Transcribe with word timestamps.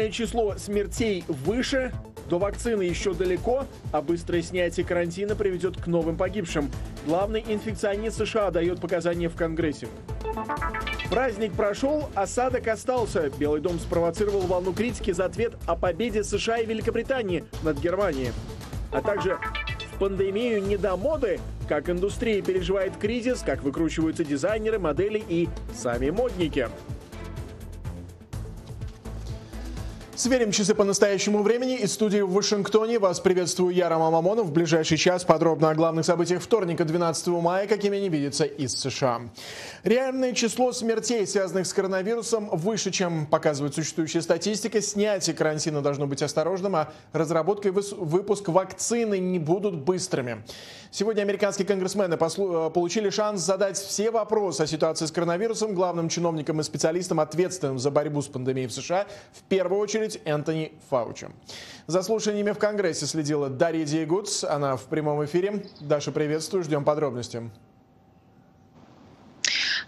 Реальное 0.00 0.16
число 0.16 0.54
смертей 0.56 1.24
выше, 1.28 1.92
до 2.30 2.38
вакцины 2.38 2.84
еще 2.84 3.12
далеко, 3.12 3.66
а 3.92 4.00
быстрое 4.00 4.40
снятие 4.40 4.86
карантина 4.86 5.36
приведет 5.36 5.76
к 5.78 5.86
новым 5.86 6.16
погибшим. 6.16 6.70
Главный 7.04 7.44
инфекционист 7.46 8.16
США 8.16 8.50
дает 8.50 8.80
показания 8.80 9.28
в 9.28 9.36
Конгрессе. 9.36 9.88
Праздник 11.10 11.52
прошел, 11.52 12.08
осадок 12.14 12.66
остался. 12.68 13.28
Белый 13.38 13.60
дом 13.60 13.78
спровоцировал 13.78 14.40
волну 14.40 14.72
критики 14.72 15.10
за 15.10 15.26
ответ 15.26 15.52
о 15.66 15.76
победе 15.76 16.24
США 16.24 16.60
и 16.60 16.66
Великобритании 16.66 17.44
над 17.62 17.78
Германией. 17.78 18.32
А 18.92 19.02
также 19.02 19.38
в 19.94 19.98
пандемию 19.98 20.62
не 20.62 20.78
до 20.78 20.96
моды, 20.96 21.40
как 21.68 21.90
индустрия 21.90 22.40
переживает 22.40 22.96
кризис, 22.96 23.42
как 23.44 23.62
выкручиваются 23.62 24.24
дизайнеры, 24.24 24.78
модели 24.78 25.22
и 25.28 25.50
сами 25.74 26.08
модники. 26.08 26.70
Сверим 30.20 30.52
часы 30.52 30.74
по 30.74 30.84
настоящему 30.84 31.42
времени. 31.42 31.76
Из 31.76 31.94
студии 31.94 32.20
в 32.20 32.32
Вашингтоне 32.32 32.98
вас 32.98 33.20
приветствую 33.20 33.74
я, 33.74 33.88
Рома 33.88 34.10
Мамонов. 34.10 34.48
В 34.48 34.52
ближайший 34.52 34.98
час 34.98 35.24
подробно 35.24 35.70
о 35.70 35.74
главных 35.74 36.04
событиях 36.04 36.42
вторника, 36.42 36.84
12 36.84 37.28
мая, 37.28 37.66
какими 37.66 37.96
они 37.96 38.10
видятся 38.10 38.44
из 38.44 38.72
США. 38.72 39.22
Реальное 39.82 40.34
число 40.34 40.72
смертей, 40.72 41.26
связанных 41.26 41.66
с 41.66 41.72
коронавирусом, 41.72 42.50
выше, 42.50 42.90
чем 42.90 43.24
показывает 43.24 43.74
существующая 43.74 44.20
статистика. 44.20 44.82
Снятие 44.82 45.34
карантина 45.34 45.80
должно 45.80 46.06
быть 46.06 46.20
осторожным, 46.20 46.76
а 46.76 46.92
разработка 47.14 47.68
и 47.68 47.70
выпуск 47.70 48.46
вакцины 48.48 49.18
не 49.18 49.38
будут 49.38 49.74
быстрыми. 49.74 50.44
Сегодня 50.92 51.22
американские 51.22 51.68
конгрессмены 51.68 52.14
э, 52.14 52.70
получили 52.70 53.10
шанс 53.10 53.42
задать 53.42 53.78
все 53.78 54.10
вопросы 54.10 54.62
о 54.62 54.66
ситуации 54.66 55.06
с 55.06 55.12
коронавирусом 55.12 55.72
главным 55.72 56.08
чиновникам 56.08 56.58
и 56.58 56.64
специалистам, 56.64 57.20
ответственным 57.20 57.78
за 57.78 57.92
борьбу 57.92 58.20
с 58.20 58.26
пандемией 58.26 58.66
в 58.66 58.72
США, 58.72 59.06
в 59.32 59.42
первую 59.44 59.80
очередь 59.80 60.20
Энтони 60.24 60.72
Фаучи. 60.90 61.28
За 61.86 62.02
слушаниями 62.02 62.50
в 62.50 62.58
Конгрессе 62.58 63.06
следила 63.06 63.48
Дарья 63.48 63.84
Диегутс. 63.84 64.42
Она 64.42 64.76
в 64.76 64.82
прямом 64.86 65.24
эфире. 65.24 65.64
Даша, 65.80 66.10
приветствую. 66.10 66.64
Ждем 66.64 66.84
подробностей. 66.84 67.50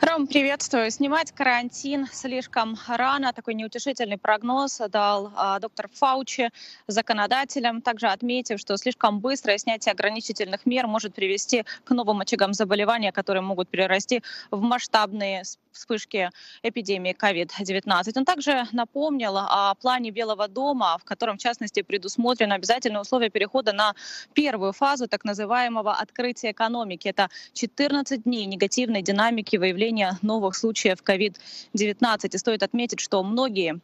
Ром, 0.03 0.27
приветствую. 0.27 0.91
Снимать 0.91 1.31
карантин 1.31 2.09
слишком 2.13 2.77
рано. 2.89 3.33
Такой 3.33 3.55
неутешительный 3.55 4.19
прогноз 4.19 4.81
дал 4.89 5.31
а, 5.37 5.61
доктор 5.61 5.89
Фаучи 5.95 6.51
законодателям, 6.89 7.81
также 7.81 8.09
отметив, 8.09 8.59
что 8.59 8.77
слишком 8.77 9.21
быстрое 9.21 9.59
снятие 9.59 9.93
ограничительных 9.93 10.67
мер 10.67 10.89
может 10.89 11.15
привести 11.15 11.65
к 11.85 11.91
новым 11.93 12.21
очагам 12.21 12.53
заболевания, 12.53 13.13
которые 13.13 13.43
могут 13.43 13.69
перерасти 13.69 14.25
в 14.51 14.61
масштабные 14.61 15.45
вспышки 15.73 16.31
эпидемии 16.63 17.15
COVID-19. 17.15 18.13
Он 18.17 18.25
также 18.25 18.65
напомнил 18.73 19.37
о 19.37 19.75
плане 19.75 20.11
Белого 20.11 20.49
дома, 20.49 20.99
в 20.99 21.05
котором, 21.05 21.39
в 21.39 21.41
частности, 21.41 21.83
предусмотрено 21.83 22.55
обязательное 22.55 23.01
условие 23.01 23.31
перехода 23.31 23.73
на 23.73 23.95
первую 24.35 24.73
фазу 24.73 25.09
так 25.09 25.25
называемого 25.25 25.95
открытия 25.95 26.51
экономики. 26.51 27.09
Это 27.09 27.29
14 27.55 28.25
дней 28.25 28.45
негативной 28.47 29.03
динамики 29.03 29.57
выявления 29.57 29.92
новых 30.23 30.57
случаев 30.57 30.99
COVID-19. 31.05 32.35
И 32.35 32.39
стоит 32.39 32.63
отметить, 32.63 33.01
что 33.01 33.23
многие 33.23 33.81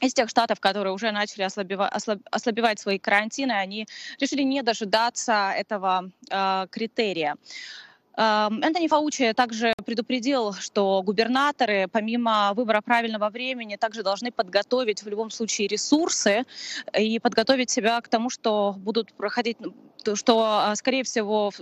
из 0.00 0.14
тех 0.14 0.28
штатов, 0.28 0.60
которые 0.60 0.92
уже 0.92 1.12
начали 1.12 1.42
ослабевать, 1.42 1.92
ослабевать 2.30 2.80
свои 2.80 2.98
карантины, 2.98 3.52
они 3.52 3.86
решили 4.18 4.42
не 4.42 4.62
дожидаться 4.62 5.52
этого 5.56 6.10
э, 6.30 6.66
критерия. 6.70 7.36
Энтони 8.14 8.88
Фаучи 8.88 9.32
также 9.32 9.72
предупредил, 9.86 10.52
что 10.52 11.02
губернаторы, 11.02 11.88
помимо 11.90 12.52
выбора 12.54 12.82
правильного 12.82 13.30
времени, 13.30 13.76
также 13.76 14.02
должны 14.02 14.30
подготовить 14.30 15.02
в 15.02 15.08
любом 15.08 15.30
случае 15.30 15.68
ресурсы 15.68 16.44
и 16.98 17.18
подготовить 17.18 17.70
себя 17.70 18.00
к 18.02 18.08
тому, 18.08 18.28
что 18.28 18.74
будут 18.76 19.14
проходить, 19.14 19.56
что, 20.14 20.44
а, 20.44 20.76
скорее 20.76 21.04
всего, 21.04 21.52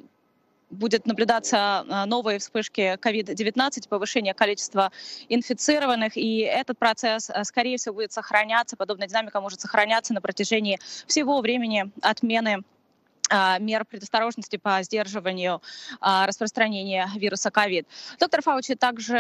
будет 0.71 1.07
наблюдаться 1.07 1.85
а, 1.89 2.07
новые 2.07 2.39
вспышки 2.39 2.97
COVID-19, 2.97 3.89
повышение 3.89 4.35
количества 4.35 4.93
инфицированных, 5.29 6.17
и 6.17 6.39
этот 6.41 6.79
процесс, 6.79 7.31
а, 7.31 7.45
скорее 7.45 7.77
всего, 7.77 7.97
будет 7.97 8.13
сохраняться, 8.13 8.77
подобная 8.77 9.09
динамика 9.09 9.41
может 9.41 9.61
сохраняться 9.61 10.15
на 10.15 10.21
протяжении 10.21 10.79
всего 11.07 11.41
времени 11.41 11.91
отмены 12.03 12.63
а, 13.29 13.59
мер 13.59 13.85
предосторожности 13.85 14.57
по 14.57 14.83
сдерживанию 14.83 15.61
распространения 16.01 17.09
вируса 17.17 17.51
ковид. 17.51 17.87
Доктор 18.19 18.43
Фаучи 18.43 18.75
также, 18.75 19.15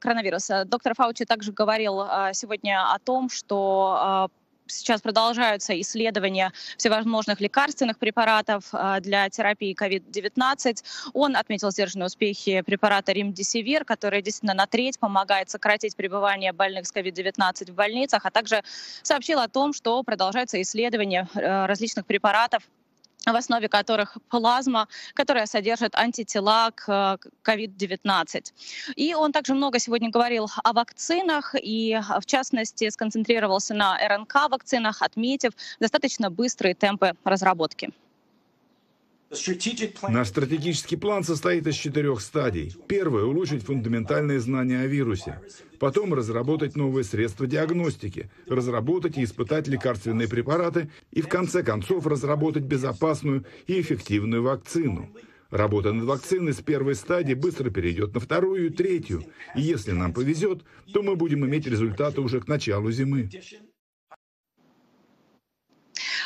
коронавируса, 0.00 0.64
доктор 0.64 0.94
Фаучи 0.94 1.24
также 1.24 1.52
говорил 1.52 2.02
сегодня 2.32 2.92
о 2.92 2.98
том, 2.98 3.30
что 3.30 4.30
сейчас 4.70 5.00
продолжаются 5.00 5.78
исследования 5.80 6.52
всевозможных 6.76 7.40
лекарственных 7.40 7.98
препаратов 7.98 8.64
для 9.00 9.28
терапии 9.28 9.74
COVID-19. 9.74 10.84
Он 11.12 11.36
отметил 11.36 11.70
сдержанные 11.70 12.06
успехи 12.06 12.62
препарата 12.62 13.12
Римдисивир, 13.12 13.84
который 13.84 14.22
действительно 14.22 14.54
на 14.54 14.66
треть 14.66 14.98
помогает 14.98 15.50
сократить 15.50 15.96
пребывание 15.96 16.52
больных 16.52 16.86
с 16.86 16.92
COVID-19 16.92 17.70
в 17.70 17.74
больницах, 17.74 18.24
а 18.24 18.30
также 18.30 18.62
сообщил 19.02 19.40
о 19.40 19.48
том, 19.48 19.72
что 19.72 20.02
продолжаются 20.02 20.60
исследования 20.60 21.28
э, 21.34 21.66
различных 21.66 22.06
препаратов 22.06 22.62
в 23.26 23.34
основе 23.34 23.68
которых 23.68 24.16
плазма, 24.28 24.88
которая 25.14 25.46
содержит 25.46 25.94
антитела 25.94 26.70
к 26.74 27.18
COVID-19. 27.44 28.52
И 28.96 29.14
он 29.14 29.32
также 29.32 29.54
много 29.54 29.78
сегодня 29.78 30.10
говорил 30.10 30.48
о 30.64 30.72
вакцинах 30.72 31.54
и, 31.60 31.98
в 32.20 32.26
частности, 32.26 32.88
сконцентрировался 32.88 33.74
на 33.74 33.98
РНК-вакцинах, 33.98 35.02
отметив 35.02 35.52
достаточно 35.80 36.30
быстрые 36.30 36.74
темпы 36.74 37.12
разработки. 37.24 37.90
Наш 40.08 40.28
стратегический 40.28 40.96
план 40.96 41.22
состоит 41.22 41.66
из 41.66 41.76
четырех 41.76 42.20
стадий. 42.20 42.74
Первое– 42.88 43.24
улучшить 43.26 43.62
фундаментальные 43.62 44.40
знания 44.40 44.80
о 44.80 44.86
вирусе. 44.86 45.38
Потом 45.80 46.12
разработать 46.12 46.76
новые 46.76 47.04
средства 47.04 47.46
диагностики, 47.46 48.30
разработать 48.46 49.16
и 49.16 49.24
испытать 49.24 49.66
лекарственные 49.66 50.28
препараты 50.28 50.90
и, 51.10 51.22
в 51.22 51.28
конце 51.28 51.62
концов, 51.62 52.06
разработать 52.06 52.64
безопасную 52.64 53.46
и 53.66 53.80
эффективную 53.80 54.42
вакцину. 54.42 55.08
Работа 55.48 55.94
над 55.94 56.04
вакциной 56.04 56.52
с 56.52 56.60
первой 56.60 56.94
стадии 56.94 57.32
быстро 57.32 57.70
перейдет 57.70 58.12
на 58.12 58.20
вторую 58.20 58.66
и 58.66 58.68
третью. 58.68 59.24
И 59.56 59.62
если 59.62 59.92
нам 59.92 60.12
повезет, 60.12 60.62
то 60.92 61.02
мы 61.02 61.16
будем 61.16 61.46
иметь 61.46 61.66
результаты 61.66 62.20
уже 62.20 62.40
к 62.40 62.46
началу 62.46 62.90
зимы. 62.92 63.30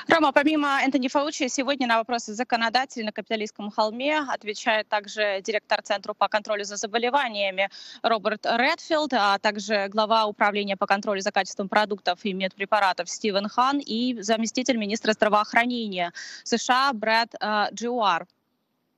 Рома, 0.09 0.33
помимо 0.33 0.81
Энтони 0.83 1.09
Фаучи, 1.09 1.49
сегодня 1.49 1.87
на 1.87 1.97
вопросы 1.97 2.35
законодателей 2.35 3.07
на 3.07 3.13
капиталистском 3.13 3.71
холме 3.71 4.19
отвечает 4.19 4.87
также 4.89 5.41
директор 5.43 5.81
Центра 5.83 6.13
по 6.13 6.29
контролю 6.29 6.65
за 6.65 6.77
заболеваниями 6.77 7.71
Роберт 8.03 8.45
Редфилд, 8.45 9.15
а 9.15 9.39
также 9.39 9.89
глава 9.89 10.27
управления 10.27 10.77
по 10.77 10.87
контролю 10.87 11.21
за 11.23 11.33
качеством 11.33 11.69
продуктов 11.69 12.21
и 12.25 12.35
медпрепаратов 12.35 13.09
Стивен 13.09 13.49
Хан 13.49 13.79
и 13.79 14.21
заместитель 14.21 14.77
министра 14.77 15.13
здравоохранения 15.13 16.13
США 16.45 16.93
Брэд 16.93 17.35
э, 17.41 17.67
Джиуар. 17.73 18.27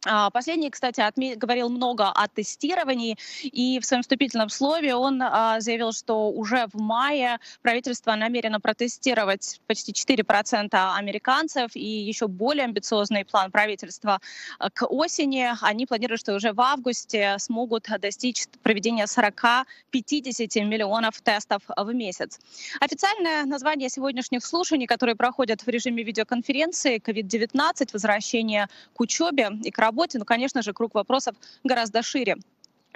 А, 0.08 0.30
последний, 0.30 0.70
кстати, 0.70 1.00
отме- 1.00 1.34
говорил 1.36 1.68
много 1.68 2.08
о 2.08 2.28
тестировании, 2.28 3.16
и 3.42 3.80
в 3.80 3.84
своем 3.84 4.02
вступительном 4.02 4.48
слове 4.48 4.94
он 4.94 5.20
а, 5.20 5.60
заявил, 5.60 5.92
что 5.92 6.30
уже 6.30 6.66
в 6.72 6.80
мае 6.80 7.38
правительство 7.62 8.14
намерено 8.14 8.60
протестировать 8.60 9.60
почти 9.66 9.92
4% 9.92 10.96
американцев, 10.96 11.70
и 11.74 11.84
еще 11.84 12.28
более 12.28 12.64
амбициозный 12.64 13.24
план 13.24 13.50
правительства 13.50 14.20
а, 14.58 14.70
к 14.70 14.86
осени. 14.86 15.50
Они 15.60 15.86
планируют, 15.86 16.20
что 16.20 16.34
уже 16.34 16.52
в 16.52 16.60
августе 16.60 17.36
смогут 17.38 17.88
достичь 18.00 18.44
проведения 18.62 19.06
40-50 19.06 20.64
миллионов 20.64 21.20
тестов 21.20 21.62
в 21.76 21.92
месяц. 21.92 22.38
Официальное 22.80 23.44
название 23.44 23.88
сегодняшних 23.88 24.44
слушаний, 24.44 24.86
которые 24.86 25.16
проходят 25.16 25.62
в 25.62 25.68
режиме 25.68 26.04
видеоконференции 26.04 27.00
COVID-19, 27.00 27.90
возвращение 27.92 28.68
к 28.94 29.00
учебе 29.00 29.50
и 29.64 29.70
к 29.70 29.78
работе, 29.78 29.95
работе, 29.96 30.18
но, 30.18 30.24
конечно 30.24 30.62
же, 30.62 30.72
круг 30.72 30.94
вопросов 30.94 31.34
гораздо 31.64 32.02
шире. 32.02 32.36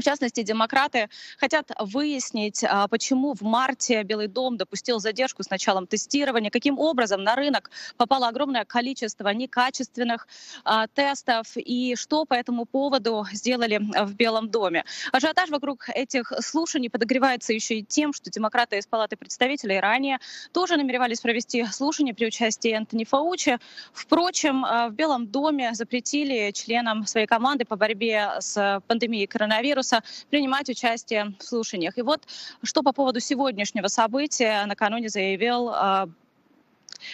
В 0.01 0.03
частности, 0.03 0.43
демократы 0.43 1.11
хотят 1.37 1.71
выяснить, 1.79 2.65
а, 2.65 2.89
почему 2.89 3.35
в 3.35 3.43
марте 3.43 4.03
Белый 4.03 4.29
дом 4.29 4.57
допустил 4.57 4.99
задержку 4.99 5.43
с 5.43 5.51
началом 5.51 5.87
тестирования, 5.87 6.51
каким 6.51 6.79
образом 6.79 7.23
на 7.23 7.37
рынок 7.37 7.71
попало 7.99 8.29
огромное 8.29 8.65
количество 8.65 9.29
некачественных 9.29 10.27
а, 10.65 10.87
тестов 10.87 11.49
и 11.57 11.97
что 11.97 12.25
по 12.25 12.33
этому 12.33 12.65
поводу 12.65 13.27
сделали 13.31 13.79
в 13.79 14.15
Белом 14.15 14.49
доме. 14.49 14.87
Ажиотаж 15.13 15.51
вокруг 15.51 15.91
этих 15.91 16.33
слушаний 16.41 16.89
подогревается 16.89 17.53
еще 17.53 17.81
и 17.81 17.85
тем, 17.85 18.15
что 18.15 18.31
демократы 18.31 18.79
из 18.79 18.87
Палаты 18.87 19.17
представителей 19.17 19.81
ранее 19.81 20.19
тоже 20.53 20.79
намеревались 20.79 21.21
провести 21.21 21.67
слушания 21.67 22.15
при 22.15 22.25
участии 22.27 22.71
Энтони 22.71 23.05
Фаучи. 23.05 23.59
Впрочем, 23.93 24.65
а, 24.65 24.89
в 24.89 24.95
Белом 24.95 25.27
доме 25.27 25.75
запретили 25.75 26.53
членам 26.53 27.07
своей 27.07 27.27
команды 27.27 27.67
по 27.67 27.77
борьбе 27.77 28.37
с 28.41 28.81
пандемией 28.87 29.27
коронавируса 29.27 29.90
коронавируса 29.91 30.03
принимать 30.31 30.69
участие 30.69 31.35
в 31.39 31.43
слушаниях. 31.43 31.99
И 31.99 32.03
вот 32.03 32.27
что 32.63 32.83
по 32.83 32.93
поводу 32.93 33.21
сегодняшнего 33.21 33.89
события 33.89 34.65
накануне 34.67 35.09
заявил 35.09 35.71
э, 35.71 36.07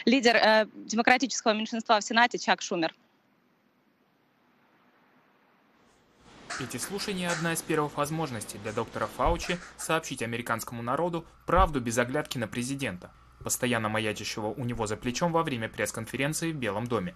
лидер 0.05 0.37
э, 0.37 0.67
демократического 0.75 1.53
меньшинства 1.53 1.99
в 2.01 2.05
Сенате 2.05 2.39
Чак 2.39 2.63
Шумер. 2.63 2.95
Эти 6.59 6.79
слушания– 6.79 7.31
одна 7.39 7.53
из 7.53 7.61
первых 7.61 7.99
возможностей 7.99 8.57
для 8.59 8.73
доктора 8.73 9.07
Фаучи 9.19 9.59
сообщить 9.77 10.23
американскому 10.23 10.83
народу 10.83 11.27
правду 11.45 11.81
без 11.81 11.99
оглядки 11.99 12.39
на 12.39 12.49
президента, 12.49 13.11
постоянно 13.45 13.91
маячащего 13.91 14.47
у 14.47 14.65
него 14.65 14.87
за 14.87 14.97
плечом 14.97 15.33
во 15.33 15.43
время 15.43 15.69
пресс-конференции 15.69 16.53
в 16.53 16.57
Белом 16.57 16.87
доме. 16.87 17.15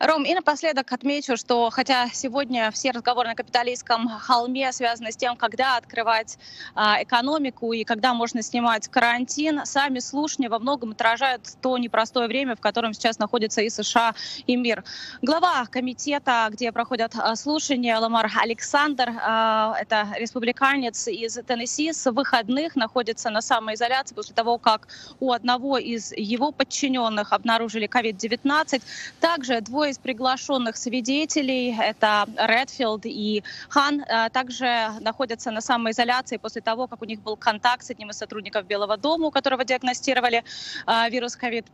Ром, 0.00 0.22
и 0.22 0.32
напоследок 0.32 0.92
отмечу, 0.92 1.36
что 1.36 1.70
хотя 1.70 2.08
сегодня 2.12 2.70
все 2.70 2.92
разговоры 2.92 3.30
на 3.30 3.34
капиталистском 3.34 4.08
холме 4.08 4.72
связаны 4.72 5.10
с 5.10 5.16
тем, 5.16 5.34
когда 5.34 5.76
открывать 5.76 6.38
а, 6.76 7.02
экономику 7.02 7.72
и 7.72 7.82
когда 7.82 8.14
можно 8.14 8.40
снимать 8.42 8.86
карантин, 8.86 9.66
сами 9.66 9.98
слушания 9.98 10.48
во 10.48 10.60
многом 10.60 10.92
отражают 10.92 11.42
то 11.60 11.76
непростое 11.78 12.28
время, 12.28 12.54
в 12.54 12.60
котором 12.60 12.94
сейчас 12.94 13.18
находится 13.18 13.60
и 13.60 13.70
США, 13.70 14.14
и 14.46 14.54
мир. 14.54 14.84
Глава 15.20 15.66
комитета, 15.66 16.46
где 16.52 16.70
проходят 16.70 17.14
а, 17.16 17.34
слушания, 17.34 17.98
Ламар 17.98 18.30
Александр, 18.40 19.10
а, 19.20 19.74
это 19.80 20.06
республиканец 20.16 21.08
из 21.08 21.40
Теннесси, 21.44 21.92
с 21.92 22.08
выходных 22.08 22.76
находится 22.76 23.30
на 23.30 23.40
самоизоляции 23.40 24.14
после 24.14 24.32
того, 24.32 24.58
как 24.58 24.86
у 25.18 25.32
одного 25.32 25.76
из 25.76 26.12
его 26.12 26.52
подчиненных 26.52 27.32
обнаружили 27.32 27.88
COVID-19. 27.88 28.80
Также 29.18 29.60
двое 29.60 29.87
из 29.88 29.98
приглашенных 29.98 30.76
свидетелей, 30.76 31.76
это 31.78 32.26
Редфилд 32.36 33.06
и 33.06 33.42
Хан, 33.68 34.00
э, 34.00 34.30
также 34.30 34.90
находятся 35.00 35.50
на 35.50 35.60
самоизоляции 35.60 36.36
после 36.36 36.62
того, 36.62 36.86
как 36.86 37.02
у 37.02 37.04
них 37.04 37.20
был 37.20 37.36
контакт 37.36 37.84
с 37.84 37.90
одним 37.90 38.10
из 38.10 38.18
сотрудников 38.18 38.66
Белого 38.66 38.96
дома, 38.96 39.26
у 39.26 39.30
которого 39.30 39.64
диагностировали 39.64 40.44
э, 40.86 41.10
вирус 41.10 41.36
COVID. 41.36 41.66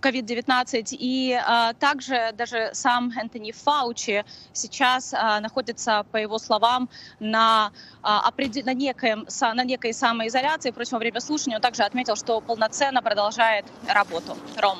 COVID-19. 0.00 0.96
И 0.98 1.32
а, 1.32 1.72
также 1.74 2.32
даже 2.34 2.70
сам 2.72 3.12
Энтони 3.16 3.52
Фаучи 3.52 4.24
сейчас 4.52 5.14
а, 5.14 5.40
находится, 5.40 6.04
по 6.10 6.16
его 6.16 6.38
словам, 6.38 6.88
на, 7.20 7.72
а, 8.02 8.32
на, 8.64 8.74
некоем, 8.74 9.26
на 9.40 9.64
некой 9.64 9.92
самоизоляции. 9.92 10.70
Впрочем, 10.70 10.92
во 10.92 10.98
время 10.98 11.20
слушания 11.20 11.56
он 11.56 11.62
также 11.62 11.82
отметил, 11.82 12.16
что 12.16 12.40
полноценно 12.40 13.02
продолжает 13.02 13.66
работу. 13.86 14.36
Ром. 14.56 14.78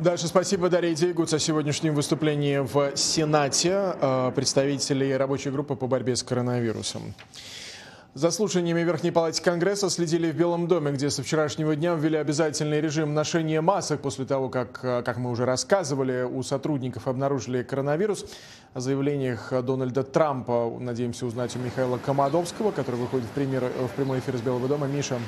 Дальше 0.00 0.26
спасибо 0.26 0.68
Дарья 0.68 0.92
Дейгуц 0.92 1.32
о 1.34 1.38
сегодняшнем 1.38 1.94
выступлении 1.94 2.58
в 2.58 2.96
Сенате 2.96 3.94
э, 4.00 4.32
представителей 4.34 5.16
рабочей 5.16 5.50
группы 5.50 5.76
по 5.76 5.86
борьбе 5.86 6.16
с 6.16 6.24
коронавирусом. 6.24 7.14
За 8.12 8.32
слушаниями 8.32 8.80
Верхней 8.80 9.12
Палате 9.12 9.40
Конгресса 9.40 9.88
следили 9.90 10.32
в 10.32 10.34
Белом 10.34 10.66
доме, 10.66 10.90
где 10.90 11.10
со 11.10 11.22
вчерашнего 11.22 11.76
дня 11.76 11.94
ввели 11.94 12.16
обязательный 12.16 12.80
режим 12.80 13.14
ношения 13.14 13.60
масок 13.60 14.00
после 14.02 14.24
того, 14.24 14.48
как, 14.48 14.80
э, 14.82 15.02
как 15.04 15.16
мы 15.18 15.30
уже 15.30 15.44
рассказывали, 15.44 16.24
у 16.24 16.42
сотрудников 16.42 17.06
обнаружили 17.06 17.62
коронавирус. 17.62 18.26
О 18.72 18.80
заявлениях 18.80 19.52
Дональда 19.62 20.02
Трампа 20.02 20.76
надеемся 20.80 21.24
узнать 21.24 21.54
у 21.54 21.60
Михаила 21.60 21.98
Комадовского, 21.98 22.72
который 22.72 22.96
выходит 22.96 23.26
в, 23.26 23.30
пример, 23.30 23.62
в 23.62 23.94
прямой 23.94 24.18
эфир 24.18 24.34
из 24.34 24.40
Белого 24.40 24.66
дома. 24.66 24.88
Миша. 24.88 25.20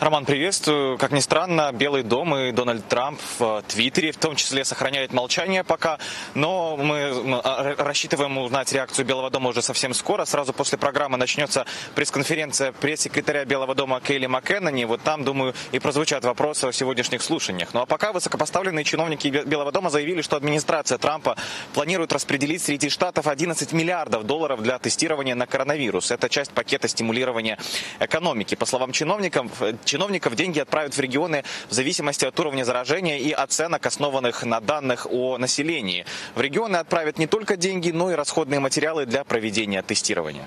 Роман, 0.00 0.24
приветствую. 0.24 0.96
Как 0.96 1.12
ни 1.12 1.20
странно, 1.20 1.70
Белый 1.72 2.02
дом 2.02 2.34
и 2.34 2.52
Дональд 2.52 2.88
Трамп 2.88 3.20
в 3.38 3.62
Твиттере 3.68 4.12
в 4.12 4.16
том 4.16 4.34
числе 4.34 4.64
сохраняют 4.64 5.12
молчание 5.12 5.62
пока, 5.62 5.98
но 6.34 6.78
мы 6.78 7.12
а, 7.44 7.74
рассчитываем 7.76 8.38
узнать 8.38 8.72
реакцию 8.72 9.04
Белого 9.04 9.28
дома 9.28 9.50
уже 9.50 9.60
совсем 9.60 9.92
скоро. 9.92 10.24
Сразу 10.24 10.54
после 10.54 10.78
программы 10.78 11.18
начнется 11.18 11.66
пресс-конференция 11.94 12.72
пресс-секретаря 12.72 13.44
Белого 13.44 13.74
дома 13.74 14.00
Кейли 14.00 14.24
МакКеннани. 14.24 14.84
Вот 14.84 15.02
там, 15.02 15.22
думаю, 15.22 15.52
и 15.70 15.78
прозвучат 15.78 16.24
вопросы 16.24 16.64
о 16.64 16.72
сегодняшних 16.72 17.20
слушаниях. 17.20 17.74
Ну 17.74 17.82
а 17.82 17.86
пока 17.86 18.14
высокопоставленные 18.14 18.84
чиновники 18.84 19.28
Белого 19.28 19.70
дома 19.70 19.90
заявили, 19.90 20.22
что 20.22 20.36
администрация 20.36 20.96
Трампа 20.96 21.36
планирует 21.74 22.14
распределить 22.14 22.62
среди 22.62 22.88
штатов 22.88 23.26
11 23.26 23.74
миллиардов 23.74 24.24
долларов 24.24 24.62
для 24.62 24.78
тестирования 24.78 25.34
на 25.34 25.46
коронавирус. 25.46 26.10
Это 26.10 26.30
часть 26.30 26.52
пакета 26.52 26.88
стимулирования 26.88 27.58
экономики. 27.98 28.54
По 28.54 28.64
словам 28.64 28.92
чиновников, 28.92 29.60
чиновников 29.90 30.36
деньги 30.36 30.60
отправят 30.60 30.96
в 30.96 31.00
регионы 31.00 31.42
в 31.68 31.72
зависимости 31.74 32.24
от 32.24 32.38
уровня 32.38 32.64
заражения 32.64 33.18
и 33.18 33.32
оценок, 33.32 33.84
основанных 33.86 34.44
на 34.44 34.60
данных 34.60 35.06
о 35.10 35.36
населении. 35.36 36.06
В 36.36 36.40
регионы 36.40 36.76
отправят 36.76 37.18
не 37.18 37.26
только 37.26 37.56
деньги, 37.56 37.90
но 37.90 38.10
и 38.12 38.14
расходные 38.14 38.60
материалы 38.60 39.04
для 39.04 39.24
проведения 39.24 39.82
тестирования. 39.82 40.46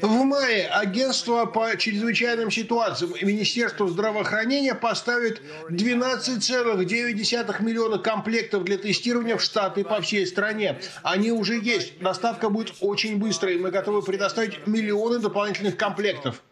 В 0.00 0.24
мае 0.24 0.68
агентство 0.68 1.44
по 1.46 1.76
чрезвычайным 1.76 2.50
ситуациям 2.50 3.12
и 3.12 3.24
Министерство 3.24 3.88
здравоохранения 3.88 4.74
поставит 4.76 5.42
12,9 5.70 7.62
миллиона 7.62 7.98
комплектов 7.98 8.62
для 8.62 8.78
тестирования 8.78 9.36
в 9.36 9.42
Штаты 9.42 9.82
по 9.82 10.00
всей 10.00 10.24
стране. 10.26 10.80
Они 11.02 11.32
уже 11.32 11.58
есть. 11.58 11.98
Доставка 11.98 12.48
будет 12.48 12.74
очень 12.80 13.18
быстрой. 13.18 13.58
Мы 13.58 13.72
готовы 13.72 14.02
предоставить 14.02 14.66
миллионы 14.68 15.18
дополнительных 15.18 15.76
комплектов. 15.76 16.42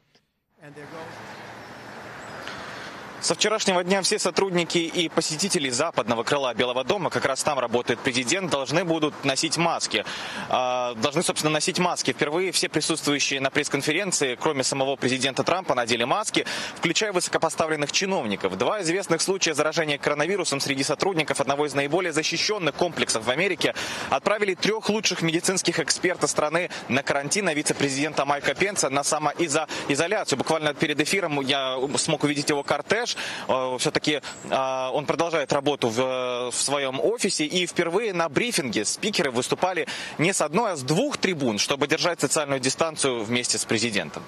Со 3.23 3.37
вчерашнего 3.37 3.85
дня 3.85 4.03
все 4.03 4.19
сотрудники 4.19 4.79
и 4.79 5.09
посетители 5.09 5.71
западного 5.71 6.25
крыла 6.25 6.53
Белого 6.55 6.83
дома, 6.83 7.09
как 7.09 7.25
раз 7.25 7.45
там 7.45 7.57
работает 7.57 8.01
президент, 8.01 8.51
должны 8.51 8.85
будут 8.85 9.25
носить 9.25 9.57
маски. 9.59 10.05
А, 10.49 10.95
должны, 10.95 11.23
собственно, 11.23 11.53
носить 11.53 11.79
маски. 11.79 12.13
Впервые 12.13 12.51
все 12.51 12.69
присутствующие 12.69 13.41
на 13.41 13.51
пресс-конференции, 13.51 14.35
кроме 14.35 14.65
самого 14.65 14.97
президента 14.97 15.45
Трампа, 15.45 15.77
надели 15.77 16.03
маски, 16.03 16.45
включая 16.75 17.13
высокопоставленных 17.13 17.93
чиновников. 17.93 18.59
Два 18.59 18.83
известных 18.83 19.23
случая 19.23 19.55
заражения 19.55 19.99
коронавирусом 19.99 20.59
среди 20.59 20.83
сотрудников 20.83 21.41
одного 21.41 21.67
из 21.67 21.75
наиболее 21.75 22.13
защищенных 22.13 22.75
комплексов 22.75 23.25
в 23.25 23.31
Америке 23.31 23.73
отправили 24.11 24.55
трех 24.55 24.89
лучших 24.89 25.23
медицинских 25.23 25.79
экспертов 25.79 26.29
страны 26.29 26.71
на 26.89 27.05
карантин, 27.05 27.49
а 27.49 27.55
вице-президента 27.55 28.25
Майка 28.25 28.57
Пенса 28.57 28.91
на 28.91 29.05
самоизоляцию. 29.05 30.39
Буквально 30.39 30.75
перед 30.75 31.01
эфиром 31.01 31.41
я 31.41 31.79
смог 31.99 32.25
увидеть 32.25 32.51
его 32.51 32.65
кортеж 32.65 33.12
Э, 33.49 33.77
все-таки 33.79 34.21
э, 34.45 34.89
он 34.93 35.07
продолжает 35.07 35.53
работу 35.53 35.89
в, 35.89 36.51
в 36.51 36.55
своем 36.55 37.01
офисе 37.01 37.45
и 37.45 37.67
впервые 37.67 38.13
на 38.13 38.29
брифинге 38.29 38.85
спикеры 38.85 39.31
выступали 39.31 39.87
не 40.19 40.33
с 40.33 40.41
одной, 40.41 40.73
а 40.73 40.77
с 40.77 40.83
двух 40.83 41.17
трибун, 41.17 41.59
чтобы 41.59 41.87
держать 41.87 42.21
социальную 42.21 42.61
дистанцию 42.61 43.25
вместе 43.25 43.59
с 43.59 43.65
президентом. 43.65 44.23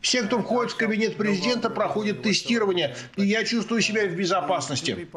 Все, 0.00 0.22
кто 0.22 0.40
входит 0.40 0.72
в 0.72 0.76
кабинет 0.76 1.16
президента, 1.16 1.70
проходят 1.70 2.22
тестирование, 2.22 2.96
и 3.16 3.24
я 3.24 3.44
чувствую 3.44 3.82
себя 3.82 4.06
в 4.06 4.14
безопасности. 4.14 5.08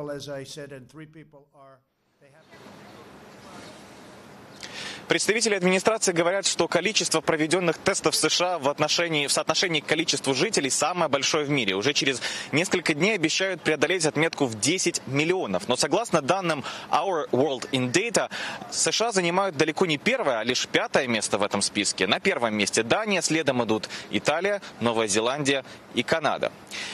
Представители 5.11 5.55
администрации 5.55 6.13
говорят, 6.13 6.45
что 6.45 6.69
количество 6.69 7.19
проведенных 7.19 7.77
тестов 7.77 8.15
в 8.15 8.17
США 8.17 8.59
в, 8.59 8.69
отношении, 8.69 9.27
в 9.27 9.33
соотношении 9.33 9.81
к 9.81 9.85
количеству 9.85 10.33
жителей 10.33 10.69
самое 10.69 11.09
большое 11.09 11.43
в 11.43 11.49
мире. 11.49 11.75
Уже 11.75 11.91
через 11.91 12.21
несколько 12.53 12.93
дней 12.93 13.15
обещают 13.15 13.61
преодолеть 13.61 14.05
отметку 14.05 14.45
в 14.45 14.57
10 14.57 15.01
миллионов. 15.07 15.67
Но 15.67 15.75
согласно 15.75 16.21
данным 16.21 16.63
Our 16.89 17.29
World 17.31 17.69
in 17.71 17.91
Data, 17.91 18.29
США 18.71 19.11
занимают 19.11 19.57
далеко 19.57 19.85
не 19.85 19.97
первое, 19.97 20.39
а 20.39 20.45
лишь 20.45 20.65
пятое 20.65 21.07
место 21.07 21.37
в 21.37 21.43
этом 21.43 21.61
списке. 21.61 22.07
На 22.07 22.21
первом 22.21 22.55
месте 22.55 22.81
Дания, 22.81 23.21
следом 23.21 23.61
идут 23.65 23.89
Италия, 24.11 24.61
Новая 24.79 25.07
Зеландия 25.07 25.65
и 25.93 26.03
Канада. 26.03 26.53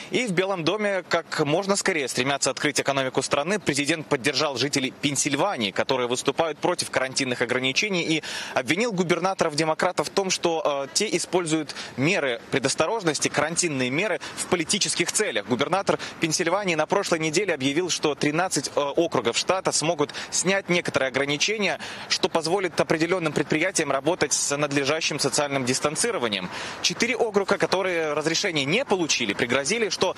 И 0.09 0.25
в 0.25 0.31
Белом 0.31 0.63
доме 0.63 1.03
как 1.07 1.45
можно 1.45 1.75
скорее 1.75 2.07
стремятся 2.07 2.49
открыть 2.49 2.81
экономику 2.81 3.21
страны. 3.21 3.59
Президент 3.59 4.07
поддержал 4.07 4.57
жителей 4.57 4.89
Пенсильвании, 4.89 5.69
которые 5.69 6.07
выступают 6.07 6.57
против 6.57 6.89
карантинных 6.89 7.43
ограничений 7.43 8.06
и 8.07 8.23
обвинил 8.53 8.91
губернаторов-демократов 8.91 10.07
в 10.07 10.09
том, 10.09 10.29
что 10.29 10.87
э, 10.89 10.93
те 10.93 11.15
используют 11.15 11.75
меры 11.97 12.41
предосторожности, 12.51 13.27
карантинные 13.27 13.89
меры 13.89 14.19
в 14.35 14.45
политических 14.45 15.11
целях. 15.11 15.45
Губернатор 15.47 15.99
Пенсильвании 16.19 16.75
на 16.75 16.85
прошлой 16.85 17.19
неделе 17.19 17.53
объявил, 17.53 17.89
что 17.89 18.15
13 18.15 18.71
э, 18.75 18.79
округов 18.79 19.37
штата 19.37 19.71
смогут 19.71 20.13
снять 20.31 20.69
некоторые 20.69 21.09
ограничения, 21.09 21.79
что 22.09 22.29
позволит 22.29 22.79
определенным 22.79 23.33
предприятиям 23.33 23.91
работать 23.91 24.33
с 24.33 24.55
надлежащим 24.55 25.19
социальным 25.19 25.65
дистанцированием. 25.65 26.49
Четыре 26.81 27.15
округа, 27.15 27.57
которые 27.57 28.13
разрешение 28.13 28.65
не 28.65 28.85
получили, 28.85 29.33
пригрозили, 29.33 29.89
что, 29.89 30.15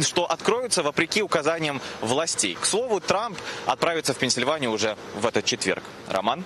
что 0.00 0.26
откроются 0.26 0.82
вопреки 0.82 1.22
указаниям 1.22 1.80
властей. 2.00 2.54
К 2.54 2.64
слову, 2.64 3.00
Трамп 3.00 3.38
отправится 3.66 4.14
в 4.14 4.18
Пенсильванию 4.18 4.70
уже 4.70 4.96
в 5.16 5.26
этот 5.26 5.44
четверг. 5.44 5.82
Роман? 6.08 6.44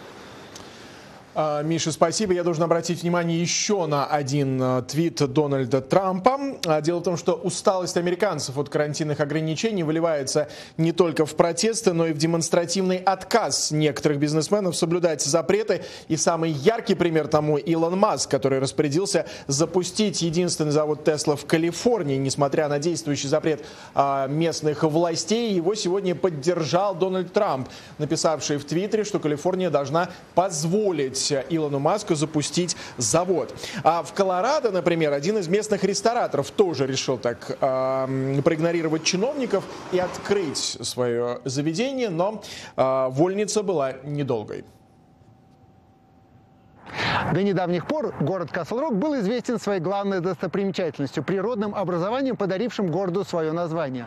А, 1.39 1.63
Миша, 1.63 1.93
спасибо. 1.93 2.33
Я 2.33 2.43
должен 2.43 2.63
обратить 2.63 3.03
внимание 3.03 3.39
еще 3.39 3.85
на 3.85 4.07
один 4.07 4.59
а, 4.63 4.81
твит 4.81 5.17
Дональда 5.17 5.83
Трампа. 5.83 6.39
А, 6.65 6.81
дело 6.81 7.01
в 7.01 7.03
том, 7.03 7.19
что 7.19 7.35
усталость 7.35 7.99
американцев 7.99 8.57
от 8.57 8.71
карантинных 8.71 9.21
ограничений 9.21 9.83
выливается 9.83 10.49
не 10.79 10.93
только 10.93 11.27
в 11.27 11.37
протесты, 11.37 11.93
но 11.93 12.07
и 12.07 12.15
в 12.15 12.17
демонстративный 12.17 12.97
отказ 12.97 13.71
некоторых 13.71 14.19
бизнесменов 14.19 14.79
соблюдать 14.79 15.21
запреты. 15.21 15.85
И 16.09 16.17
самый 16.17 16.53
яркий 16.53 16.95
пример 16.95 17.29
тому 17.29 17.59
Илон 17.59 17.99
Маск, 17.99 18.31
который 18.31 18.59
распорядился 18.59 19.27
запустить 19.47 20.23
единственный 20.23 20.71
завод 20.71 21.05
Тесла 21.05 21.37
в 21.37 21.45
Калифорнии, 21.45 22.17
несмотря 22.17 22.67
на 22.69 22.79
действующий 22.79 23.29
запрет 23.29 23.63
местных 23.95 24.85
властей. 24.85 25.53
Его 25.53 25.75
сегодня 25.75 26.15
поддержал 26.15 26.95
Дональд 26.95 27.31
Трамп, 27.35 27.69
написавший 27.99 28.57
в 28.57 28.65
Твиттере, 28.65 29.05
что 29.05 29.19
Калифорния 29.19 29.69
должна 29.69 30.09
позволить 30.35 31.26
позволить 31.27 31.47
Илону 31.51 31.79
Маску 31.79 32.15
запустить 32.15 32.77
завод. 32.97 33.55
А 33.83 34.03
в 34.03 34.13
Колорадо, 34.13 34.71
например, 34.71 35.13
один 35.13 35.39
из 35.39 35.49
местных 35.49 35.85
рестораторов 35.85 36.51
тоже 36.51 36.87
решил 36.87 37.19
так 37.19 37.57
э, 37.61 38.41
проигнорировать 38.45 39.05
чиновников 39.05 39.65
и 39.93 39.99
открыть 39.99 40.79
свое 40.83 41.41
заведение, 41.45 42.11
но 42.11 42.43
э, 42.77 43.09
вольница 43.11 43.63
была 43.63 43.95
недолгой. 44.05 44.65
До 47.33 47.43
недавних 47.43 47.87
пор 47.87 48.15
город 48.21 48.51
Касл-Рок 48.53 48.97
был 48.97 49.17
известен 49.17 49.59
своей 49.59 49.81
главной 49.81 50.21
достопримечательностью– 50.21 51.23
природным 51.25 51.75
образованием, 51.75 52.37
подарившим 52.37 52.87
городу 52.87 53.25
свое 53.25 53.53
название. 53.53 54.07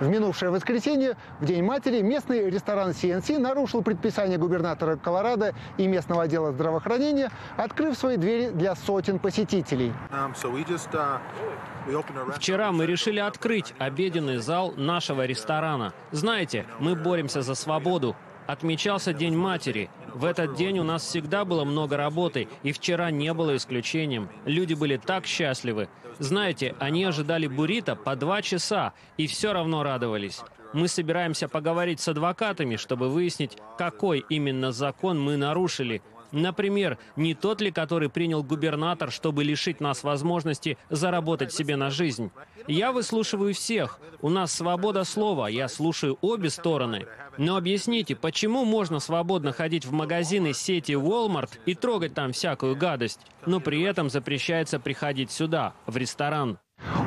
В 0.00 0.08
минувшее 0.08 0.50
воскресенье, 0.50 1.16
в 1.40 1.44
День 1.44 1.64
матери, 1.64 2.02
местный 2.02 2.48
ресторан 2.48 2.90
CNC 2.90 3.38
нарушил 3.38 3.82
предписание 3.82 4.38
губернатора 4.38 4.96
Колорадо 4.96 5.54
и 5.76 5.86
местного 5.88 6.22
отдела 6.22 6.52
здравоохранения, 6.52 7.30
открыв 7.56 7.96
свои 7.98 8.16
двери 8.16 8.50
для 8.50 8.76
сотен 8.76 9.18
посетителей. 9.18 9.92
Um, 10.10 10.32
uh, 10.34 11.20
Вчера 12.36 12.70
мы 12.70 12.86
решили 12.86 13.18
открыть 13.18 13.74
обеденный 13.78 14.36
зал 14.36 14.72
нашего 14.76 15.24
ресторана. 15.26 15.92
Знаете, 16.12 16.66
мы 16.78 16.94
боремся 16.94 17.42
за 17.42 17.54
свободу, 17.54 18.14
отмечался 18.46 19.12
День 19.12 19.36
матери. 19.36 19.90
В 20.18 20.24
этот 20.24 20.56
день 20.56 20.80
у 20.80 20.82
нас 20.82 21.04
всегда 21.04 21.44
было 21.44 21.62
много 21.62 21.96
работы, 21.96 22.48
и 22.64 22.72
вчера 22.72 23.12
не 23.12 23.32
было 23.32 23.54
исключением. 23.54 24.28
Люди 24.46 24.74
были 24.74 24.96
так 24.96 25.26
счастливы. 25.26 25.88
Знаете, 26.18 26.74
они 26.80 27.04
ожидали 27.04 27.46
буррито 27.46 27.94
по 27.94 28.16
два 28.16 28.42
часа 28.42 28.94
и 29.16 29.28
все 29.28 29.52
равно 29.52 29.84
радовались. 29.84 30.40
Мы 30.72 30.88
собираемся 30.88 31.46
поговорить 31.46 32.00
с 32.00 32.08
адвокатами, 32.08 32.74
чтобы 32.74 33.08
выяснить, 33.10 33.58
какой 33.78 34.24
именно 34.28 34.72
закон 34.72 35.20
мы 35.20 35.36
нарушили, 35.36 36.02
Например, 36.32 36.98
не 37.16 37.34
тот 37.34 37.60
ли, 37.60 37.70
который 37.70 38.08
принял 38.08 38.42
губернатор, 38.42 39.10
чтобы 39.10 39.44
лишить 39.44 39.80
нас 39.80 40.02
возможности 40.02 40.76
заработать 40.90 41.52
себе 41.52 41.76
на 41.76 41.90
жизнь? 41.90 42.30
Я 42.66 42.92
выслушиваю 42.92 43.54
всех. 43.54 43.98
У 44.20 44.28
нас 44.28 44.52
свобода 44.52 45.04
слова, 45.04 45.48
я 45.48 45.68
слушаю 45.68 46.18
обе 46.20 46.50
стороны. 46.50 47.06
Но 47.38 47.56
объясните, 47.56 48.16
почему 48.16 48.64
можно 48.64 48.98
свободно 48.98 49.52
ходить 49.52 49.86
в 49.86 49.92
магазины 49.92 50.52
сети 50.52 50.92
Walmart 50.92 51.50
и 51.66 51.74
трогать 51.74 52.14
там 52.14 52.32
всякую 52.32 52.76
гадость, 52.76 53.20
но 53.46 53.60
при 53.60 53.82
этом 53.82 54.10
запрещается 54.10 54.80
приходить 54.80 55.30
сюда, 55.30 55.72
в 55.86 55.96
ресторан? 55.96 56.58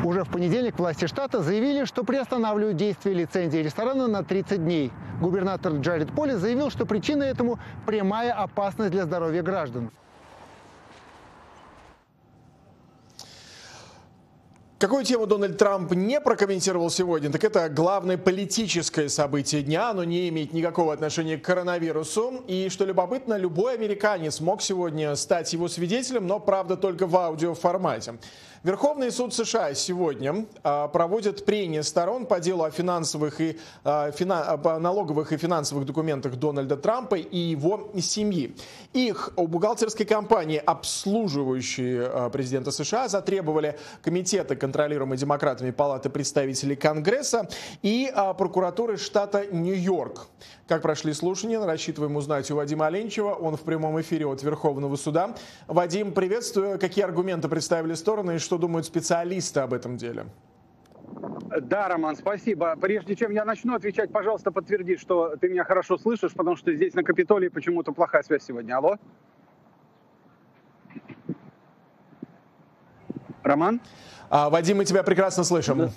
Уже 0.04 0.24
в 0.24 0.30
понедельник 0.30 0.80
власти 0.80 1.06
штата 1.06 1.42
заявили, 1.44 1.86
что 1.86 2.04
приостанавливают 2.04 2.78
действие 2.78 3.16
лицензии 3.16 3.60
ресторана 3.60 4.08
на 4.08 4.24
30 4.24 4.64
дней. 4.64 4.92
Губернатор 5.22 5.74
Джаред 5.74 6.12
Поли 6.14 6.34
заявил, 6.34 6.70
что 6.72 6.86
причина 6.86 7.24
этому– 7.24 7.60
прямая 7.86 8.34
опасность 8.34 8.92
для 8.92 9.06
здоровья 9.06 9.44
граждан. 9.44 9.92
Какую 14.82 15.04
тему 15.04 15.28
Дональд 15.28 15.60
Трамп 15.60 15.94
не 15.94 16.20
прокомментировал 16.20 16.90
сегодня, 16.90 17.32
так 17.32 17.44
это 17.44 17.70
главное 17.70 18.18
политическое 18.18 19.10
событие 19.10 19.62
дня. 19.62 19.92
Оно 19.92 20.04
не 20.04 20.28
имеет 20.30 20.54
никакого 20.54 20.92
отношения 20.92 21.38
к 21.38 21.46
коронавирусу. 21.46 22.44
И, 22.48 22.68
что 22.70 22.86
любопытно, 22.86 23.38
любой 23.38 23.76
американец 23.76 24.40
мог 24.40 24.64
сегодня 24.64 25.16
стать 25.16 25.54
его 25.54 25.68
свидетелем, 25.68 26.26
но, 26.26 26.40
правда, 26.40 26.78
только 26.78 27.06
в 27.06 27.16
аудиоформате. 27.16 28.16
Верховный 28.64 29.12
суд 29.12 29.34
США 29.34 29.74
сегодня 29.74 30.46
а, 30.62 30.88
проводит 30.88 31.46
прения 31.46 31.82
сторон 31.82 32.28
по 32.28 32.40
делу 32.40 32.64
о 32.64 32.70
финансовых 32.70 33.42
и 33.42 33.58
а, 33.84 34.12
фина, 34.12 34.56
налоговых 34.80 35.34
и 35.34 35.38
финансовых 35.38 35.88
документах 35.88 36.36
Дональда 36.36 36.78
Трампа 36.78 37.16
и 37.16 37.38
его 37.40 37.90
семьи. 38.00 38.56
Их 38.94 39.34
у 39.36 39.48
бухгалтерской 39.48 40.06
компании, 40.06 40.62
обслуживающей 40.64 42.02
а, 42.04 42.30
президента 42.30 42.70
США, 42.70 43.08
затребовали 43.08 43.80
комитеты, 44.04 44.56
контролируемые 44.56 45.18
демократами 45.18 45.72
Палаты 45.72 46.12
представителей 46.12 46.76
Конгресса 46.76 47.50
и 47.82 48.14
прокуратуры 48.38 48.98
штата 48.98 49.48
Нью-Йорк. 49.48 50.28
Как 50.72 50.84
прошли 50.84 51.12
слушания, 51.12 51.60
рассчитываем 51.60 52.16
узнать 52.16 52.50
у 52.50 52.56
Вадима 52.56 52.88
Оленчева. 52.88 53.34
Он 53.34 53.58
в 53.58 53.62
прямом 53.64 54.00
эфире 54.00 54.26
от 54.26 54.42
Верховного 54.42 54.96
суда. 54.96 55.36
Вадим, 55.68 56.14
приветствую. 56.14 56.80
Какие 56.80 57.04
аргументы 57.04 57.50
представили 57.50 57.94
стороны 57.94 58.36
и 58.36 58.38
что 58.38 58.58
думают 58.58 58.86
специалисты 58.86 59.60
об 59.60 59.74
этом 59.74 59.98
деле? 59.98 60.28
Да, 61.64 61.90
Роман, 61.90 62.16
спасибо. 62.16 62.74
Прежде 62.80 63.18
чем 63.18 63.32
я 63.32 63.44
начну 63.44 63.76
отвечать, 63.76 64.14
пожалуйста, 64.14 64.54
подтверди, 64.54 64.96
что 64.96 65.36
ты 65.36 65.50
меня 65.50 65.66
хорошо 65.66 65.98
слышишь, 65.98 66.32
потому 66.32 66.56
что 66.56 66.74
здесь 66.74 66.94
на 66.94 67.04
Капитолии 67.04 67.50
почему-то 67.50 67.92
плохая 67.92 68.24
связь 68.24 68.44
сегодня. 68.44 68.78
Алло? 68.78 68.96
Роман? 73.44 73.82
А, 74.30 74.50
Вадим, 74.50 74.78
мы 74.78 74.86
тебя 74.86 75.04
прекрасно 75.04 75.44
слышим. 75.44 75.78
Да. 75.80 75.90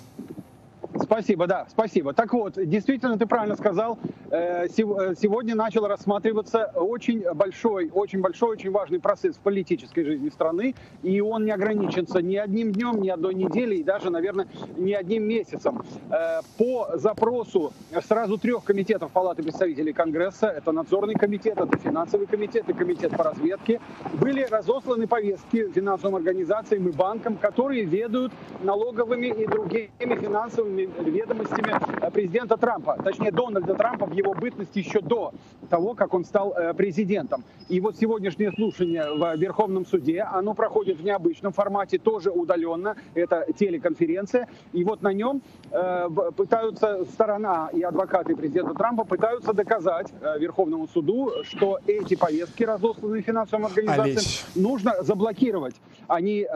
Спасибо, 1.01 1.45
да, 1.45 1.67
спасибо. 1.69 2.13
Так 2.13 2.33
вот, 2.33 2.53
действительно, 2.55 3.17
ты 3.17 3.25
правильно 3.25 3.55
сказал, 3.55 3.99
сегодня 4.29 5.55
начал 5.55 5.87
рассматриваться 5.87 6.71
очень 6.75 7.23
большой, 7.33 7.89
очень 7.93 8.21
большой, 8.21 8.51
очень 8.51 8.71
важный 8.71 8.99
процесс 8.99 9.35
в 9.35 9.39
политической 9.39 10.03
жизни 10.03 10.29
страны, 10.29 10.75
и 11.03 11.21
он 11.21 11.45
не 11.45 11.51
ограничится 11.51 12.21
ни 12.21 12.35
одним 12.35 12.71
днем, 12.71 13.01
ни 13.01 13.09
одной 13.09 13.33
неделей, 13.33 13.77
и 13.77 13.83
даже, 13.83 14.09
наверное, 14.09 14.47
ни 14.77 14.93
одним 14.93 15.23
месяцем. 15.23 15.83
Э, 16.09 16.41
по 16.57 16.97
запросу 16.97 17.73
сразу 18.07 18.37
трех 18.37 18.63
комитетов 18.63 19.11
Палаты 19.11 19.43
представителей 19.43 19.93
Конгресса, 19.93 20.47
это 20.47 20.71
надзорный 20.71 21.15
комитет, 21.15 21.59
это 21.59 21.77
финансовый 21.77 22.27
комитет 22.27 22.67
и 22.69 22.73
комитет 22.73 23.11
по 23.15 23.23
разведке, 23.23 23.79
были 24.13 24.43
разосланы 24.43 25.07
повестки 25.07 25.69
финансовым 25.71 26.15
организациям 26.15 26.87
и 26.87 26.91
банкам, 26.91 27.37
которые 27.37 27.83
ведают 27.83 28.31
налоговыми 28.61 29.27
и 29.27 29.45
другими 29.47 29.89
финансовыми 29.99 30.89
ведомостями 31.03 31.75
э, 32.01 32.11
президента 32.11 32.57
Трампа, 32.57 32.97
точнее 33.03 33.31
Дональда 33.31 33.75
Трампа 33.75 34.05
его 34.15 34.33
бытности 34.33 34.79
еще 34.79 35.01
до 35.01 35.33
того, 35.69 35.93
как 35.93 36.13
он 36.13 36.25
стал 36.25 36.53
э, 36.53 36.73
президентом. 36.73 37.43
И 37.69 37.79
вот 37.79 37.97
сегодняшнее 37.97 38.51
слушание 38.51 39.03
в 39.13 39.35
Верховном 39.37 39.85
суде, 39.85 40.21
оно 40.21 40.53
проходит 40.53 40.99
в 40.99 41.03
необычном 41.03 41.51
формате, 41.51 41.97
тоже 41.97 42.29
удаленно, 42.29 42.95
это 43.13 43.45
телеконференция, 43.57 44.47
и 44.73 44.83
вот 44.83 45.01
на 45.01 45.13
нем 45.13 45.41
э, 45.71 46.09
пытаются 46.35 47.05
сторона 47.05 47.69
и 47.73 47.81
адвокаты 47.81 48.35
президента 48.35 48.73
Трампа 48.73 49.03
пытаются 49.03 49.53
доказать 49.53 50.07
Верховному 50.39 50.87
суду, 50.87 51.31
что 51.43 51.79
эти 51.87 52.15
повестки, 52.15 52.63
разосланные 52.63 53.21
финансовым 53.21 53.65
организациям, 53.65 54.17
Олесь. 54.17 54.45
нужно 54.55 55.03
заблокировать. 55.03 55.75
Они 56.07 56.47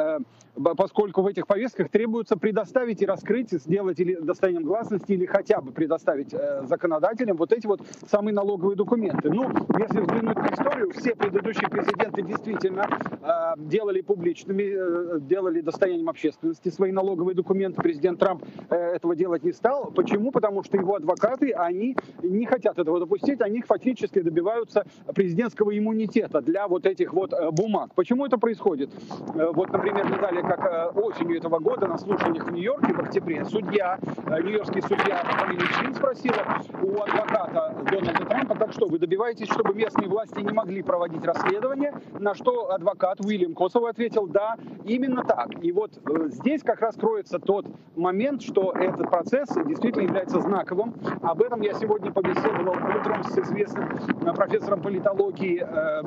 поскольку 0.76 1.22
в 1.22 1.28
этих 1.28 1.48
повестках 1.48 1.90
требуется 1.90 2.38
предоставить 2.38 3.02
и 3.02 3.06
раскрыть, 3.06 3.52
сделать 3.52 4.00
или 4.00 4.16
достоянием 4.16 4.64
гласности, 4.64 5.14
или 5.14 5.26
хотя 5.26 5.62
бы 5.62 5.72
предоставить 5.72 6.34
э, 6.34 6.64
законодателям 6.66 7.38
вот 7.38 7.52
эти 7.52 7.68
вот 7.68 7.82
самые 8.08 8.34
налоговые 8.34 8.76
документы. 8.76 9.30
Ну, 9.30 9.50
если 9.80 10.02
взглянуть 10.02 10.36
на 10.36 10.48
историю, 10.48 10.92
все 10.92 11.16
предыдущие 11.16 11.70
президенты 11.70 12.22
действительно 12.22 12.88
э, 13.22 13.54
делали 13.58 14.02
публичными, 14.02 15.16
э, 15.16 15.20
делали 15.22 15.62
достоянием 15.62 16.10
общественности 16.10 16.70
свои 16.70 16.92
налоговые 16.92 17.36
документы. 17.36 17.82
Президент 17.82 18.20
Трамп 18.20 18.44
э, 18.70 18.76
этого 18.76 19.16
делать 19.16 19.44
не 19.44 19.52
стал. 19.52 19.92
Почему? 19.92 20.32
Потому 20.32 20.64
что 20.64 20.78
его 20.78 20.96
адвокаты, 20.96 21.52
они 21.52 21.96
не 22.24 22.46
хотят 22.46 22.78
этого 22.80 23.00
допустить, 23.00 23.42
они 23.42 23.62
фактически 23.62 24.20
добиваются 24.20 24.86
президентского 25.14 25.78
иммунитета 25.78 26.42
для 26.42 26.68
вот 26.68 26.86
этих 26.86 27.14
вот 27.14 27.34
э, 27.34 27.52
бумаг. 27.52 27.94
Почему 27.96 28.26
это 28.26 28.38
происходит? 28.38 28.90
Э, 29.36 29.52
вот, 29.54 29.72
например, 29.72 30.10
не 30.10 30.18
далее 30.18 30.44
как 30.50 30.66
э, 30.66 31.00
осенью 31.00 31.38
этого 31.38 31.60
года 31.60 31.86
на 31.86 31.98
слушаниях 32.00 32.48
в 32.48 32.52
Нью-Йорке 32.52 32.94
в 32.94 33.00
октябре 33.00 33.46
судья, 33.46 34.00
э, 34.26 34.42
нью-йоркский 34.42 34.82
судья 34.82 35.24
фамилии 35.24 35.68
Чин 35.80 35.94
спросила 35.94 36.44
у 36.82 37.04
адвоката 37.04 37.76
Дональда 37.92 38.26
Трампа, 38.26 38.56
так 38.56 38.74
что 38.74 38.88
вы 38.88 38.98
добиваетесь, 38.98 39.48
чтобы 39.48 39.76
местные 39.76 40.10
власти 40.10 40.40
не 40.40 40.52
могли 40.52 40.82
проводить 40.82 41.24
расследование, 41.24 41.94
на 42.18 42.34
что 42.34 42.72
адвокат 42.72 43.20
Уильям 43.24 43.54
Косов 43.54 43.86
ответил, 43.86 44.26
да, 44.26 44.56
именно 44.86 45.24
так. 45.24 45.50
И 45.64 45.72
вот 45.72 45.92
э, 45.98 46.30
здесь 46.30 46.64
как 46.64 46.82
раз 46.82 46.96
кроется 46.96 47.38
тот 47.38 47.68
момент, 47.96 48.42
что 48.42 48.72
этот 48.72 49.08
процесс 49.08 49.50
действительно 49.66 50.02
является 50.02 50.40
знаковым. 50.40 50.96
Об 51.22 51.44
этом 51.44 51.62
я 51.62 51.74
сегодня 51.74 52.12
побеседовал 52.12 52.74
утром 52.74 53.19
с 53.30 53.38
известным 53.38 53.88
профессором 54.36 54.82
политологии 54.82 55.64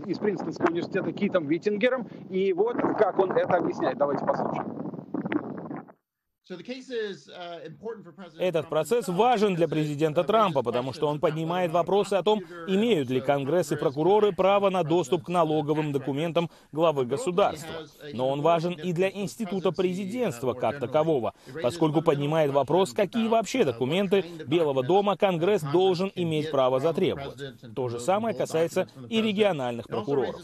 из 0.07 0.19
Принстонского 0.19 0.69
университета 0.69 1.13
Китом 1.13 1.47
Виттингером. 1.47 2.07
И 2.31 2.53
вот 2.53 2.77
как 2.99 3.19
он 3.19 3.33
это 3.33 3.55
объясняет. 3.55 3.99
Давайте 3.99 4.25
послушаем. 4.25 4.92
Uh, 6.53 8.39
Этот 8.39 8.69
процесс 8.69 9.09
важен 9.09 9.55
для 9.55 9.69
президента 9.69 10.25
Трампа, 10.25 10.63
потому 10.63 10.93
что 10.93 11.09
он 11.09 11.21
поднимает 11.21 11.71
вопросы 11.71 12.15
о 12.15 12.23
том, 12.23 12.41
имеют 12.67 13.09
ли 13.11 13.21
Конгресс 13.21 13.73
и 13.73 13.77
прокуроры 13.77 14.33
право 14.33 14.71
на 14.71 14.83
доступ 14.83 15.25
к 15.25 15.29
налоговым 15.29 15.93
документам 15.93 16.51
главы 16.73 17.05
государства. 17.07 17.87
Но 18.13 18.29
он 18.29 18.43
важен 18.43 18.73
и 18.73 18.93
для 18.93 19.11
института 19.11 19.73
президентства 19.73 20.53
как 20.53 20.81
такового, 20.81 21.35
поскольку 21.63 22.03
поднимает 22.03 22.51
вопрос, 22.51 22.93
какие 22.93 23.29
вообще 23.29 23.65
документы 23.65 24.25
Белого 24.47 24.83
дома 24.83 25.17
Конгресс 25.17 25.63
должен 25.63 26.13
иметь 26.15 26.51
право 26.51 26.81
затребовать. 26.81 27.41
То 27.75 27.89
же 27.89 28.01
самое 28.01 28.35
касается 28.35 28.89
и 29.09 29.23
региональных 29.23 29.87
прокуроров. 29.87 30.41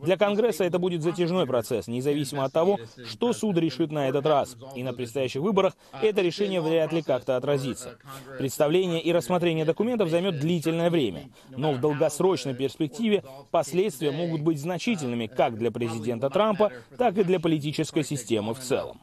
Для 0.00 0.16
Конгресса 0.16 0.64
это 0.64 0.78
будет 0.78 1.02
затяжной 1.02 1.46
процесс, 1.46 1.86
независимо 1.86 2.44
от 2.44 2.52
того, 2.52 2.80
что 3.04 3.32
суд 3.32 3.56
решит 3.58 3.92
на 3.92 4.08
этот 4.08 4.26
раз. 4.26 4.56
И, 4.74 4.82
например, 4.82 5.11
предстоящих 5.12 5.42
выборах, 5.42 5.76
это 6.00 6.22
решение 6.22 6.60
вряд 6.60 6.92
ли 6.92 7.02
как-то 7.02 7.36
отразится. 7.36 7.98
Представление 8.38 9.02
и 9.02 9.12
рассмотрение 9.12 9.64
документов 9.64 10.08
займет 10.08 10.40
длительное 10.40 10.90
время, 10.90 11.28
но 11.50 11.72
в 11.72 11.80
долгосрочной 11.80 12.54
перспективе 12.54 13.22
последствия 13.50 14.10
могут 14.10 14.40
быть 14.40 14.58
значительными 14.58 15.26
как 15.26 15.58
для 15.58 15.70
президента 15.70 16.30
Трампа, 16.30 16.72
так 16.96 17.18
и 17.18 17.24
для 17.24 17.38
политической 17.38 18.04
системы 18.04 18.54
в 18.54 18.60
целом. 18.60 19.00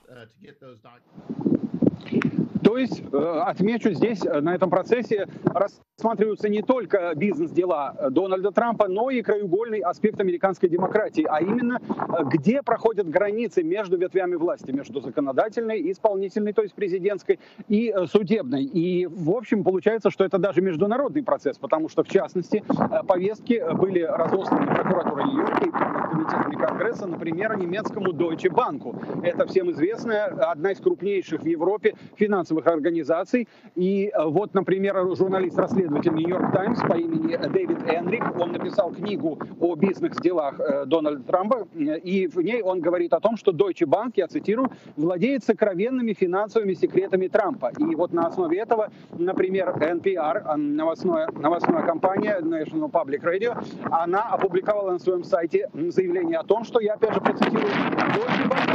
То 2.63 2.77
есть, 2.77 3.01
э, 3.11 3.41
отмечу 3.45 3.91
здесь, 3.91 4.25
э, 4.25 4.41
на 4.41 4.53
этом 4.53 4.69
процессе 4.69 5.27
рассматриваются 5.53 6.49
не 6.49 6.61
только 6.61 7.13
бизнес-дела 7.15 7.95
Дональда 8.11 8.51
Трампа, 8.51 8.87
но 8.87 9.09
и 9.09 9.21
краеугольный 9.21 9.79
аспект 9.79 10.19
американской 10.19 10.69
демократии, 10.69 11.25
а 11.29 11.41
именно, 11.41 11.79
э, 11.79 12.23
где 12.25 12.61
проходят 12.61 13.09
границы 13.09 13.63
между 13.63 13.97
ветвями 13.97 14.35
власти, 14.35 14.71
между 14.71 14.99
законодательной, 14.99 15.91
исполнительной, 15.91 16.53
то 16.53 16.61
есть 16.61 16.73
президентской, 16.73 17.39
и 17.67 17.93
судебной. 18.11 18.63
И, 18.63 19.05
в 19.07 19.31
общем, 19.31 19.63
получается, 19.63 20.09
что 20.09 20.25
это 20.25 20.37
даже 20.37 20.61
международный 20.61 21.23
процесс, 21.23 21.57
потому 21.57 21.89
что, 21.89 22.03
в 22.03 22.09
частности, 22.09 22.63
повестки 23.07 23.63
были 23.73 24.01
разосланы 24.01 24.67
прокуратурой 24.67 25.25
Нью-Йорка 25.25 25.65
и 25.65 25.71
комитетами 26.09 26.55
Конгресса, 26.55 27.07
например, 27.07 27.57
немецкому 27.57 28.11
Deutsche 28.11 28.49
Bank. 28.49 29.23
Это 29.23 29.45
всем 29.45 29.71
известная, 29.71 30.25
одна 30.25 30.71
из 30.71 30.79
крупнейших 30.79 31.41
в 31.41 31.45
Европе 31.45 31.95
финансовых 32.15 32.48
неправительственных 32.49 32.67
организаций. 32.67 33.47
И 33.75 34.11
э, 34.13 34.25
вот, 34.25 34.53
например, 34.53 34.95
журналист-расследователь 35.15 36.13
Нью-Йорк 36.13 36.53
Таймс 36.53 36.79
по 36.81 36.97
имени 36.97 37.35
Дэвид 37.35 37.79
Энрик, 37.87 38.23
он 38.39 38.51
написал 38.51 38.91
книгу 38.91 39.39
о 39.59 39.75
бизнес-делах 39.75 40.59
э, 40.59 40.85
Дональда 40.85 41.23
Трампа, 41.23 41.67
и 41.75 42.27
в 42.27 42.41
ней 42.41 42.61
он 42.61 42.81
говорит 42.81 43.13
о 43.13 43.19
том, 43.19 43.37
что 43.37 43.51
Deutsche 43.51 43.85
Bank, 43.85 44.13
я 44.15 44.27
цитирую, 44.27 44.69
владеет 44.95 45.43
сокровенными 45.43 46.13
финансовыми 46.13 46.73
секретами 46.73 47.27
Трампа. 47.27 47.71
И 47.77 47.95
вот 47.95 48.13
на 48.13 48.27
основе 48.27 48.59
этого, 48.59 48.89
например, 49.17 49.69
NPR, 49.69 50.55
новостная, 50.55 51.29
новостная 51.31 51.83
компания 51.83 52.39
National 52.41 52.89
Public 52.91 53.23
Radio, 53.23 53.57
она 53.91 54.23
опубликовала 54.23 54.91
на 54.91 54.99
своем 54.99 55.23
сайте 55.23 55.69
заявление 55.73 56.39
о 56.39 56.43
том, 56.43 56.63
что, 56.63 56.79
я 56.79 56.93
опять 56.93 57.13
же 57.13 57.21
процитирую, 57.21 57.61
Deutsche 57.63 58.49
Bank 58.49 58.69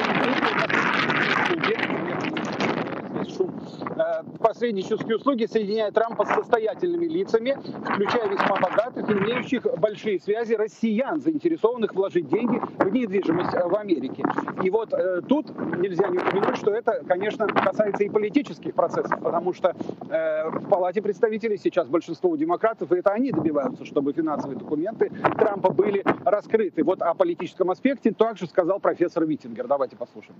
шум. 3.36 3.52
Э, 3.96 4.22
посреднические 4.64 5.16
услуги 5.16 5.44
соединяют 5.44 5.94
Трампа 5.94 6.24
с 6.24 6.28
состоятельными 6.28 7.04
лицами, 7.04 7.54
включая 7.84 8.28
весьма 8.28 8.56
богатых 8.56 9.10
имеющих 9.10 9.66
большие 9.78 10.18
связи 10.18 10.54
россиян, 10.54 11.20
заинтересованных 11.20 11.94
вложить 11.94 12.28
деньги 12.28 12.58
в 12.78 12.90
недвижимость 12.90 13.52
э, 13.52 13.68
в 13.68 13.76
Америке. 13.76 14.24
И 14.62 14.70
вот 14.70 14.94
э, 14.94 15.20
тут 15.28 15.50
нельзя 15.76 16.08
не 16.08 16.16
упомянуть, 16.16 16.56
что 16.56 16.72
это, 16.72 17.04
конечно, 17.06 17.46
касается 17.46 18.04
и 18.04 18.08
политических 18.08 18.74
процессов, 18.74 19.20
потому 19.22 19.52
что 19.52 19.76
э, 20.08 20.48
в 20.48 20.68
Палате 20.70 21.02
представителей 21.02 21.58
сейчас 21.58 21.86
большинство 21.86 22.34
демократов, 22.34 22.90
и 22.90 22.96
это 22.96 23.10
они 23.10 23.32
добиваются, 23.32 23.84
чтобы 23.84 24.14
финансовые 24.14 24.58
документы 24.58 25.10
Трампа 25.38 25.74
были 25.74 26.02
раскрыты. 26.24 26.84
Вот 26.84 27.02
о 27.02 27.12
политическом 27.12 27.70
аспекте 27.70 28.12
также 28.12 28.46
сказал 28.46 28.80
профессор 28.80 29.26
Виттингер. 29.26 29.66
Давайте 29.66 29.96
послушаем. 29.96 30.38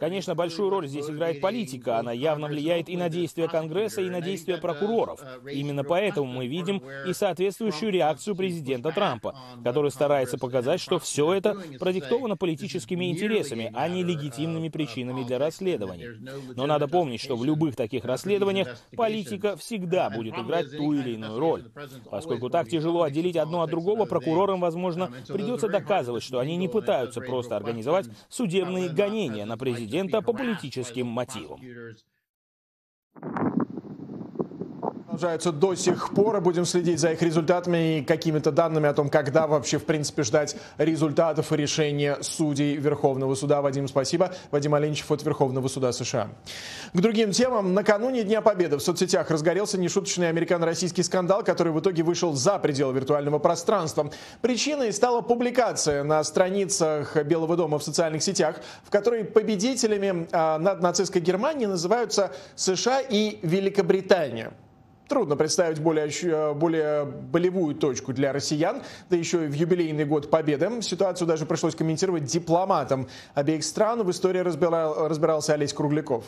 Конечно, 0.00 0.34
большую 0.34 0.70
роль 0.70 0.88
здесь 0.88 1.08
играет 1.08 1.40
политика. 1.40 1.98
Она 1.98 2.12
явно 2.12 2.48
влияет 2.48 2.88
и 2.88 2.96
на 2.96 3.08
действия 3.08 3.48
Конгресса, 3.48 4.02
и 4.02 4.10
на 4.10 4.20
действия 4.20 4.56
прокуроров. 4.58 5.20
Именно 5.50 5.84
поэтому 5.84 6.26
мы 6.26 6.46
видим 6.46 6.82
и 7.06 7.12
соответствующую 7.12 7.92
реакцию 7.92 8.34
президента 8.34 8.90
Трампа, 8.90 9.36
который 9.62 9.90
старается 9.90 10.36
показать, 10.36 10.80
что 10.80 10.98
все 10.98 11.32
это 11.32 11.56
продиктовано 11.78 12.36
политическими 12.36 13.10
интересами, 13.10 13.70
а 13.74 13.88
не 13.88 14.02
легитимными 14.02 14.68
причинами 14.68 15.22
для 15.24 15.38
расследования. 15.38 16.16
Но 16.56 16.66
надо 16.66 16.88
помнить, 16.88 17.20
что 17.20 17.36
в 17.36 17.44
любых 17.44 17.76
таких 17.76 18.04
расследованиях 18.04 18.76
политика 18.96 19.56
всегда 19.56 20.10
будет 20.10 20.36
играть 20.36 20.76
ту 20.76 20.92
или 20.92 21.10
иную 21.12 21.38
роль. 21.38 21.70
Поскольку 22.10 22.50
так 22.50 22.68
тяжело 22.68 23.02
отделить 23.02 23.36
одно 23.36 23.62
от 23.62 23.70
другого, 23.70 24.06
прокурорам, 24.06 24.60
возможно, 24.60 25.12
придется 25.28 25.68
доказывать, 25.68 26.22
что 26.22 26.40
они 26.40 26.56
не 26.56 26.68
пытаются 26.68 27.20
просто 27.20 27.56
организовать 27.56 28.06
судебные 28.40 28.88
гонения 28.88 29.44
на 29.44 29.58
президента 29.58 30.22
по 30.22 30.32
политическим 30.32 31.06
мотивам 31.06 31.60
продолжаются 35.10 35.50
до 35.50 35.74
сих 35.74 36.14
пор. 36.14 36.40
Будем 36.40 36.64
следить 36.64 37.00
за 37.00 37.12
их 37.12 37.22
результатами 37.22 37.98
и 37.98 38.04
какими-то 38.04 38.52
данными 38.52 38.88
о 38.88 38.94
том, 38.94 39.10
когда 39.10 39.48
вообще, 39.48 39.78
в 39.78 39.84
принципе, 39.84 40.22
ждать 40.22 40.56
результатов 40.78 41.52
и 41.52 41.56
решения 41.56 42.18
судей 42.20 42.76
Верховного 42.76 43.34
суда. 43.34 43.60
Вадим, 43.60 43.88
спасибо. 43.88 44.32
Вадим 44.52 44.72
Оленичев 44.74 45.10
от 45.10 45.24
Верховного 45.24 45.66
суда 45.66 45.90
США. 45.92 46.28
К 46.92 47.00
другим 47.00 47.32
темам. 47.32 47.74
Накануне 47.74 48.22
Дня 48.22 48.40
Победы 48.40 48.76
в 48.76 48.82
соцсетях 48.82 49.30
разгорелся 49.30 49.78
нешуточный 49.78 50.28
американо-российский 50.28 51.02
скандал, 51.02 51.42
который 51.42 51.72
в 51.72 51.80
итоге 51.80 52.04
вышел 52.04 52.32
за 52.34 52.60
пределы 52.60 52.94
виртуального 52.94 53.40
пространства. 53.40 54.10
Причиной 54.42 54.92
стала 54.92 55.22
публикация 55.22 56.04
на 56.04 56.22
страницах 56.22 57.16
Белого 57.24 57.56
дома 57.56 57.80
в 57.80 57.82
социальных 57.82 58.22
сетях, 58.22 58.60
в 58.84 58.90
которой 58.90 59.24
победителями 59.24 60.28
а, 60.30 60.58
над 60.58 60.80
нацистской 60.80 61.20
Германией 61.20 61.66
называются 61.66 62.30
США 62.54 63.00
и 63.00 63.40
Великобритания. 63.42 64.52
Трудно 65.10 65.34
представить 65.34 65.80
более, 65.80 66.06
э, 66.06 66.54
более 66.54 67.04
болевую 67.04 67.74
точку 67.74 68.12
для 68.12 68.32
россиян, 68.32 68.80
да 69.08 69.16
еще 69.16 69.46
и 69.46 69.48
в 69.48 69.54
юбилейный 69.54 70.04
год 70.04 70.30
Победы. 70.30 70.80
Ситуацию 70.82 71.26
даже 71.26 71.46
пришлось 71.46 71.74
комментировать 71.74 72.26
дипломатам 72.26 73.08
обеих 73.34 73.64
стран. 73.64 74.04
В 74.04 74.10
истории 74.12 74.38
разбирал, 74.38 75.08
разбирался 75.08 75.54
Олесь 75.54 75.72
Кругляков. 75.72 76.24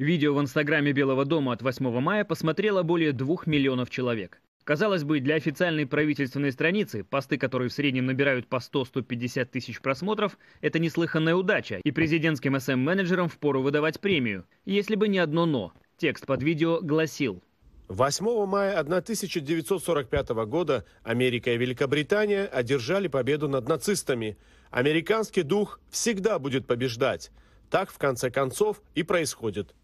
Видео 0.00 0.34
в 0.34 0.40
инстаграме 0.40 0.90
Белого 0.90 1.24
дома 1.24 1.52
от 1.52 1.62
8 1.62 2.00
мая 2.00 2.24
посмотрело 2.24 2.82
более 2.82 3.12
двух 3.12 3.46
миллионов 3.46 3.88
человек. 3.88 4.42
Казалось 4.64 5.04
бы, 5.04 5.20
для 5.20 5.36
официальной 5.36 5.86
правительственной 5.86 6.50
страницы, 6.50 7.04
посты 7.04 7.38
которые 7.38 7.68
в 7.68 7.72
среднем 7.72 8.06
набирают 8.06 8.48
по 8.48 8.56
100-150 8.56 9.44
тысяч 9.44 9.80
просмотров, 9.80 10.36
это 10.60 10.80
неслыханная 10.80 11.36
удача, 11.36 11.80
и 11.84 11.92
президентским 11.92 12.58
СМ-менеджерам 12.58 13.28
впору 13.28 13.62
выдавать 13.62 14.00
премию, 14.00 14.46
если 14.64 14.96
бы 14.96 15.06
не 15.06 15.18
одно 15.18 15.46
«но». 15.46 15.72
Текст 16.02 16.26
под 16.26 16.42
видео 16.42 16.80
гласил 16.80 17.44
8 17.86 18.46
мая 18.46 18.76
1945 18.76 20.30
года 20.46 20.84
Америка 21.04 21.52
и 21.52 21.56
Великобритания 21.56 22.46
одержали 22.46 23.06
победу 23.06 23.46
над 23.46 23.68
нацистами. 23.68 24.36
Американский 24.72 25.44
дух 25.44 25.78
всегда 25.90 26.40
будет 26.40 26.66
побеждать. 26.66 27.30
Так, 27.70 27.92
в 27.92 27.98
конце 27.98 28.32
концов, 28.32 28.82
и 28.96 29.04
происходит. 29.04 29.76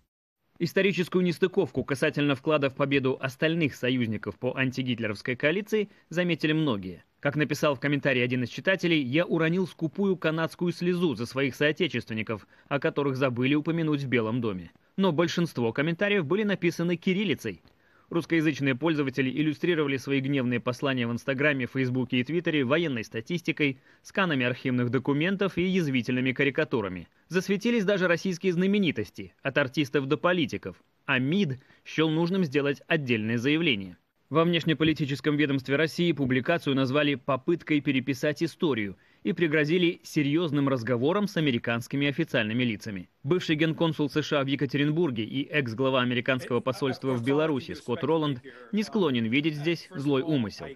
Историческую 0.59 1.23
нестыковку 1.23 1.85
касательно 1.85 2.35
вклада 2.35 2.69
в 2.69 2.75
победу 2.75 3.17
остальных 3.21 3.77
союзников 3.77 4.41
по 4.41 4.57
антигитлеровской 4.57 5.37
коалиции 5.37 5.89
заметили 6.09 6.53
многие. 6.53 7.05
Как 7.21 7.37
написал 7.37 7.75
в 7.75 7.81
комментарии 7.81 8.23
один 8.23 8.45
из 8.45 8.49
читателей, 8.49 9.03
я 9.03 9.27
уронил 9.27 9.67
скупую 9.67 10.17
канадскую 10.17 10.73
слезу 10.73 11.15
за 11.15 11.27
своих 11.27 11.55
соотечественников, 11.55 12.47
о 12.69 12.79
которых 12.79 13.17
забыли 13.17 13.55
упомянуть 13.55 14.03
в 14.03 14.09
Белом 14.09 14.41
доме 14.41 14.71
но 14.99 15.13
большинство 15.13 15.73
комментариев 15.73 16.27
были 16.27 16.43
написаны 16.43 16.97
кириллицей. 16.97 17.63
Русскоязычные 18.11 18.75
пользователи 18.75 19.31
иллюстрировали 19.31 19.97
свои 19.97 20.19
гневные 20.21 20.61
послания 20.61 21.07
в 21.07 21.13
Инстаграме, 21.13 21.67
Фейсбуке 21.67 22.19
и 22.19 22.25
Твиттере 22.25 22.65
военной 22.65 23.05
статистикой, 23.05 23.79
сканами 24.03 24.45
архивных 24.45 24.91
документов 24.91 25.57
и 25.57 25.63
язвительными 25.63 26.33
карикатурами. 26.33 27.07
Засветились 27.29 27.85
даже 27.85 28.09
российские 28.09 28.55
знаменитости, 28.55 29.35
от 29.43 29.57
артистов 29.57 30.07
до 30.07 30.17
политиков, 30.17 30.83
а 31.07 31.21
МИД 31.21 31.61
счел 31.85 32.11
нужным 32.11 32.45
сделать 32.45 32.83
отдельное 32.89 33.39
заявление. 33.39 33.99
Во 34.31 34.45
внешнеполитическом 34.45 35.37
ведомстве 35.38 35.77
России 35.77 36.12
публикацию 36.12 36.77
назвали 36.77 37.14
«попыткой 37.14 37.81
переписать 37.81 38.43
историю», 38.43 38.99
и 39.23 39.33
пригрозили 39.33 40.01
серьезным 40.05 40.69
разговором 40.69 41.27
с 41.27 41.37
американскими 41.37 42.07
официальными 42.07 42.62
лицами. 42.62 43.09
Бывший 43.23 43.57
генконсул 43.57 44.09
США 44.09 44.43
в 44.45 44.47
Екатеринбурге 44.47 45.25
и 45.25 45.45
экс-глава 45.45 46.01
американского 46.01 46.61
посольства 46.61 47.12
в 47.12 47.25
Беларуси 47.25 47.75
Скотт 47.75 48.05
Роланд 48.05 48.41
не 48.73 48.83
склонен 48.83 49.27
видеть 49.27 49.57
здесь 49.57 49.88
злой 49.95 50.23
умысел. 50.23 50.67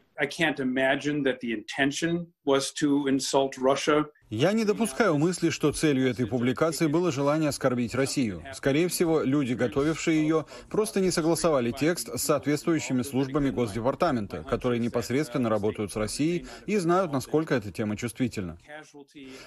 Я 4.34 4.54
не 4.54 4.64
допускаю 4.64 5.18
мысли, 5.18 5.50
что 5.50 5.72
целью 5.72 6.08
этой 6.08 6.26
публикации 6.26 6.86
было 6.86 7.12
желание 7.12 7.50
оскорбить 7.50 7.94
Россию. 7.94 8.42
Скорее 8.54 8.88
всего, 8.88 9.20
люди, 9.20 9.52
готовившие 9.52 10.22
ее, 10.22 10.46
просто 10.70 11.00
не 11.00 11.10
согласовали 11.10 11.70
текст 11.70 12.08
с 12.08 12.22
соответствующими 12.22 13.02
службами 13.02 13.50
Госдепартамента, 13.50 14.42
которые 14.42 14.78
непосредственно 14.78 15.50
работают 15.50 15.92
с 15.92 15.96
Россией 15.96 16.46
и 16.64 16.78
знают, 16.78 17.12
насколько 17.12 17.54
эта 17.54 17.70
тема 17.70 17.94
чувствительна. 17.94 18.56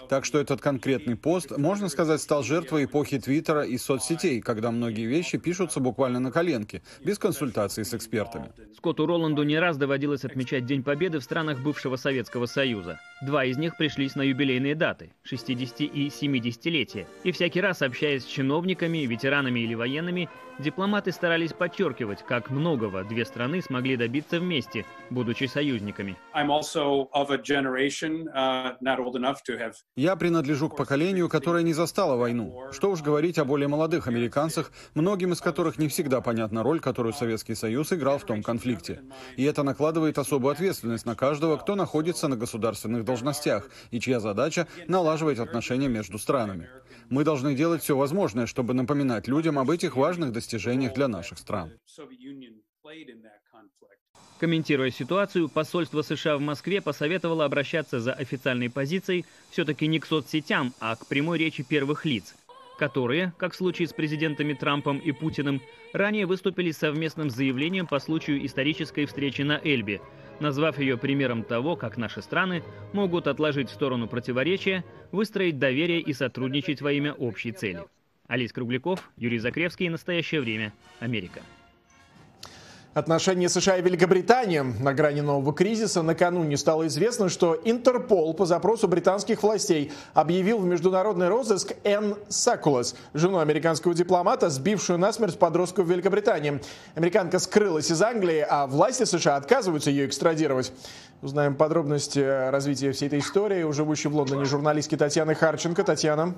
Так 0.08 0.24
что 0.24 0.38
этот 0.38 0.62
конкретный 0.62 1.16
пост, 1.16 1.58
можно 1.58 1.90
сказать, 1.90 2.22
стал 2.22 2.44
жертвой 2.44 2.86
эпохи 2.86 3.18
Твиттера 3.18 3.64
и 3.64 3.80
соцсетей, 3.80 4.40
когда 4.40 4.70
многие 4.70 5.08
вещи 5.08 5.40
пишутся 5.40 5.80
буквально 5.80 6.20
на 6.20 6.32
коленке, 6.32 6.84
без 7.04 7.18
консультации 7.18 7.82
с 7.82 7.96
экспертами. 7.96 8.52
Скотту 8.78 9.08
Роланду 9.08 9.42
не 9.42 9.58
раз 9.58 9.78
доводилось 9.78 10.26
отмечать 10.26 10.68
День 10.68 10.84
Победы 10.84 11.18
в 11.18 11.24
странах 11.24 11.60
бывшего 11.64 11.96
Советского 11.96 12.46
Союза. 12.46 13.00
Два 13.24 13.46
из 13.46 13.58
них 13.58 13.78
пришлись 13.78 14.14
на 14.14 14.22
юбилейные 14.22 14.75
даты– 14.76 15.12
60 15.24 15.82
и 15.82 16.08
70-летия. 16.08 17.06
И 17.24 17.32
всякий 17.32 17.62
раз, 17.62 17.82
общаясь 17.82 18.24
с 18.24 18.28
чиновниками, 18.28 19.00
ветеранами 19.00 19.62
или 19.62 19.74
военными, 19.74 20.30
дипломаты 20.60 21.12
старались 21.12 21.54
подчеркивать, 21.54 22.24
как 22.24 22.50
многого 22.50 23.04
две 23.04 23.26
страны 23.26 23.62
смогли 23.62 23.98
добиться 23.98 24.40
вместе, 24.40 24.86
будучи 25.10 25.46
союзниками. 25.46 26.18
Uh, 26.34 26.46
Я 29.96 30.16
принадлежу 30.16 30.70
к 30.70 30.78
поколению, 30.78 31.30
которое 31.30 31.64
не 31.64 31.74
застало 31.74 32.16
войну. 32.16 32.72
Что 32.72 32.92
уж 32.92 33.02
говорить 33.02 33.38
о 33.38 33.46
более 33.46 33.68
молодых 33.68 34.08
американцах, 34.08 34.72
многим 34.94 35.34
из 35.34 35.42
которых 35.42 35.78
не 35.78 35.88
всегда 35.88 36.22
понятна 36.22 36.64
роль, 36.64 36.80
которую 36.80 37.14
Советский 37.14 37.56
Союз 37.56 37.92
играл 37.94 38.18
в 38.18 38.24
том 38.26 38.44
конфликте. 38.44 39.02
И 39.38 39.44
это 39.44 39.64
накладывает 39.64 40.18
особую 40.18 40.54
ответственность 40.54 41.06
на 41.06 41.16
каждого, 41.16 41.58
кто 41.58 41.76
находится 41.76 42.28
на 42.28 42.36
государственных 42.36 43.06
должностях 43.06 43.70
и 43.92 44.00
чья 44.00 44.20
задача– 44.20 44.68
налаживать 44.88 45.40
отношения 45.40 45.88
между 45.88 46.18
странами. 46.18 46.70
Мы 47.10 47.24
должны 47.24 47.54
делать 47.54 47.84
все 47.84 47.96
возможное, 47.96 48.48
чтобы 48.48 48.74
напоминать 48.74 49.28
людям 49.28 49.60
об 49.60 49.70
этих 49.70 49.96
важных 49.96 50.32
достижениях 50.32 50.45
для 50.94 51.08
наших 51.08 51.38
стран. 51.40 51.72
Комментируя 54.40 54.92
ситуацию, 54.92 55.50
посольство 55.50 56.02
США 56.02 56.38
в 56.38 56.42
Москве 56.42 56.82
посоветовало 56.82 57.46
обращаться 57.46 58.00
за 58.00 58.14
официальной 58.14 58.70
позицией 58.70 59.26
все-таки 59.50 59.88
не 59.88 60.00
к 60.00 60.06
соцсетям, 60.06 60.74
а 60.80 60.96
к 60.96 61.08
прямой 61.08 61.38
речи 61.38 61.64
первых 61.64 62.06
лиц, 62.06 62.36
которые, 62.78 63.34
как 63.38 63.54
в 63.54 63.56
случае 63.56 63.88
с 63.88 63.94
президентами 63.94 64.54
Трампом 64.54 65.00
и 65.00 65.12
Путиным, 65.14 65.62
ранее 65.94 66.26
выступили 66.26 66.72
совместным 66.72 67.30
заявлением 67.30 67.88
по 67.88 68.00
случаю 68.00 68.46
исторической 68.46 69.06
встречи 69.06 69.42
на 69.42 69.60
Эльбе, 69.64 70.02
назвав 70.42 70.80
ее 70.80 70.98
примером 70.98 71.44
того, 71.44 71.78
как 71.78 71.96
наши 71.96 72.22
страны 72.22 72.62
могут 72.92 73.28
отложить 73.28 73.70
в 73.70 73.74
сторону 73.74 74.08
противоречия, 74.08 74.84
выстроить 75.12 75.60
доверие 75.60 76.02
и 76.02 76.14
сотрудничать 76.14 76.82
во 76.82 76.92
имя 76.92 77.14
общей 77.14 77.54
цели. 77.54 77.86
Алис 78.28 78.52
Кругляков, 78.52 79.12
Юрий 79.18 79.38
Закревский. 79.38 79.88
Настоящее 79.88 80.42
время. 80.42 80.74
Америка. 81.00 81.42
Отношения 82.96 83.50
США 83.50 83.78
и 83.78 83.82
Великобритании 83.82 84.62
на 84.62 84.94
грани 84.94 85.20
нового 85.20 85.54
кризиса. 85.54 86.02
Накануне 86.02 86.56
стало 86.56 86.88
известно, 86.88 87.28
что 87.28 87.60
Интерпол 87.66 88.34
по 88.34 88.46
запросу 88.46 88.88
британских 88.88 89.44
властей 89.44 89.92
объявил 90.14 90.60
в 90.60 90.66
международный 90.66 91.28
розыск 91.28 91.74
Энн 91.84 92.16
Сакулас, 92.30 92.96
жену 93.14 93.40
американского 93.40 93.94
дипломата, 93.94 94.50
сбившую 94.50 94.98
насмерть 94.98 95.38
подростка 95.38 95.84
в 95.84 95.92
Великобритании. 95.92 96.62
Американка 96.96 97.38
скрылась 97.40 97.92
из 97.92 98.02
Англии, 98.02 98.46
а 98.50 98.66
власти 98.66 99.04
США 99.04 99.36
отказываются 99.36 99.92
ее 99.92 100.08
экстрадировать. 100.08 100.72
Узнаем 101.22 101.56
подробности 101.56 102.50
развития 102.50 102.94
всей 102.94 103.08
этой 103.08 103.20
истории 103.20 103.64
у 103.64 103.74
живущей 103.74 104.10
в 104.10 104.16
Лондоне 104.16 104.46
журналистки 104.46 104.96
Татьяны 104.96 105.36
Харченко. 105.36 105.84
Татьяна. 105.84 106.34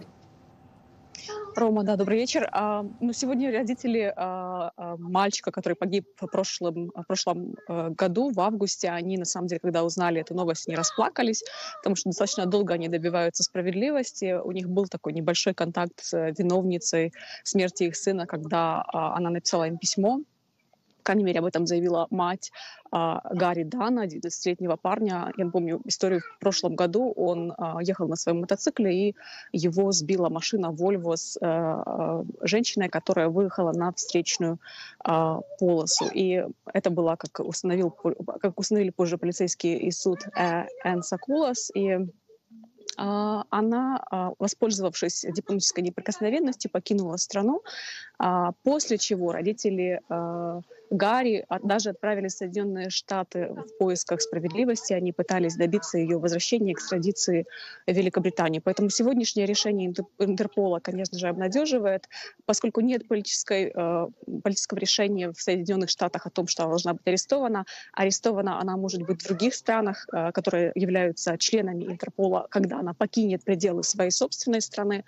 Рома, 1.58 1.84
да, 1.84 1.96
добрый 1.96 2.20
вечер. 2.20 2.48
А, 2.52 2.86
ну, 3.02 3.14
сегодня 3.14 3.52
родители 3.52 4.14
а, 4.16 4.72
а, 4.78 4.96
мальчика, 4.98 5.52
который 5.52 5.74
погиб 5.74 6.06
в 6.22 6.28
прошлом, 6.28 6.92
в 6.94 7.04
прошлом 7.08 7.56
а, 7.68 7.90
году, 7.90 8.30
в 8.32 8.40
августе, 8.40 8.90
они, 8.90 9.18
на 9.18 9.26
самом 9.26 9.48
деле, 9.48 9.60
когда 9.60 9.84
узнали 9.84 10.22
эту 10.22 10.36
новость, 10.36 10.68
не 10.68 10.76
расплакались, 10.76 11.44
потому 11.82 11.96
что 11.96 12.10
достаточно 12.10 12.46
долго 12.46 12.76
они 12.76 12.90
добиваются 12.90 13.42
справедливости. 13.42 14.40
У 14.40 14.52
них 14.52 14.70
был 14.70 14.86
такой 14.86 15.14
небольшой 15.14 15.56
контакт 15.56 15.94
с 16.00 16.30
виновницей 16.38 17.12
смерти 17.44 17.86
их 17.86 17.96
сына, 17.96 18.28
когда 18.28 18.84
а, 18.94 19.16
она 19.16 19.32
написала 19.32 19.68
им 19.68 19.80
письмо, 19.80 20.20
крайней 21.08 21.24
мере, 21.24 21.40
об 21.40 21.46
этом 21.46 21.66
заявила 21.66 22.08
мать 22.10 22.52
а, 22.92 23.22
Гарри 23.34 23.64
Дана, 23.64 24.06
11-летнего 24.06 24.76
парня. 24.76 25.32
Я 25.38 25.48
помню 25.48 25.82
историю 25.86 26.20
в 26.20 26.40
прошлом 26.40 26.76
году. 26.76 27.14
Он 27.16 27.54
а, 27.58 27.80
ехал 27.82 28.10
на 28.10 28.18
своем 28.18 28.42
мотоцикле, 28.42 28.92
и 28.94 29.16
его 29.54 29.94
сбила 29.94 30.28
машина 30.28 30.68
Volvo 30.68 31.16
с 31.16 31.38
а, 31.42 32.26
женщиной, 32.42 32.90
которая 32.90 33.30
выехала 33.30 33.72
на 33.72 33.94
встречную 33.94 34.60
а, 35.00 35.40
полосу. 35.60 36.08
И 36.14 36.44
это 36.74 36.90
была, 36.90 37.16
как, 37.16 37.40
установил, 37.40 37.90
как 37.90 38.60
установили 38.60 38.90
позже 38.90 39.18
полицейский 39.18 39.78
и 39.78 39.92
суд, 39.92 40.20
э, 40.36 40.66
Энн 40.84 41.04
Сакулас. 41.04 41.72
И 41.74 42.00
а, 42.98 43.44
она, 43.50 44.04
а, 44.10 44.32
воспользовавшись 44.40 45.26
дипломатической 45.30 45.84
неприкосновенностью, 45.84 46.72
покинула 46.72 47.18
страну, 47.18 47.62
а, 48.18 48.54
после 48.64 48.98
чего 48.98 49.32
родители 49.32 50.02
Гарри 50.90 51.46
даже 51.64 51.90
отправились 51.90 52.36
в 52.36 52.38
Соединенные 52.38 52.90
Штаты 52.90 53.50
в 53.50 53.78
поисках 53.78 54.22
справедливости. 54.22 54.94
Они 54.94 55.12
пытались 55.12 55.56
добиться 55.56 55.98
ее 55.98 56.18
возвращения, 56.18 56.74
экстрадиции 56.74 57.46
в 57.86 57.92
Великобританию. 57.92 58.62
Поэтому 58.62 58.90
сегодняшнее 58.90 59.46
решение 59.46 59.94
Интерпола, 60.20 60.80
конечно 60.80 61.18
же, 61.18 61.28
обнадеживает, 61.28 62.08
поскольку 62.46 62.82
нет 62.82 63.08
политической, 63.08 63.72
э, 63.74 64.08
политического 64.44 64.80
решения 64.80 65.32
в 65.32 65.42
Соединенных 65.42 65.90
Штатах 65.90 66.26
о 66.26 66.30
том, 66.30 66.48
что 66.48 66.64
она 66.64 66.72
должна 66.72 66.94
быть 66.94 67.06
арестована. 67.06 67.66
Арестована 67.94 68.60
она 68.60 68.78
может 68.78 69.02
быть 69.02 69.22
в 69.22 69.28
других 69.28 69.56
странах, 69.56 70.08
э, 70.12 70.32
которые 70.32 70.72
являются 70.76 71.38
членами 71.38 71.86
Интерпола, 71.86 72.48
когда 72.50 72.80
она 72.80 72.94
покинет 72.94 73.44
пределы 73.44 73.84
своей 73.84 74.12
собственной 74.12 74.62
страны. 74.62 75.04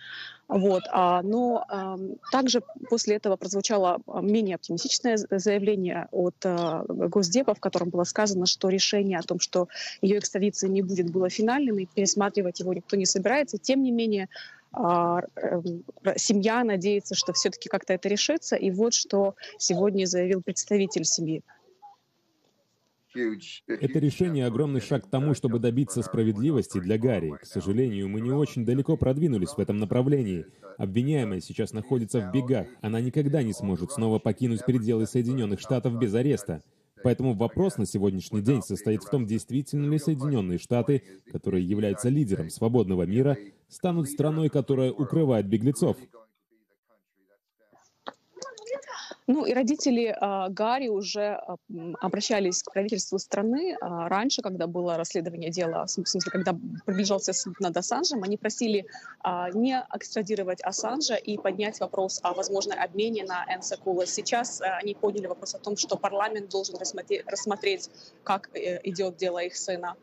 Вот. 0.50 0.84
А, 0.90 1.22
но 1.22 1.64
а, 1.70 1.98
также 2.32 2.62
после 2.90 3.16
этого 3.16 3.36
прозвучало 3.36 4.00
а, 4.08 4.22
менее 4.22 4.56
оптимистичное 4.56 5.16
заявление 5.16 5.69
от 6.12 6.36
а, 6.46 6.84
Госдепа, 6.88 7.54
в 7.54 7.60
котором 7.60 7.90
было 7.90 8.04
сказано, 8.04 8.46
что 8.46 8.70
решение 8.70 9.20
о 9.20 9.24
том, 9.24 9.40
что 9.40 9.68
ее 10.02 10.20
экстрадиции 10.20 10.68
не 10.68 10.82
будет, 10.82 11.12
было 11.12 11.30
финальным, 11.30 11.80
и 11.80 11.86
пересматривать 11.86 12.60
его 12.60 12.74
никто 12.74 12.96
не 12.96 13.06
собирается. 13.06 13.58
Тем 13.58 13.84
не 13.84 13.92
менее, 13.92 14.30
а, 14.72 15.22
э, 15.36 15.62
семья 16.18 16.64
надеется, 16.64 17.16
что 17.16 17.34
все-таки 17.34 17.70
как-то 17.70 17.94
это 17.94 18.08
решится. 18.08 18.56
И 18.56 18.72
вот 18.72 18.94
что 18.94 19.36
сегодня 19.58 20.06
заявил 20.06 20.42
представитель 20.42 21.06
семьи. 21.06 21.44
Это 23.16 24.00
решение 24.00 24.46
огромный 24.46 24.82
шаг 24.82 25.06
к 25.06 25.10
тому, 25.10 25.34
чтобы 25.34 25.60
добиться 25.60 26.02
справедливости 26.04 26.80
для 26.80 26.98
Гарри. 26.98 27.34
К 27.42 27.46
сожалению, 27.46 28.08
мы 28.08 28.22
не 28.22 28.32
очень 28.32 28.66
далеко 28.66 28.98
продвинулись 28.98 29.50
в 29.50 29.60
этом 29.60 29.78
направлении. 29.78 30.46
Обвиняемая 30.78 31.42
сейчас 31.42 31.74
находится 31.74 32.20
в 32.20 32.32
бегах. 32.32 32.68
Она 32.82 33.02
никогда 33.02 33.42
не 33.42 33.54
сможет 33.54 33.92
снова 33.92 34.20
покинуть 34.20 34.66
пределы 34.66 35.08
Соединенных 35.08 35.60
Штатов 35.60 35.98
без 35.98 36.14
ареста. 36.14 36.62
Поэтому 37.04 37.34
вопрос 37.34 37.78
на 37.78 37.86
сегодняшний 37.86 38.42
день 38.42 38.62
состоит 38.62 39.04
в 39.04 39.10
том, 39.10 39.26
действительно 39.26 39.90
ли 39.90 39.98
Соединенные 39.98 40.60
Штаты, 40.60 41.04
которые 41.32 41.66
являются 41.66 42.10
лидером 42.10 42.50
свободного 42.50 43.04
мира, 43.04 43.38
станут 43.70 44.10
страной, 44.10 44.50
которая 44.50 44.92
укрывает 44.92 45.48
беглецов. 45.48 45.98
Ну 49.32 49.46
и 49.46 49.54
родители 49.54 50.08
э, 50.08 50.50
Гарри 50.50 50.88
уже 50.88 51.22
э, 51.38 51.56
обращались 52.02 52.64
к 52.64 52.72
правительству 52.72 53.20
страны 53.20 53.74
э, 53.74 53.78
раньше, 53.80 54.42
когда 54.42 54.66
было 54.66 54.98
расследование 54.98 55.52
дела, 55.52 55.86
в 55.86 55.92
смысле, 55.92 56.32
когда 56.32 56.58
приближался 56.88 57.32
суд 57.34 57.60
над 57.60 57.78
Ассанжем, 57.78 58.24
они 58.24 58.38
просили 58.38 58.88
э, 59.24 59.30
не 59.54 59.86
экстрадировать 59.94 60.64
Ассанжа 60.64 61.14
и 61.14 61.38
поднять 61.38 61.80
вопрос 61.80 62.20
о 62.24 62.34
возможной 62.34 62.78
обмене 62.78 63.24
на 63.24 63.46
Энсакула. 63.56 64.08
Сейчас 64.08 64.62
э, 64.62 64.66
они 64.66 64.96
подняли 64.96 65.28
вопрос 65.28 65.54
о 65.54 65.60
том, 65.60 65.78
что 65.78 65.96
парламент 65.96 66.50
должен 66.50 66.78
рассмотреть, 66.78 67.24
рассмотреть 67.28 67.92
как 68.24 68.50
э, 68.56 68.80
идет 68.84 69.18
дело 69.18 69.38
их 69.38 69.56
сына. 69.56 69.96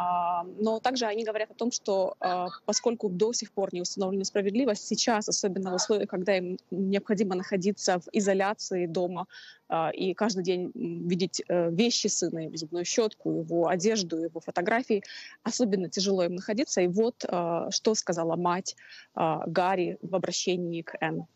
А, 0.00 0.44
но 0.58 0.80
также 0.80 1.04
они 1.04 1.24
говорят 1.24 1.50
о 1.50 1.54
том, 1.54 1.70
что 1.70 2.14
а, 2.20 2.48
поскольку 2.64 3.10
до 3.10 3.32
сих 3.34 3.52
пор 3.52 3.74
не 3.74 3.82
установлена 3.82 4.24
справедливость, 4.24 4.86
сейчас, 4.86 5.28
особенно 5.28 5.72
в 5.72 5.74
условиях, 5.74 6.08
когда 6.08 6.38
им 6.38 6.56
необходимо 6.70 7.34
находиться 7.34 7.98
в 7.98 8.08
изоляции 8.12 8.86
дома 8.86 9.26
а, 9.68 9.90
и 9.90 10.14
каждый 10.14 10.42
день 10.42 10.72
видеть 10.74 11.42
э, 11.48 11.70
вещи 11.70 12.06
сына, 12.06 12.38
его 12.38 12.56
зубную 12.56 12.84
щетку, 12.86 13.40
его 13.40 13.68
одежду, 13.68 14.16
его 14.16 14.40
фотографии, 14.40 15.02
особенно 15.42 15.90
тяжело 15.90 16.24
им 16.24 16.36
находиться. 16.36 16.80
И 16.80 16.86
вот 16.86 17.16
что 17.70 17.94
сказала 17.94 18.36
мать 18.36 18.76
Гарри 19.14 19.98
в 20.02 20.14
обращении 20.14 20.82
к 20.82 20.96
Энн. 21.00 21.26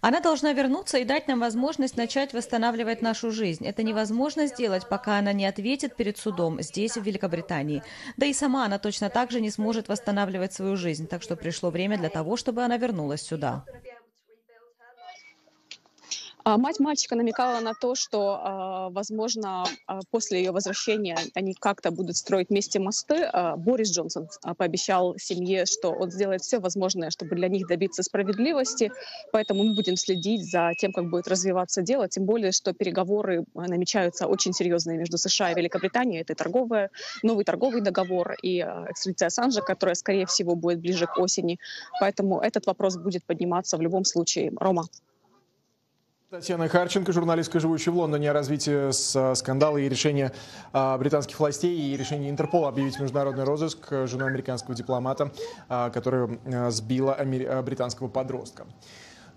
Она 0.00 0.20
должна 0.20 0.52
вернуться 0.52 0.98
и 0.98 1.04
дать 1.04 1.28
нам 1.28 1.40
возможность 1.40 1.96
начать 1.96 2.32
восстанавливать 2.32 3.02
нашу 3.02 3.30
жизнь. 3.30 3.66
Это 3.66 3.82
невозможно 3.82 4.46
сделать, 4.46 4.88
пока 4.88 5.18
она 5.18 5.32
не 5.32 5.46
ответит 5.46 5.96
перед 5.96 6.18
судом 6.18 6.60
здесь, 6.62 6.96
в 6.96 7.02
Великобритании. 7.02 7.82
Да 8.16 8.26
и 8.26 8.32
сама 8.32 8.64
она 8.64 8.78
точно 8.78 9.10
так 9.10 9.30
же 9.30 9.40
не 9.40 9.50
сможет 9.50 9.88
восстанавливать 9.88 10.52
свою 10.52 10.76
жизнь, 10.76 11.06
так 11.06 11.22
что 11.22 11.36
пришло 11.36 11.70
время 11.70 11.98
для 11.98 12.08
того, 12.08 12.36
чтобы 12.36 12.62
она 12.62 12.76
вернулась 12.76 13.22
сюда. 13.22 13.64
А 16.48 16.58
мать 16.58 16.78
мальчика 16.78 17.16
намекала 17.16 17.58
на 17.58 17.74
то, 17.74 17.96
что, 17.96 18.38
а, 18.40 18.90
возможно, 18.90 19.64
а, 19.88 19.98
после 20.12 20.38
ее 20.38 20.52
возвращения 20.52 21.18
они 21.34 21.54
как-то 21.54 21.90
будут 21.90 22.16
строить 22.16 22.50
вместе 22.50 22.78
мосты. 22.78 23.28
Борис 23.56 23.90
Джонсон 23.90 24.28
пообещал 24.56 25.16
семье, 25.18 25.66
что 25.66 25.90
он 25.90 26.12
сделает 26.12 26.42
все 26.42 26.60
возможное, 26.60 27.10
чтобы 27.10 27.34
для 27.34 27.48
них 27.48 27.66
добиться 27.66 28.04
справедливости. 28.04 28.92
Поэтому 29.32 29.64
мы 29.64 29.74
будем 29.74 29.96
следить 29.96 30.48
за 30.48 30.70
тем, 30.78 30.92
как 30.92 31.10
будет 31.10 31.26
развиваться 31.26 31.82
дело. 31.82 32.08
Тем 32.08 32.26
более, 32.26 32.52
что 32.52 32.72
переговоры 32.72 33.44
намечаются 33.54 34.28
очень 34.28 34.52
серьезные 34.52 34.98
между 34.98 35.18
США 35.18 35.50
и 35.50 35.56
Великобританией. 35.56 36.20
Это 36.20 36.36
торговая, 36.36 36.90
новый 37.24 37.44
торговый 37.44 37.80
договор 37.80 38.34
и 38.40 38.60
экстрадиция 38.60 39.26
Ассанжа, 39.26 39.62
которая, 39.62 39.96
скорее 39.96 40.26
всего, 40.26 40.54
будет 40.54 40.78
ближе 40.78 41.06
к 41.06 41.18
осени. 41.18 41.58
Поэтому 41.98 42.38
этот 42.38 42.66
вопрос 42.66 42.96
будет 42.96 43.24
подниматься 43.24 43.76
в 43.76 43.80
любом 43.80 44.04
случае. 44.04 44.52
Рома. 44.60 44.84
Татьяна 46.36 46.68
Харченко, 46.68 47.12
журналистка, 47.12 47.60
живущая 47.60 47.94
в 47.94 47.96
Лондоне, 47.96 48.30
о 48.30 48.34
развитии 48.34 48.92
скандала 49.34 49.78
и 49.78 49.88
решения 49.88 50.32
а, 50.70 50.98
британских 50.98 51.40
властей 51.40 51.74
и 51.74 51.96
решения 51.96 52.28
Интерпола 52.28 52.68
объявить 52.68 53.00
международный 53.00 53.44
розыск 53.44 53.78
жены 54.04 54.24
американского 54.24 54.74
дипломата, 54.74 55.32
которая 55.66 56.38
сбила 56.70 57.16
британского 57.62 58.08
подростка. 58.08 58.66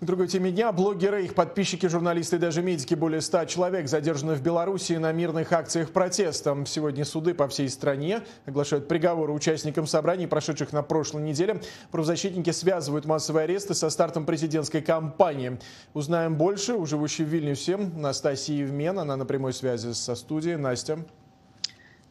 К 0.00 0.04
другой 0.06 0.28
теме 0.28 0.50
дня. 0.50 0.72
Блогеры, 0.72 1.26
их 1.26 1.34
подписчики, 1.34 1.84
журналисты 1.84 2.36
и 2.36 2.38
даже 2.38 2.62
медики, 2.62 2.94
более 2.94 3.20
100 3.20 3.44
человек 3.44 3.86
задержаны 3.86 4.32
в 4.32 4.40
Беларуси 4.40 4.94
на 4.94 5.12
мирных 5.12 5.52
акциях 5.52 5.90
протеста. 5.90 6.56
Сегодня 6.66 7.04
суды 7.04 7.34
по 7.34 7.48
всей 7.48 7.68
стране 7.68 8.22
оглашают 8.46 8.88
приговоры 8.88 9.34
участникам 9.34 9.86
собраний, 9.86 10.26
прошедших 10.26 10.72
на 10.72 10.82
прошлой 10.82 11.20
неделе. 11.20 11.60
Правозащитники 11.90 12.48
связывают 12.48 13.04
массовые 13.04 13.44
аресты 13.44 13.74
со 13.74 13.90
стартом 13.90 14.24
президентской 14.24 14.80
кампании. 14.80 15.58
Узнаем 15.92 16.34
больше 16.34 16.72
у 16.76 16.86
живущей 16.86 17.26
в 17.26 17.28
Вильнюсе 17.28 17.76
Настасии 17.76 18.54
Евмен. 18.54 18.98
Она 18.98 19.16
на 19.16 19.26
прямой 19.26 19.52
связи 19.52 19.92
со 19.92 20.14
студией. 20.14 20.56
Настя. 20.56 21.00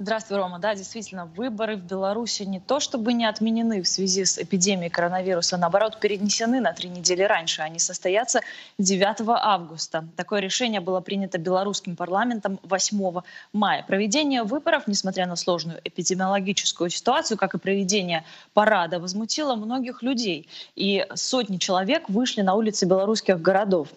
Здравствуй, 0.01 0.37
Рома. 0.37 0.59
Да, 0.59 0.75
действительно, 0.75 1.25
выборы 1.25 1.75
в 1.75 1.81
Беларуси 1.81 2.43
не 2.43 2.61
то 2.61 2.79
чтобы 2.79 3.11
не 3.11 3.25
отменены 3.25 3.81
в 3.81 3.87
связи 3.87 4.23
с 4.23 4.37
эпидемией 4.37 4.89
коронавируса, 4.89 5.57
а 5.57 5.59
наоборот, 5.59 5.99
перенесены 5.99 6.61
на 6.61 6.71
три 6.71 6.87
недели 6.87 7.21
раньше. 7.21 7.63
Они 7.63 7.79
состоятся 7.79 8.39
9 8.77 9.17
августа. 9.27 10.07
Такое 10.15 10.39
решение 10.39 10.79
было 10.79 11.01
принято 11.01 11.37
белорусским 11.37 11.97
парламентом 11.97 12.61
8 12.63 13.21
мая. 13.51 13.83
Проведение 13.83 14.43
выборов, 14.43 14.83
несмотря 14.87 15.27
на 15.27 15.35
сложную 15.35 15.81
эпидемиологическую 15.83 16.89
ситуацию, 16.89 17.37
как 17.37 17.55
и 17.55 17.57
проведение 17.57 18.23
парада, 18.53 18.99
возмутило 18.99 19.55
многих 19.55 20.01
людей. 20.01 20.47
И 20.77 21.05
сотни 21.15 21.57
человек 21.57 22.07
вышли 22.07 22.39
на 22.39 22.53
улицы 22.53 22.85
белорусских 22.85 23.41
городов. 23.41 23.89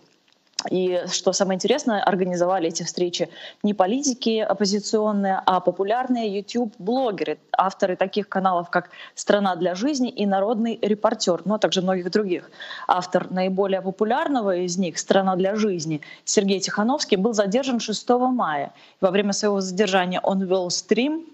И 0.70 1.04
что 1.10 1.32
самое 1.32 1.56
интересное, 1.56 2.02
организовали 2.02 2.68
эти 2.68 2.82
встречи 2.82 3.28
не 3.62 3.74
политики 3.74 4.38
оппозиционные, 4.38 5.42
а 5.44 5.60
популярные 5.60 6.28
YouTube-блогеры, 6.38 7.38
авторы 7.52 7.96
таких 7.96 8.28
каналов, 8.28 8.70
как 8.70 8.90
«Страна 9.14 9.56
для 9.56 9.74
жизни» 9.74 10.08
и 10.10 10.26
«Народный 10.26 10.78
репортер», 10.80 11.42
ну 11.44 11.54
а 11.54 11.58
также 11.58 11.82
многих 11.82 12.10
других. 12.10 12.50
Автор 12.86 13.30
наиболее 13.30 13.82
популярного 13.82 14.56
из 14.56 14.78
них 14.78 14.98
«Страна 14.98 15.36
для 15.36 15.56
жизни» 15.56 16.00
Сергей 16.24 16.60
Тихановский 16.60 17.16
был 17.16 17.32
задержан 17.32 17.80
6 17.80 18.08
мая. 18.10 18.72
Во 19.00 19.10
время 19.10 19.32
своего 19.32 19.60
задержания 19.60 20.20
он 20.20 20.42
вел 20.44 20.70
стрим 20.70 21.26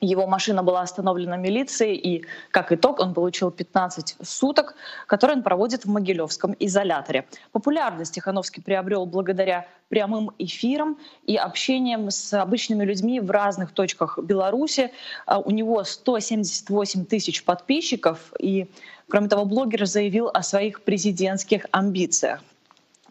его 0.00 0.26
машина 0.26 0.62
была 0.62 0.82
остановлена 0.82 1.36
милицией, 1.36 1.96
и 1.96 2.24
как 2.50 2.72
итог 2.72 3.00
он 3.00 3.14
получил 3.14 3.50
15 3.50 4.16
суток, 4.22 4.74
которые 5.06 5.36
он 5.36 5.42
проводит 5.42 5.84
в 5.84 5.88
Могилевском 5.88 6.54
изоляторе. 6.58 7.26
Популярность 7.52 8.14
Тихановский 8.14 8.62
приобрел 8.62 9.06
благодаря 9.06 9.66
прямым 9.88 10.30
эфирам 10.38 10.98
и 11.26 11.36
общением 11.36 12.10
с 12.10 12.32
обычными 12.32 12.84
людьми 12.84 13.20
в 13.20 13.30
разных 13.30 13.72
точках 13.72 14.18
Беларуси. 14.18 14.90
А, 15.26 15.38
у 15.38 15.50
него 15.50 15.84
178 15.84 17.04
тысяч 17.04 17.44
подписчиков, 17.44 18.32
и 18.38 18.66
кроме 19.08 19.28
того, 19.28 19.44
блогер 19.44 19.86
заявил 19.86 20.28
о 20.32 20.42
своих 20.42 20.82
президентских 20.82 21.66
амбициях 21.70 22.42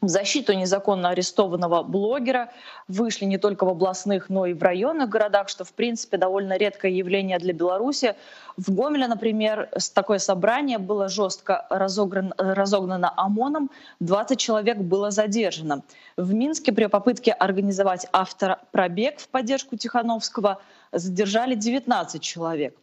в 0.03 0.09
защиту 0.09 0.51
незаконно 0.53 1.09
арестованного 1.09 1.81
блогера 1.81 2.51
вышли 2.89 3.23
не 3.23 3.37
только 3.37 3.65
в 3.65 3.69
областных, 3.69 4.29
но 4.29 4.45
и 4.45 4.53
в 4.53 4.61
районных 4.61 5.07
городах, 5.07 5.47
что, 5.47 5.63
в 5.63 5.71
принципе, 5.71 6.17
довольно 6.17 6.57
редкое 6.57 6.91
явление 6.91 7.39
для 7.39 7.53
Беларуси. 7.53 8.15
В 8.57 8.75
Гомеле, 8.75 9.07
например, 9.07 9.69
такое 9.93 10.19
собрание 10.19 10.77
было 10.77 11.07
жестко 11.07 11.65
разогнано, 11.69 12.35
разогнано 12.37 13.13
ОМОНом, 13.15 13.71
20 14.01 14.37
человек 14.37 14.77
было 14.77 15.09
задержано. 15.09 15.83
В 16.17 16.33
Минске 16.33 16.73
при 16.73 16.87
попытке 16.87 17.31
организовать 17.31 18.05
автопробег 18.11 19.19
в 19.19 19.29
поддержку 19.29 19.77
Тихановского 19.77 20.61
задержали 20.91 21.55
19 21.55 22.21
человек. 22.21 22.75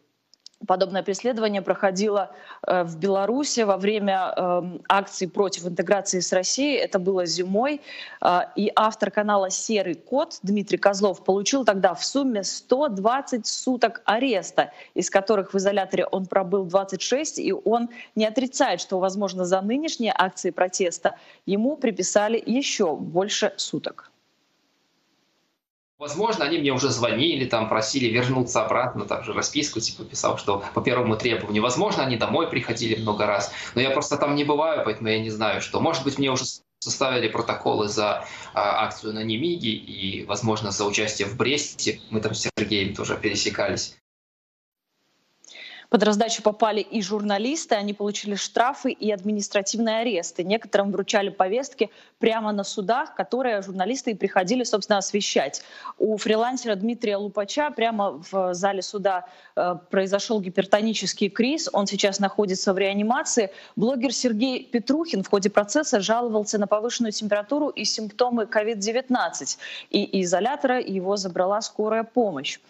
Подобное 0.66 1.02
преследование 1.02 1.62
проходило 1.62 2.30
э, 2.66 2.82
в 2.84 2.98
Беларуси 2.98 3.60
во 3.60 3.78
время 3.78 4.34
эм, 4.36 4.82
акции 4.90 5.24
против 5.24 5.66
интеграции 5.66 6.20
с 6.20 6.34
Россией. 6.34 6.76
Это 6.76 6.98
было 6.98 7.24
зимой. 7.24 7.80
Э, 8.20 8.40
и 8.56 8.70
автор 8.76 9.10
канала 9.10 9.48
«Серый 9.48 9.94
кот» 9.94 10.38
Дмитрий 10.42 10.76
Козлов 10.76 11.24
получил 11.24 11.64
тогда 11.64 11.94
в 11.94 12.04
сумме 12.04 12.44
120 12.44 13.46
суток 13.46 14.02
ареста, 14.04 14.70
из 14.92 15.08
которых 15.08 15.54
в 15.54 15.56
изоляторе 15.56 16.04
он 16.04 16.26
пробыл 16.26 16.66
26. 16.66 17.38
И 17.38 17.54
он 17.54 17.88
не 18.14 18.26
отрицает, 18.26 18.82
что, 18.82 18.98
возможно, 18.98 19.46
за 19.46 19.62
нынешние 19.62 20.12
акции 20.14 20.50
протеста 20.50 21.16
ему 21.46 21.76
приписали 21.78 22.42
еще 22.44 22.96
больше 22.96 23.54
суток. 23.56 24.09
Возможно, 26.00 26.46
они 26.46 26.56
мне 26.56 26.72
уже 26.72 26.88
звонили, 26.88 27.44
там 27.44 27.68
просили 27.68 28.06
вернуться 28.06 28.64
обратно, 28.64 29.04
там 29.04 29.22
же 29.22 29.34
расписку 29.34 29.80
типа 29.80 30.02
писал, 30.02 30.38
что 30.38 30.64
по 30.72 30.80
первому 30.80 31.14
требованию. 31.14 31.62
Возможно, 31.62 32.02
они 32.02 32.16
домой 32.16 32.48
приходили 32.48 32.98
много 32.98 33.26
раз, 33.26 33.52
но 33.74 33.82
я 33.82 33.90
просто 33.90 34.16
там 34.16 34.34
не 34.34 34.44
бываю, 34.44 34.82
поэтому 34.82 35.10
я 35.10 35.20
не 35.20 35.28
знаю, 35.28 35.60
что. 35.60 35.78
Может 35.78 36.04
быть, 36.04 36.16
мне 36.16 36.30
уже 36.30 36.44
составили 36.78 37.28
протоколы 37.28 37.88
за 37.88 38.24
а, 38.54 38.84
акцию 38.86 39.12
на 39.12 39.22
Немиге 39.22 39.68
и, 39.68 40.24
возможно, 40.24 40.70
за 40.70 40.86
участие 40.86 41.28
в 41.28 41.36
Бресте. 41.36 42.00
Мы 42.08 42.22
там 42.22 42.32
с 42.32 42.48
Сергеем 42.56 42.94
тоже 42.94 43.18
пересекались. 43.18 43.98
Под 45.90 46.02
раздачу 46.02 46.42
попали 46.42 46.80
и 46.80 47.02
журналисты, 47.02 47.74
они 47.74 47.92
получили 47.92 48.34
штрафы 48.36 48.90
и 48.92 49.10
административные 49.10 49.98
аресты. 49.98 50.42
Некоторым 50.44 50.92
вручали 50.92 51.28
повестки 51.28 51.90
прямо 52.18 52.52
на 52.52 52.64
судах, 52.64 53.14
которые 53.14 53.60
журналисты 53.60 54.12
и 54.12 54.14
приходили, 54.14 54.64
собственно, 54.64 54.98
освещать. 54.98 55.62
У 55.98 56.16
фрилансера 56.16 56.74
Дмитрия 56.76 57.16
Лупача 57.16 57.70
прямо 57.70 58.22
в 58.30 58.54
зале 58.54 58.80
суда 58.80 59.26
э, 59.56 59.74
произошел 59.90 60.40
гипертонический 60.40 61.28
криз. 61.28 61.68
Он 61.72 61.86
сейчас 61.86 62.20
находится 62.20 62.72
в 62.72 62.78
реанимации. 62.78 63.50
Блогер 63.76 64.14
Сергей 64.14 64.64
Петрухин 64.64 65.22
в 65.22 65.28
ходе 65.28 65.50
процесса 65.50 66.00
жаловался 66.00 66.58
на 66.58 66.66
повышенную 66.66 67.12
температуру 67.12 67.68
и 67.68 67.84
симптомы 67.84 68.44
COVID-19. 68.44 69.58
И 69.90 70.04
из 70.04 70.30
изолятора 70.30 70.80
его 70.80 71.16
забрала 71.16 71.60
скорая 71.60 72.04
помощь. 72.04 72.60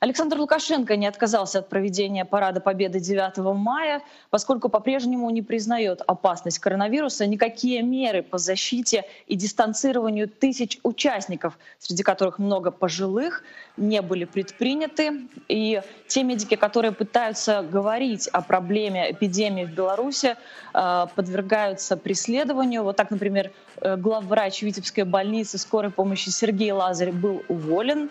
Александр 0.00 0.38
Лукашенко 0.38 0.96
не 0.96 1.06
отказался 1.06 1.58
от 1.58 1.68
проведения 1.68 2.24
Парада 2.24 2.58
Победы 2.62 3.00
9 3.00 3.36
мая, 3.54 4.00
поскольку 4.30 4.70
по-прежнему 4.70 5.28
не 5.28 5.42
признает 5.42 6.00
опасность 6.06 6.58
коронавируса. 6.58 7.26
Никакие 7.26 7.82
меры 7.82 8.22
по 8.22 8.38
защите 8.38 9.04
и 9.26 9.36
дистанцированию 9.36 10.26
тысяч 10.26 10.78
участников, 10.84 11.58
среди 11.78 12.02
которых 12.02 12.38
много 12.38 12.70
пожилых, 12.70 13.44
не 13.76 14.00
были 14.00 14.24
предприняты. 14.24 15.28
И 15.48 15.82
те 16.08 16.22
медики, 16.22 16.56
которые 16.56 16.92
пытаются 16.92 17.60
говорить 17.60 18.26
о 18.28 18.40
проблеме 18.40 19.12
эпидемии 19.12 19.66
в 19.66 19.74
Беларуси, 19.74 20.36
э, 20.72 21.06
подвергаются 21.14 21.98
преследованию. 21.98 22.84
Вот 22.84 22.96
так, 22.96 23.10
например, 23.10 23.52
э, 23.82 23.96
главврач 23.96 24.62
Витебской 24.62 25.04
больницы 25.04 25.58
скорой 25.58 25.90
помощи 25.90 26.30
Сергей 26.30 26.72
Лазарь 26.72 27.12
был 27.12 27.42
уволен 27.48 28.08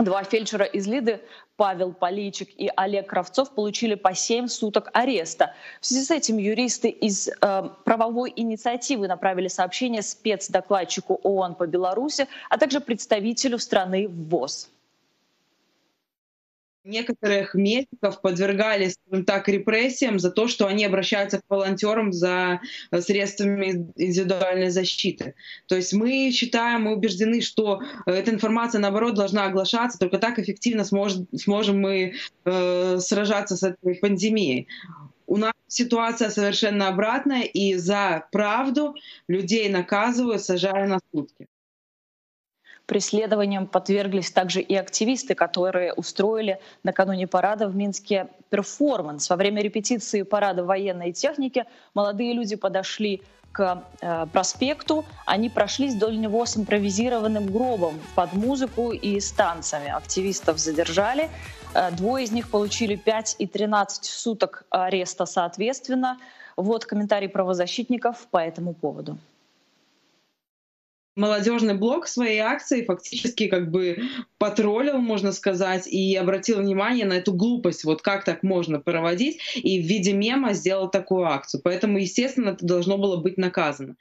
Два 0.00 0.24
фельдшера 0.24 0.64
из 0.64 0.86
Лиды, 0.86 1.20
Павел 1.56 1.92
Поличек 1.92 2.48
и 2.56 2.70
Олег 2.74 3.10
Кравцов, 3.10 3.50
получили 3.54 3.94
по 3.94 4.14
7 4.14 4.46
суток 4.46 4.88
ареста. 4.94 5.54
В 5.80 5.86
связи 5.86 6.04
с 6.04 6.10
этим 6.10 6.38
юристы 6.38 6.88
из 6.88 7.28
э, 7.28 7.62
правовой 7.84 8.32
инициативы 8.34 9.08
направили 9.08 9.48
сообщение 9.48 10.00
спецдокладчику 10.00 11.20
ООН 11.22 11.54
по 11.54 11.66
Беларуси, 11.66 12.28
а 12.48 12.56
также 12.56 12.80
представителю 12.80 13.58
страны 13.58 14.08
ВОЗ 14.08 14.70
некоторых 16.84 17.54
медиков 17.54 18.20
подвергались, 18.20 18.94
скажем 18.94 19.24
так, 19.24 19.48
репрессиям 19.48 20.18
за 20.18 20.30
то, 20.30 20.48
что 20.48 20.66
они 20.66 20.84
обращаются 20.84 21.38
к 21.38 21.42
волонтерам 21.48 22.12
за 22.12 22.60
э, 22.90 23.00
средствами 23.00 23.92
индивидуальной 23.96 24.70
защиты. 24.70 25.34
То 25.66 25.76
есть 25.76 25.92
мы 25.92 26.30
считаем, 26.32 26.82
мы 26.82 26.94
убеждены, 26.94 27.40
что 27.40 27.82
э, 28.06 28.12
эта 28.12 28.30
информация, 28.30 28.80
наоборот, 28.80 29.14
должна 29.14 29.44
оглашаться, 29.44 29.98
только 29.98 30.18
так 30.18 30.38
эффективно 30.38 30.84
сможем, 30.84 31.28
сможем 31.34 31.80
мы 31.80 32.14
э, 32.44 32.98
сражаться 33.00 33.56
с 33.56 33.62
этой 33.62 33.94
пандемией. 33.96 34.68
У 35.26 35.36
нас 35.36 35.52
ситуация 35.68 36.30
совершенно 36.30 36.88
обратная, 36.88 37.42
и 37.42 37.74
за 37.74 38.26
правду 38.32 38.96
людей 39.28 39.68
наказывают, 39.68 40.42
сажая 40.42 40.88
на 40.88 40.98
сутки. 41.12 41.46
Преследованиям 42.90 43.68
подверглись 43.68 44.32
также 44.32 44.60
и 44.60 44.74
активисты, 44.74 45.36
которые 45.36 45.92
устроили 45.92 46.58
накануне 46.82 47.28
парада 47.28 47.68
в 47.68 47.76
Минске 47.76 48.26
перформанс. 48.48 49.30
Во 49.30 49.36
время 49.36 49.62
репетиции 49.62 50.22
парада 50.22 50.64
военной 50.64 51.12
техники 51.12 51.66
молодые 51.94 52.32
люди 52.32 52.56
подошли 52.56 53.22
к 53.52 53.84
э, 54.00 54.26
проспекту. 54.32 55.04
Они 55.24 55.48
прошлись 55.48 55.94
вдоль 55.94 56.18
него 56.18 56.44
с 56.44 56.56
импровизированным 56.56 57.46
гробом 57.46 57.94
под 58.16 58.32
музыку 58.32 58.90
и 58.90 59.20
с 59.20 59.30
танцами. 59.30 59.88
Активистов 59.88 60.58
задержали. 60.58 61.30
Э, 61.74 61.92
двое 61.92 62.24
из 62.24 62.32
них 62.32 62.50
получили 62.50 62.96
5 62.96 63.36
и 63.38 63.46
13 63.46 64.04
суток 64.04 64.64
ареста 64.68 65.26
соответственно. 65.26 66.18
Вот 66.56 66.86
комментарий 66.86 67.28
правозащитников 67.28 68.26
по 68.32 68.38
этому 68.38 68.74
поводу 68.74 69.16
молодежный 71.20 71.74
блок 71.74 72.08
своей 72.08 72.40
акции 72.40 72.82
фактически 72.82 73.46
как 73.46 73.70
бы 73.70 73.98
потроллил, 74.38 74.98
можно 74.98 75.32
сказать, 75.32 75.86
и 75.86 76.16
обратил 76.16 76.58
внимание 76.58 77.04
на 77.04 77.14
эту 77.14 77.32
глупость, 77.32 77.84
вот 77.84 78.00
как 78.00 78.24
так 78.24 78.42
можно 78.42 78.80
проводить, 78.80 79.38
и 79.54 79.80
в 79.80 79.86
виде 79.86 80.12
мема 80.12 80.54
сделал 80.54 80.88
такую 80.90 81.26
акцию. 81.26 81.60
Поэтому, 81.62 81.98
естественно, 81.98 82.50
это 82.50 82.64
должно 82.64 82.96
было 82.96 83.16
быть 83.16 83.36
наказано. 83.36 83.96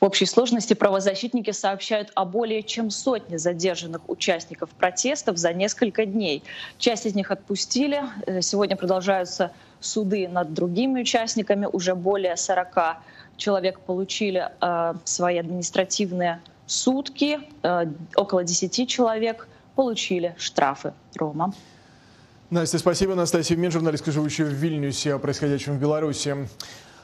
В 0.00 0.04
общей 0.04 0.26
сложности 0.26 0.74
правозащитники 0.74 1.50
сообщают 1.50 2.12
о 2.14 2.26
более 2.26 2.62
чем 2.62 2.90
сотне 2.90 3.38
задержанных 3.38 4.06
участников 4.10 4.68
протестов 4.70 5.38
за 5.38 5.54
несколько 5.54 6.04
дней. 6.04 6.42
Часть 6.76 7.06
из 7.06 7.14
них 7.14 7.30
отпустили. 7.30 8.02
Э, 8.26 8.42
сегодня 8.42 8.76
продолжаются 8.76 9.52
суды 9.80 10.28
над 10.28 10.52
другими 10.52 11.00
участниками. 11.00 11.66
Уже 11.72 11.94
более 11.94 12.36
40 12.36 12.98
человек 13.42 13.80
получили 13.80 14.48
э, 14.60 14.94
свои 15.04 15.38
административные 15.38 16.40
сутки, 16.66 17.40
э, 17.62 17.86
около 18.14 18.44
10 18.44 18.88
человек 18.88 19.48
получили 19.74 20.34
штрафы. 20.38 20.92
Рома. 21.16 21.52
Настя, 22.50 22.78
спасибо. 22.78 23.14
Анастасия 23.14 23.56
Мин, 23.56 23.72
журналистка, 23.72 24.12
живущая 24.12 24.46
в 24.46 24.50
Вильнюсе, 24.50 25.14
о 25.14 25.18
происходящем 25.18 25.76
в 25.76 25.80
Беларуси. 25.80 26.48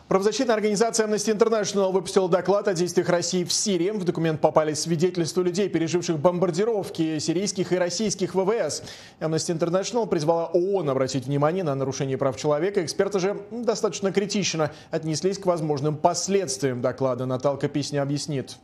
Правозащитная 0.09 0.55
организация 0.55 1.07
Amnesty 1.07 1.37
International 1.37 1.93
выпустила 1.93 2.31
доклад 2.31 2.67
о 2.67 2.73
действиях 2.73 3.11
России 3.11 3.45
в 3.45 3.53
Сирии. 3.53 3.91
В 3.91 4.05
документ 4.05 4.41
попали 4.41 4.73
свидетельства 4.73 5.43
людей, 5.43 5.69
переживших 5.69 6.19
бомбардировки 6.19 7.19
сирийских 7.19 7.75
и 7.75 7.77
российских 7.77 8.35
ВВС. 8.35 8.83
Amnesty 9.21 9.59
International 9.59 10.07
призвала 10.07 10.47
ООН 10.47 10.89
обратить 10.89 11.27
внимание 11.27 11.63
на 11.63 11.75
нарушение 11.75 12.17
прав 12.17 12.39
человека. 12.39 12.83
Эксперты 12.83 13.19
же 13.19 13.37
достаточно 13.51 14.11
критично 14.11 14.73
отнеслись 14.91 15.37
к 15.37 15.45
возможным 15.45 15.95
последствиям 15.95 16.81
доклада. 16.81 17.27
Наталка 17.27 17.69
Песня 17.69 18.01
объяснит. 18.01 18.57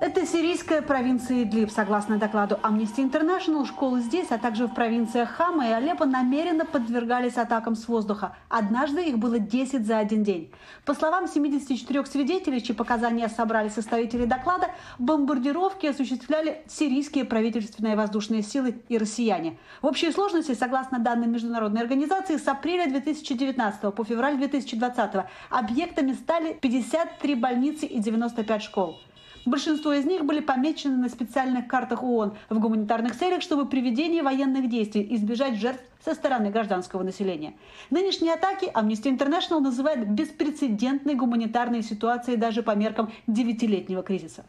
Это 0.00 0.24
сирийская 0.24 0.80
провинция 0.80 1.42
Идлиб. 1.42 1.72
Согласно 1.72 2.18
докладу 2.18 2.54
Amnesty 2.62 2.98
International, 2.98 3.66
школы 3.66 4.00
здесь, 4.00 4.28
а 4.30 4.38
также 4.38 4.68
в 4.68 4.72
провинциях 4.72 5.28
Хама 5.28 5.66
и 5.66 5.72
Алеппо 5.72 6.06
намеренно 6.06 6.64
подвергались 6.64 7.36
атакам 7.36 7.74
с 7.74 7.88
воздуха. 7.88 8.36
Однажды 8.48 9.02
их 9.02 9.18
было 9.18 9.40
10 9.40 9.84
за 9.84 9.98
один 9.98 10.22
день. 10.22 10.52
По 10.84 10.94
словам 10.94 11.26
74 11.26 12.06
свидетелей, 12.06 12.62
чьи 12.62 12.76
показания 12.76 13.28
собрали 13.28 13.70
составители 13.70 14.24
доклада, 14.24 14.68
бомбардировки 15.00 15.86
осуществляли 15.86 16.62
сирийские 16.68 17.24
правительственные 17.24 17.96
воздушные 17.96 18.42
силы 18.42 18.80
и 18.88 18.98
россияне. 18.98 19.58
В 19.82 19.86
общей 19.86 20.12
сложности, 20.12 20.54
согласно 20.54 21.00
данным 21.00 21.32
международной 21.32 21.82
организации, 21.82 22.36
с 22.36 22.46
апреля 22.46 22.88
2019 22.88 23.92
по 23.92 24.04
февраль 24.04 24.36
2020 24.36 25.24
объектами 25.50 26.12
стали 26.12 26.52
53 26.52 27.34
больницы 27.34 27.86
и 27.86 27.98
95 27.98 28.62
школ. 28.62 29.00
Большинство 29.48 29.94
из 29.94 30.04
них 30.04 30.26
были 30.26 30.40
помечены 30.40 30.98
на 30.98 31.08
специальных 31.08 31.68
картах 31.68 32.02
ООН 32.02 32.36
в 32.50 32.58
гуманитарных 32.58 33.16
целях, 33.16 33.40
чтобы 33.40 33.66
при 33.66 33.80
ведении 33.80 34.20
военных 34.20 34.68
действий 34.68 35.08
избежать 35.14 35.54
жертв 35.54 35.82
со 36.04 36.14
стороны 36.14 36.50
гражданского 36.50 37.02
населения. 37.02 37.54
Нынешние 37.88 38.34
атаки 38.34 38.66
Amnesty 38.74 39.04
International 39.04 39.60
называет 39.60 40.06
беспрецедентной 40.10 41.14
гуманитарной 41.14 41.82
ситуацией 41.82 42.36
даже 42.36 42.62
по 42.62 42.76
меркам 42.76 43.10
девятилетнего 43.26 44.02
кризиса. 44.02 44.44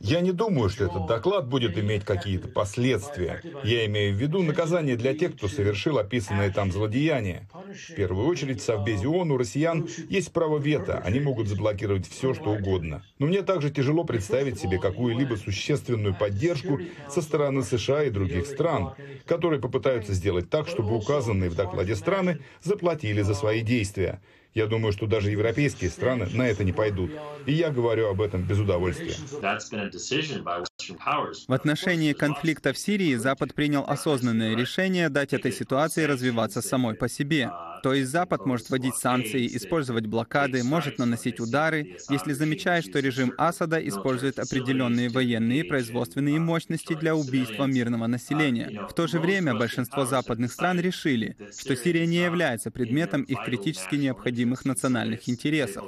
Я 0.00 0.22
не 0.22 0.32
думаю, 0.32 0.70
что 0.70 0.86
этот 0.86 1.06
доклад 1.06 1.46
будет 1.48 1.76
иметь 1.76 2.06
какие-то 2.06 2.48
последствия. 2.48 3.42
Я 3.62 3.84
имею 3.84 4.14
в 4.14 4.16
виду 4.16 4.42
наказание 4.42 4.96
для 4.96 5.14
тех, 5.14 5.36
кто 5.36 5.48
совершил 5.48 5.98
описанные 5.98 6.50
там 6.50 6.72
злодеяния. 6.72 7.46
В 7.90 7.94
первую 7.94 8.26
очередь, 8.26 8.62
в 8.62 8.64
Совбезе 8.64 9.06
ООН 9.06 9.32
у 9.32 9.36
россиян 9.36 9.86
есть 10.08 10.32
право 10.32 10.56
вето, 10.56 10.98
они 11.04 11.20
могут 11.20 11.46
заблокировать 11.46 12.08
все, 12.08 12.32
что 12.32 12.52
угодно. 12.52 13.04
Но 13.18 13.26
мне 13.26 13.42
также 13.42 13.68
тяжело 13.68 14.04
представить 14.04 14.58
себе 14.58 14.78
какую-либо 14.78 15.34
существенную 15.34 16.14
поддержку 16.14 16.80
со 17.10 17.20
стороны 17.20 17.62
США 17.62 18.04
и 18.04 18.10
других 18.10 18.46
стран, 18.46 18.94
которые 19.26 19.60
попытаются 19.60 20.14
сделать 20.14 20.48
так, 20.48 20.68
чтобы 20.68 20.96
указанные 20.96 21.50
в 21.50 21.54
докладе 21.54 21.94
страны 21.94 22.38
заплатили 22.62 23.20
за 23.20 23.34
свои 23.34 23.60
действия. 23.60 24.22
Я 24.54 24.66
думаю, 24.66 24.92
что 24.92 25.06
даже 25.06 25.30
европейские 25.30 25.90
страны 25.90 26.26
на 26.32 26.48
это 26.48 26.64
не 26.64 26.72
пойдут. 26.72 27.12
И 27.46 27.52
я 27.52 27.70
говорю 27.70 28.08
об 28.08 28.20
этом 28.20 28.42
без 28.42 28.58
удовольствия. 28.58 29.14
В 31.46 31.52
отношении 31.52 32.12
конфликта 32.12 32.72
в 32.72 32.78
Сирии 32.78 33.14
Запад 33.14 33.54
принял 33.54 33.84
осознанное 33.86 34.56
решение 34.56 35.08
дать 35.08 35.32
этой 35.32 35.52
ситуации 35.52 36.04
развиваться 36.04 36.62
самой 36.62 36.94
по 36.94 37.08
себе. 37.08 37.50
То 37.82 37.94
есть 37.94 38.10
Запад 38.10 38.46
может 38.46 38.70
вводить 38.70 38.94
санкции, 38.94 39.46
использовать 39.56 40.06
блокады, 40.06 40.62
может 40.62 40.98
наносить 40.98 41.40
удары, 41.40 41.96
если 42.08 42.32
замечает, 42.32 42.84
что 42.84 43.00
режим 43.00 43.32
Асада 43.36 43.78
использует 43.86 44.38
определенные 44.38 45.08
военные 45.08 45.60
и 45.60 45.62
производственные 45.62 46.38
мощности 46.38 46.94
для 46.94 47.14
убийства 47.14 47.64
мирного 47.64 48.06
населения. 48.06 48.86
В 48.88 48.94
то 48.94 49.06
же 49.06 49.18
время 49.18 49.54
большинство 49.54 50.04
западных 50.04 50.52
стран 50.52 50.80
решили, 50.80 51.36
что 51.56 51.76
Сирия 51.76 52.06
не 52.06 52.18
является 52.18 52.70
предметом 52.70 53.22
их 53.22 53.38
критически 53.44 53.96
необходимых 53.96 54.64
национальных 54.64 55.28
интересов. 55.28 55.84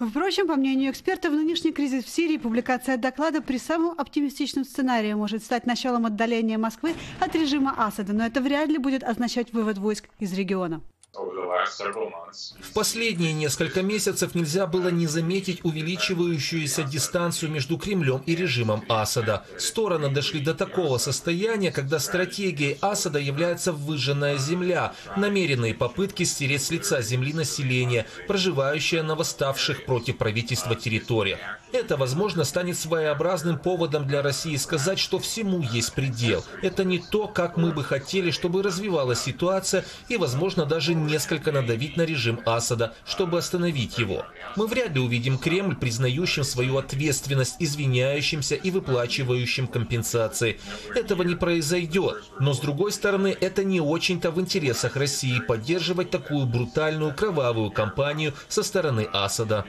Впрочем, 0.00 0.46
по 0.46 0.56
мнению 0.56 0.92
экспертов, 0.92 1.34
нынешний 1.34 1.72
кризис 1.72 2.04
в 2.04 2.08
Сирии, 2.08 2.38
публикация 2.38 2.96
доклада 2.96 3.42
при 3.42 3.58
самом 3.58 4.00
оптимистичном 4.00 4.64
сценарии 4.64 5.12
может 5.12 5.44
стать 5.44 5.66
началом 5.66 6.06
отдаления 6.06 6.56
Москвы 6.56 6.94
от 7.20 7.34
режима 7.34 7.74
Асада, 7.76 8.14
но 8.14 8.24
это 8.24 8.40
вряд 8.40 8.70
ли 8.70 8.78
будет 8.78 9.04
означать 9.04 9.52
вывод 9.52 9.76
войск 9.76 10.08
из 10.18 10.32
региона. 10.32 10.80
В 11.12 12.72
последние 12.72 13.32
несколько 13.32 13.82
месяцев 13.82 14.34
нельзя 14.36 14.66
было 14.66 14.88
не 14.88 15.08
заметить 15.08 15.64
увеличивающуюся 15.64 16.84
дистанцию 16.84 17.50
между 17.50 17.78
Кремлем 17.78 18.22
и 18.26 18.36
режимом 18.36 18.84
Асада. 18.88 19.44
Стороны 19.58 20.08
дошли 20.10 20.40
до 20.40 20.54
такого 20.54 20.98
состояния, 20.98 21.72
когда 21.72 21.98
стратегией 21.98 22.78
Асада 22.80 23.18
является 23.18 23.72
выжженная 23.72 24.38
земля, 24.38 24.94
намеренные 25.16 25.74
попытки 25.74 26.22
стереть 26.22 26.62
с 26.62 26.70
лица 26.70 27.02
земли 27.02 27.32
население, 27.32 28.06
проживающее 28.28 29.02
на 29.02 29.16
восставших 29.16 29.86
против 29.86 30.16
правительства 30.16 30.76
территориях. 30.76 31.40
Это, 31.72 31.96
возможно, 31.96 32.44
станет 32.44 32.76
своеобразным 32.78 33.58
поводом 33.58 34.06
для 34.06 34.22
России 34.22 34.56
сказать, 34.56 34.98
что 34.98 35.18
всему 35.18 35.62
есть 35.62 35.92
предел. 35.92 36.44
Это 36.62 36.84
не 36.84 36.98
то, 36.98 37.28
как 37.28 37.56
мы 37.56 37.72
бы 37.72 37.84
хотели, 37.84 38.30
чтобы 38.30 38.62
развивалась 38.62 39.20
ситуация, 39.20 39.84
и, 40.08 40.16
возможно, 40.16 40.66
даже 40.66 40.94
несколько 40.94 41.52
надавить 41.52 41.96
на 41.96 42.02
режим 42.02 42.40
Асада, 42.44 42.94
чтобы 43.06 43.38
остановить 43.38 43.98
его. 43.98 44.24
Мы 44.56 44.66
вряд 44.66 44.90
ли 44.94 45.00
увидим 45.00 45.38
Кремль, 45.38 45.76
признающим 45.76 46.44
свою 46.44 46.76
ответственность, 46.76 47.56
извиняющимся 47.60 48.56
и 48.56 48.70
выплачивающим 48.70 49.66
компенсации. 49.66 50.60
Этого 50.94 51.22
не 51.22 51.36
произойдет. 51.36 52.24
Но, 52.40 52.52
с 52.52 52.60
другой 52.60 52.92
стороны, 52.92 53.36
это 53.40 53.64
не 53.64 53.80
очень-то 53.80 54.30
в 54.30 54.40
интересах 54.40 54.96
России 54.96 55.40
поддерживать 55.40 56.10
такую 56.10 56.46
брутальную 56.46 57.14
кровавую 57.14 57.70
кампанию 57.70 58.34
со 58.48 58.62
стороны 58.62 59.08
Асада. 59.12 59.64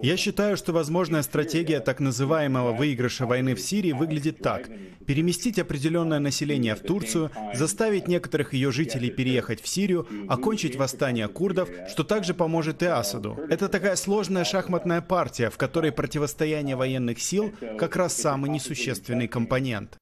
Я 0.00 0.16
считаю, 0.16 0.56
что 0.56 0.72
возможная 0.72 1.22
стратегия 1.22 1.80
так 1.80 2.00
называемого 2.00 2.72
выигрыша 2.72 3.26
войны 3.26 3.54
в 3.54 3.60
Сирии 3.60 3.92
выглядит 3.92 4.38
так. 4.38 4.70
Переместить 5.06 5.58
определенное 5.58 6.18
население 6.18 6.74
в 6.74 6.80
Турцию, 6.80 7.30
заставить 7.54 8.08
некоторых 8.08 8.54
ее 8.54 8.70
жителей 8.72 9.10
переехать 9.10 9.60
в 9.60 9.68
Сирию, 9.68 10.06
окончить 10.28 10.76
восстание 10.76 11.28
курдов, 11.28 11.68
что 11.88 12.04
также 12.04 12.32
поможет 12.32 12.82
и 12.82 12.86
Асаду. 12.86 13.36
Это 13.48 13.68
такая 13.68 13.96
сложная 13.96 14.44
шахматная 14.44 15.02
партия, 15.02 15.50
в 15.50 15.58
которой 15.58 15.92
противостояние 15.92 16.76
военных 16.76 17.20
сил 17.20 17.52
как 17.78 17.96
раз 17.96 18.16
самый 18.16 18.50
несущественный 18.50 19.28
компонент. 19.28 19.98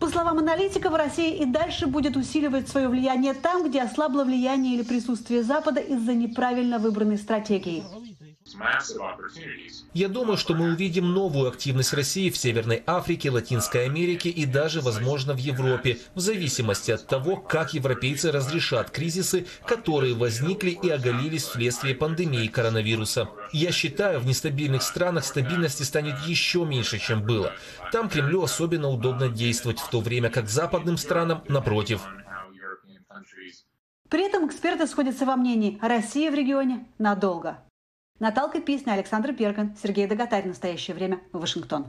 По 0.00 0.08
словам 0.08 0.38
аналитиков, 0.38 0.94
Россия 0.94 1.42
и 1.42 1.46
дальше 1.46 1.86
будет 1.86 2.16
усиливать 2.16 2.68
свое 2.68 2.88
влияние 2.88 3.34
там, 3.34 3.68
где 3.68 3.82
ослабло 3.82 4.24
влияние 4.24 4.74
или 4.74 4.82
присутствие 4.82 5.42
Запада 5.42 5.80
из-за 5.80 6.14
неправильно 6.14 6.78
выбранной 6.78 7.18
стратегии. 7.18 7.84
Я 9.92 10.08
думаю, 10.08 10.36
что 10.36 10.54
мы 10.54 10.72
увидим 10.72 11.12
новую 11.12 11.48
активность 11.48 11.92
России 11.92 12.30
в 12.30 12.36
Северной 12.36 12.82
Африке, 12.86 13.30
Латинской 13.30 13.84
Америке 13.86 14.28
и 14.30 14.46
даже, 14.46 14.80
возможно, 14.80 15.34
в 15.34 15.38
Европе, 15.38 15.98
в 16.14 16.20
зависимости 16.20 16.90
от 16.90 17.06
того, 17.06 17.36
как 17.36 17.74
европейцы 17.74 18.32
разрешат 18.32 18.90
кризисы, 18.90 19.46
которые 19.66 20.14
возникли 20.14 20.70
и 20.70 20.88
оголились 20.88 21.44
вследствие 21.44 21.94
пандемии 21.94 22.46
коронавируса. 22.48 23.28
Я 23.52 23.72
считаю, 23.72 24.20
в 24.20 24.26
нестабильных 24.26 24.82
странах 24.82 25.24
стабильности 25.24 25.82
станет 25.82 26.18
еще 26.26 26.64
меньше, 26.64 26.98
чем 26.98 27.22
было. 27.22 27.52
Там 27.92 28.08
Кремлю 28.08 28.42
особенно 28.42 28.88
удобно 28.88 29.28
действовать, 29.28 29.78
в 29.78 29.88
то 29.90 30.00
время 30.00 30.30
как 30.30 30.48
западным 30.48 30.96
странам, 30.96 31.42
напротив. 31.48 32.02
При 34.08 34.26
этом 34.26 34.46
эксперты 34.46 34.86
сходятся 34.86 35.24
во 35.26 35.36
мнении, 35.36 35.78
Россия 35.82 36.30
в 36.30 36.34
регионе 36.34 36.86
надолго. 36.98 37.58
Наталка 38.20 38.60
Песня, 38.60 38.92
Александр 38.92 39.32
Перган, 39.32 39.76
Сергей 39.82 40.06
Доготарь. 40.06 40.46
Настоящее 40.46 40.94
время. 40.94 41.20
Вашингтон. 41.32 41.86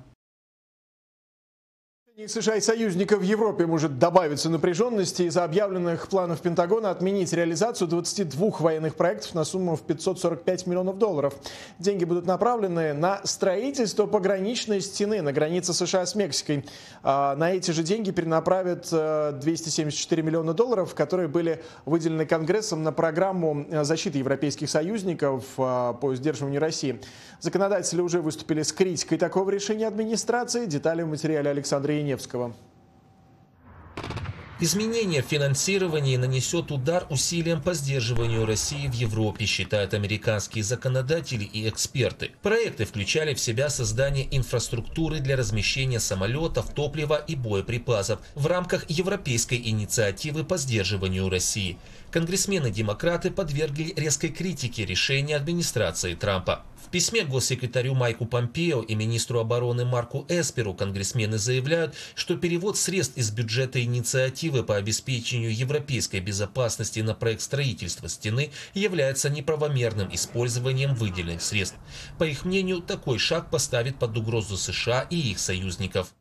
США 2.27 2.55
и 2.55 2.61
союзников 2.61 3.19
в 3.19 3.23
Европе 3.23 3.65
может 3.65 3.99
добавиться 3.99 4.49
напряженности 4.49 5.23
из-за 5.23 5.43
объявленных 5.43 6.07
планов 6.07 6.39
Пентагона 6.39 6.89
отменить 6.89 7.33
реализацию 7.33 7.89
22 7.89 8.51
военных 8.59 8.95
проектов 8.95 9.35
на 9.35 9.43
сумму 9.43 9.75
в 9.75 9.81
545 9.81 10.65
миллионов 10.65 10.97
долларов. 10.97 11.33
Деньги 11.77 12.05
будут 12.05 12.25
направлены 12.25 12.93
на 12.93 13.19
строительство 13.25 14.05
пограничной 14.05 14.79
стены 14.79 15.21
на 15.21 15.33
границе 15.33 15.73
США 15.73 16.05
с 16.05 16.15
Мексикой. 16.15 16.63
А, 17.03 17.35
на 17.35 17.51
эти 17.51 17.71
же 17.71 17.83
деньги 17.83 18.11
перенаправят 18.11 18.87
274 18.91 20.21
э, 20.21 20.25
миллиона 20.25 20.53
долларов, 20.53 20.95
которые 20.95 21.27
были 21.27 21.61
выделены 21.83 22.25
Конгрессом 22.25 22.81
на 22.81 22.93
программу 22.93 23.65
э, 23.69 23.83
защиты 23.83 24.19
европейских 24.19 24.69
союзников 24.69 25.43
э, 25.57 25.93
по 25.99 26.15
сдерживанию 26.15 26.61
России. 26.61 26.97
Законодатели 27.41 27.99
уже 27.99 28.21
выступили 28.21 28.61
с 28.61 28.71
критикой 28.71 29.17
такого 29.17 29.49
решения 29.49 29.87
администрации. 29.87 30.65
Детали 30.65 31.01
в 31.01 31.07
материале 31.07 31.49
Александра 31.49 32.04
Яневского. 32.05 32.53
Изменение 34.61 35.21
в 35.21 35.25
финансировании 35.25 36.15
нанесет 36.15 36.71
удар 36.71 37.05
усилиям 37.09 37.61
по 37.61 37.73
сдерживанию 37.73 38.45
России 38.45 38.87
в 38.87 38.93
Европе, 38.93 39.45
считают 39.45 39.93
американские 39.93 40.63
законодатели 40.63 41.43
и 41.43 41.67
эксперты. 41.67 42.31
Проекты 42.41 42.85
включали 42.85 43.33
в 43.33 43.39
себя 43.39 43.69
создание 43.69 44.25
инфраструктуры 44.31 45.19
для 45.19 45.35
размещения 45.35 45.99
самолетов, 45.99 46.73
топлива 46.73 47.15
и 47.15 47.35
боеприпасов 47.35 48.21
в 48.33 48.47
рамках 48.47 48.89
европейской 48.89 49.55
инициативы 49.55 50.45
по 50.45 50.57
сдерживанию 50.57 51.27
России. 51.29 51.77
Конгрессмены-демократы 52.11 53.31
подвергли 53.31 53.93
резкой 53.97 54.29
критике 54.29 54.85
решения 54.85 55.35
администрации 55.35 56.13
Трампа. 56.13 56.63
Письме 56.95 57.25
госсекретарю 57.25 57.93
Майку 57.93 58.25
Помпео 58.25 58.81
и 58.81 58.95
министру 58.95 59.41
обороны 59.41 59.83
Марку 59.83 60.25
Эсперу 60.29 60.73
конгрессмены 60.73 61.37
заявляют, 61.37 61.93
что 62.15 62.37
перевод 62.37 62.77
средств 62.77 63.17
из 63.17 63.31
бюджета 63.31 63.83
инициативы 63.83 64.63
по 64.63 64.77
обеспечению 64.77 65.53
европейской 65.53 66.21
безопасности 66.21 67.01
на 67.01 67.13
проект 67.13 67.41
строительства 67.41 68.07
стены 68.07 68.51
является 68.73 69.29
неправомерным 69.29 70.07
использованием 70.15 70.95
выделенных 70.95 71.41
средств. 71.41 71.75
По 72.17 72.23
их 72.23 72.45
мнению, 72.45 72.79
такой 72.79 73.19
шаг 73.19 73.49
поставит 73.49 73.99
под 73.99 74.15
угрозу 74.15 74.55
США 74.55 75.05
и 75.09 75.17
их 75.17 75.39
союзников. 75.39 76.13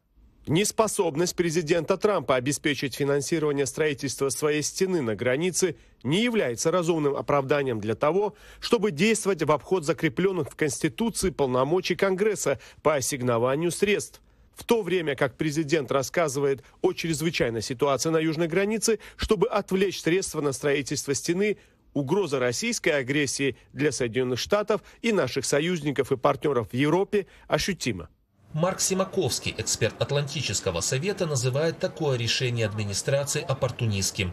Неспособность 0.47 1.37
президента 1.37 1.97
Трампа 1.97 2.37
обеспечить 2.37 2.97
финансирование 2.97 3.65
строительства 3.65 4.29
своей 4.29 4.61
стены 4.61 5.01
на 5.01 5.17
границе 5.17 5.77
не 6.03 6.23
является 6.23 6.71
разумным 6.71 7.17
оправданием 7.17 7.81
для 7.81 7.95
того, 7.95 8.35
чтобы 8.61 8.91
действовать 8.91 9.43
в 9.43 9.51
обход 9.51 9.87
закрепленных 9.87 10.51
в 10.51 10.55
Конституции 10.55 11.31
полномочий 11.31 11.95
Конгресса 11.95 12.61
по 12.83 12.97
ассигнованию 12.97 13.71
средств. 13.71 14.21
В 14.55 14.65
то 14.65 14.83
время 14.83 15.17
как 15.17 15.39
президент 15.39 15.91
рассказывает 15.91 16.63
о 16.83 16.93
чрезвычайной 16.93 17.63
ситуации 17.63 18.11
на 18.11 18.19
южной 18.19 18.47
границе, 18.47 18.99
чтобы 19.17 19.49
отвлечь 19.49 20.03
средства 20.03 20.43
на 20.43 20.53
строительство 20.53 21.15
стены, 21.15 21.57
угроза 21.95 22.39
российской 22.39 22.91
агрессии 22.91 23.57
для 23.73 23.93
Соединенных 23.93 24.39
Штатов 24.39 24.83
и 25.01 25.11
наших 25.11 25.47
союзников 25.47 26.13
и 26.13 26.19
партнеров 26.19 26.69
в 26.71 26.75
Европе 26.75 27.29
ощутима. 27.49 28.11
Марк 28.55 28.79
Симаковский, 28.79 29.53
эксперт 29.59 30.01
Атлантического 30.01 30.81
совета, 30.81 31.27
называет 31.27 31.81
такое 31.81 32.17
решение 32.17 32.67
администрации 32.67 33.43
оппортунистским. 33.43 34.33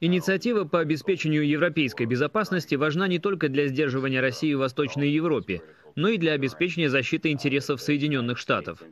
Инициатива 0.00 0.64
по 0.64 0.80
обеспечению 0.80 1.46
европейской 1.46 2.06
безопасности 2.06 2.74
важна 2.74 3.06
не 3.06 3.20
только 3.20 3.48
для 3.48 3.68
сдерживания 3.68 4.20
России 4.20 4.52
в 4.52 4.58
Восточной 4.58 5.10
Европе, 5.10 5.62
но 5.94 6.08
и 6.08 6.18
для 6.18 6.32
обеспечения 6.32 6.90
защиты 6.90 7.30
интересов 7.30 7.80
Соединенных 7.80 8.38
Штатов. 8.38 8.82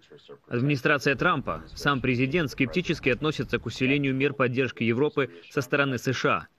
Администрация 0.47 1.17
Трампа, 1.17 1.65
сам 1.75 2.01
президент 2.01 2.53
скептически 2.53 3.09
относится 3.09 3.59
к 3.59 3.67
усилению 3.67 4.15
мер 4.15 4.35
поддержки 4.35 4.85
Европы 4.85 5.31
со 5.51 5.63
стороны 5.63 5.99
США– 5.99 6.47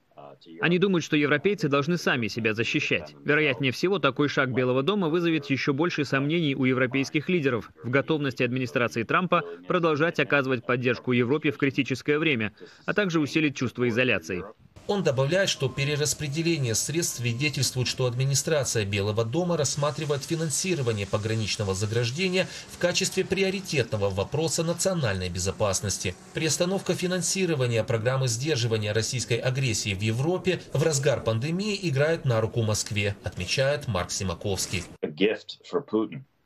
они 0.61 0.79
думают, 0.79 1.03
что 1.03 1.15
европейцы 1.15 1.69
должны 1.69 1.97
сами 1.97 2.27
себя 2.27 2.53
защищать. 2.53 3.15
Вероятнее 3.23 3.71
всего, 3.71 3.99
такой 3.99 4.27
шаг 4.27 4.51
Белого 4.53 4.83
дома 4.83 5.09
вызовет 5.09 5.45
еще 5.47 5.73
больше 5.73 6.05
сомнений 6.05 6.55
у 6.55 6.65
европейских 6.65 7.29
лидеров 7.29 7.71
в 7.83 7.89
готовности 7.89 8.43
администрации 8.43 9.03
Трампа 9.03 9.43
продолжать 9.67 10.19
оказывать 10.19 10.65
поддержку 10.65 11.11
Европе 11.11 11.51
в 11.51 11.57
критическое 11.57 12.19
время, 12.19 12.53
а 12.85 12.93
также 12.93 13.19
усилить 13.19 13.55
чувство 13.55 13.87
изоляции. 13.87 14.43
Он 14.89 15.03
добавляет, 15.03 15.49
что 15.49 15.69
перераспределение 15.69 16.73
средств 16.73 17.17
свидетельствует, 17.17 17.87
что 17.87 18.07
администрация 18.07 18.85
Белого 18.85 19.23
дома 19.23 19.55
рассматривает 19.55 20.23
финансирование 20.23 21.05
пограничного 21.05 21.75
заграждения 21.75 22.47
в 22.71 22.79
качестве 22.79 23.23
приоритетного 23.23 24.09
вопроса 24.09 24.63
национальной 24.63 25.29
безопасности. 25.29 26.15
Приостановка 26.33 26.95
финансирования 26.95 27.83
программы 27.83 28.27
сдерживания 28.27 28.91
российской 28.91 29.37
агрессии 29.37 29.93
в 29.93 30.01
Европе 30.01 30.59
в 30.73 30.81
разгар 30.81 31.21
пандемии 31.21 31.79
играет 31.83 32.25
на 32.25 32.41
руку 32.41 32.63
Москве, 32.63 33.15
отмечает 33.23 33.87
Марк 33.87 34.09
Симаковский. 34.09 34.83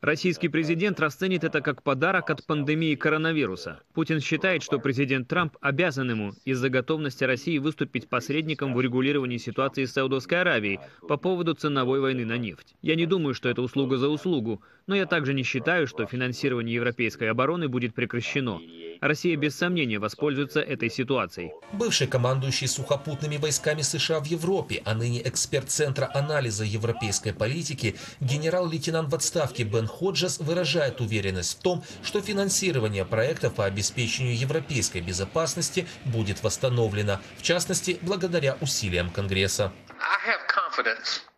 Российский 0.03 0.49
президент 0.49 0.99
расценит 0.99 1.45
это 1.45 1.61
как 1.61 1.81
подарок 1.81 2.29
от 2.29 2.45
пандемии 2.45 2.93
коронавируса. 2.95 3.79
Путин 3.93 4.19
считает, 4.19 4.61
что 4.61 4.77
президент 4.77 5.29
Трамп 5.29 5.55
обязан 5.61 6.09
ему 6.09 6.33
из-за 6.43 6.67
готовности 6.67 7.23
России 7.23 7.57
выступить 7.57 8.09
посредником 8.09 8.73
в 8.73 8.75
урегулировании 8.75 9.37
ситуации 9.37 9.85
с 9.85 9.93
Саудовской 9.93 10.41
Аравией 10.41 10.81
по 11.07 11.15
поводу 11.15 11.53
ценовой 11.53 12.01
войны 12.01 12.25
на 12.25 12.37
нефть. 12.37 12.75
Я 12.81 12.95
не 12.95 13.05
думаю, 13.05 13.33
что 13.33 13.47
это 13.47 13.61
услуга 13.61 13.95
за 13.95 14.09
услугу, 14.09 14.61
но 14.87 14.95
я 14.95 15.05
также 15.05 15.33
не 15.33 15.43
считаю, 15.43 15.87
что 15.87 16.05
финансирование 16.05 16.75
европейской 16.75 17.29
обороны 17.29 17.67
будет 17.67 17.93
прекращено. 17.93 18.59
Россия 19.01 19.35
без 19.35 19.55
сомнения 19.55 19.99
воспользуется 19.99 20.61
этой 20.61 20.89
ситуацией. 20.89 21.51
Бывший 21.73 22.07
командующий 22.07 22.67
сухопутными 22.67 23.35
войсками 23.35 23.81
США 23.81 24.19
в 24.21 24.25
Европе, 24.25 24.81
а 24.85 24.93
ныне 24.93 25.27
эксперт 25.27 25.69
Центра 25.69 26.09
анализа 26.13 26.63
европейской 26.63 27.33
политики, 27.33 27.95
генерал-лейтенант 28.21 29.11
в 29.11 29.15
отставке 29.15 29.63
Бен 29.63 29.87
Ходжес 29.87 30.39
выражает 30.39 31.01
уверенность 31.01 31.59
в 31.59 31.61
том, 31.61 31.83
что 32.01 32.21
финансирование 32.21 33.03
проектов 33.03 33.55
по 33.55 33.65
обеспечению 33.65 34.37
европейской 34.37 35.01
безопасности 35.01 35.85
будет 36.05 36.41
восстановлено, 36.41 37.19
в 37.37 37.41
частности, 37.41 37.97
благодаря 38.01 38.57
усилиям 38.61 39.09
Конгресса. 39.09 39.73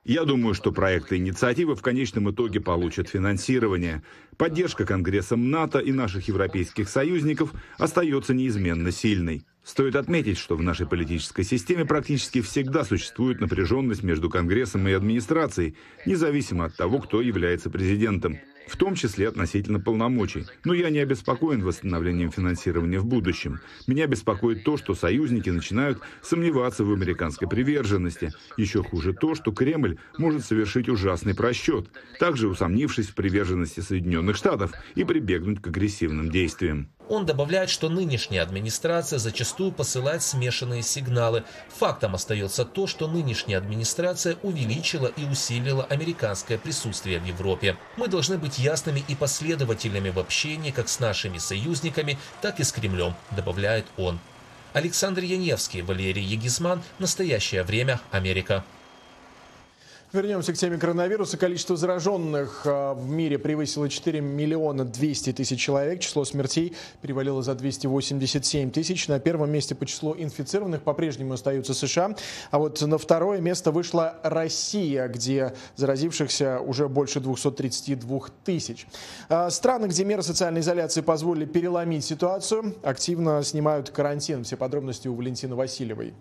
Я 0.05 0.23
думаю, 0.23 0.53
что 0.53 0.71
проекты 0.71 1.17
инициативы 1.17 1.73
в 1.73 1.81
конечном 1.81 2.29
итоге 2.29 2.59
получат 2.61 3.09
финансирование. 3.09 4.03
Поддержка 4.37 4.85
Конгрессом 4.85 5.49
НАТО 5.49 5.79
и 5.79 5.93
наших 5.93 6.27
европейских 6.27 6.89
союзников 6.89 7.53
остается 7.77 8.33
неизменно 8.33 8.91
сильной. 8.91 9.45
Стоит 9.63 9.95
отметить, 9.95 10.37
что 10.37 10.55
в 10.55 10.61
нашей 10.61 10.85
политической 10.85 11.43
системе 11.43 11.85
практически 11.85 12.41
всегда 12.41 12.83
существует 12.83 13.39
напряженность 13.39 14.03
между 14.03 14.29
Конгрессом 14.29 14.87
и 14.87 14.91
администрацией, 14.91 15.75
независимо 16.05 16.65
от 16.65 16.75
того, 16.75 16.99
кто 16.99 17.21
является 17.21 17.69
президентом 17.69 18.37
в 18.67 18.77
том 18.77 18.95
числе 18.95 19.27
относительно 19.27 19.79
полномочий. 19.79 20.45
Но 20.63 20.73
я 20.73 20.89
не 20.89 20.99
обеспокоен 20.99 21.63
восстановлением 21.63 22.31
финансирования 22.31 22.99
в 22.99 23.05
будущем. 23.05 23.59
Меня 23.87 24.07
беспокоит 24.07 24.63
то, 24.63 24.77
что 24.77 24.95
союзники 24.95 25.49
начинают 25.49 25.99
сомневаться 26.21 26.83
в 26.83 26.91
американской 26.91 27.47
приверженности. 27.47 28.33
Еще 28.57 28.83
хуже 28.83 29.13
то, 29.13 29.35
что 29.35 29.51
Кремль 29.51 29.97
может 30.17 30.45
совершить 30.45 30.89
ужасный 30.89 31.35
просчет, 31.35 31.89
также 32.19 32.47
усомнившись 32.47 33.07
в 33.07 33.15
приверженности 33.15 33.79
Соединенных 33.79 34.24
Штатов 34.33 34.71
и 34.95 35.03
прибегнуть 35.03 35.61
к 35.61 35.67
агрессивным 35.67 36.31
действиям. 36.31 36.89
Он 37.07 37.25
добавляет, 37.25 37.69
что 37.69 37.89
нынешняя 37.89 38.41
администрация 38.41 39.19
зачастую 39.19 39.71
посылает 39.71 40.23
смешанные 40.23 40.81
сигналы. 40.81 41.43
Фактом 41.77 42.15
остается 42.15 42.65
то, 42.65 42.87
что 42.87 43.07
нынешняя 43.07 43.59
администрация 43.59 44.37
увеличила 44.41 45.07
и 45.07 45.23
усилила 45.25 45.83
американское 45.83 46.57
присутствие 46.57 47.19
в 47.19 47.25
Европе. 47.25 47.77
Мы 47.97 48.07
должны 48.07 48.37
быть 48.37 48.57
ясными 48.57 49.03
и 49.07 49.15
последовательными 49.15 50.09
в 50.09 50.19
общении 50.19 50.71
как 50.71 50.89
с 50.89 50.99
нашими 50.99 51.37
союзниками, 51.37 52.17
так 52.41 52.59
и 52.59 52.63
с 52.63 52.71
Кремлем, 52.71 53.13
добавляет 53.35 53.85
он. 53.97 54.19
Александр 54.73 55.21
Яневский, 55.21 55.81
Валерий 55.83 56.23
Егизман. 56.23 56.81
Настоящее 56.99 57.63
время. 57.63 58.01
Америка. 58.11 58.65
Вернемся 60.13 60.53
к 60.53 60.57
теме 60.57 60.77
коронавируса. 60.77 61.35
Количество 61.35 61.75
зараженных 61.75 62.61
а, 62.65 62.93
в 62.93 63.09
мире 63.09 63.39
превысило 63.39 63.89
4 63.89 64.21
миллиона 64.21 64.85
200 64.85 65.33
тысяч 65.33 65.59
человек. 65.59 65.99
Число 65.99 66.23
смертей 66.23 66.73
перевалило 67.01 67.41
за 67.41 67.55
287 67.55 68.71
тысяч. 68.71 69.07
На 69.07 69.19
первом 69.19 69.51
месте 69.51 69.73
по 69.73 69.85
числу 69.85 70.15
инфицированных 70.17 70.83
по-прежнему 70.83 71.33
остаются 71.33 71.73
США. 71.73 72.15
А 72.51 72.59
вот 72.59 72.81
на 72.81 72.97
второе 72.97 73.41
место 73.41 73.71
вышла 73.71 74.17
Россия, 74.23 75.07
где 75.07 75.53
заразившихся 75.75 76.59
уже 76.59 76.87
больше 76.87 77.19
232 77.19 78.19
тысяч. 78.45 78.87
А, 79.27 79.49
страны, 79.49 79.87
где 79.87 80.05
меры 80.05 80.21
социальной 80.21 80.61
изоляции 80.61 81.01
позволили 81.01 81.45
переломить 81.45 82.05
ситуацию, 82.05 82.75
активно 82.83 83.43
снимают 83.43 83.89
карантин. 83.89 84.43
Все 84.43 84.55
подробности 84.55 85.07
у 85.07 85.15
Валентины 85.15 85.55
Васильевой. 85.55 86.13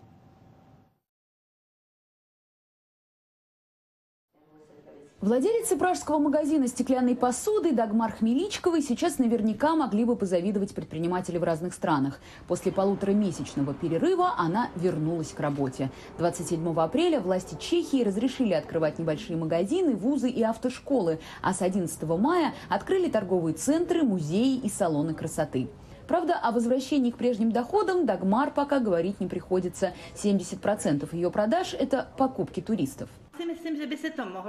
Владелицы 5.24 5.76
пражского 5.76 6.18
магазина 6.18 6.68
стеклянной 6.68 7.16
посуды 7.16 7.72
Дагмар 7.72 8.12
Хмеличковой 8.12 8.82
сейчас 8.82 9.18
наверняка 9.18 9.74
могли 9.74 10.04
бы 10.04 10.16
позавидовать 10.16 10.74
предприниматели 10.74 11.38
в 11.38 11.44
разных 11.44 11.72
странах. 11.72 12.20
После 12.46 12.70
полуторамесячного 12.70 13.72
перерыва 13.72 14.34
она 14.36 14.68
вернулась 14.76 15.32
к 15.32 15.40
работе. 15.40 15.90
27 16.18 16.78
апреля 16.78 17.20
власти 17.20 17.56
Чехии 17.58 18.04
разрешили 18.04 18.52
открывать 18.52 18.98
небольшие 18.98 19.38
магазины, 19.38 19.96
вузы 19.96 20.28
и 20.28 20.42
автошколы, 20.42 21.20
а 21.40 21.54
с 21.54 21.62
11 21.62 22.02
мая 22.02 22.52
открыли 22.68 23.08
торговые 23.08 23.54
центры, 23.54 24.02
музеи 24.02 24.58
и 24.58 24.68
салоны 24.68 25.14
красоты. 25.14 25.70
Правда, 26.06 26.34
о 26.34 26.52
возвращении 26.52 27.10
к 27.10 27.16
прежним 27.16 27.50
доходам 27.50 28.04
Дагмар 28.04 28.50
пока 28.50 28.78
говорить 28.78 29.20
не 29.20 29.26
приходится. 29.26 29.94
70% 30.22 31.08
ее 31.16 31.30
продаж– 31.30 31.74
это 31.80 32.08
покупки 32.18 32.60
туристов. 32.60 33.08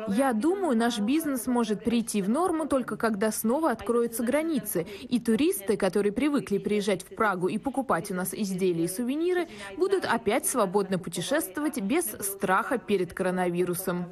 Я 0.07 0.33
думаю, 0.33 0.77
наш 0.77 0.99
бизнес 0.99 1.47
может 1.47 1.83
прийти 1.83 2.21
в 2.21 2.29
норму 2.29 2.67
только 2.67 2.97
когда 2.97 3.31
снова 3.31 3.71
откроются 3.71 4.23
границы, 4.23 4.85
и 5.01 5.19
туристы, 5.19 5.77
которые 5.77 6.11
привыкли 6.11 6.57
приезжать 6.57 7.03
в 7.03 7.15
Прагу 7.15 7.47
и 7.47 7.57
покупать 7.57 8.11
у 8.11 8.15
нас 8.15 8.33
изделия 8.33 8.85
и 8.85 8.87
сувениры, 8.87 9.47
будут 9.77 10.05
опять 10.05 10.45
свободно 10.45 10.99
путешествовать 10.99 11.81
без 11.81 12.05
страха 12.05 12.77
перед 12.77 13.13
коронавирусом. 13.13 14.05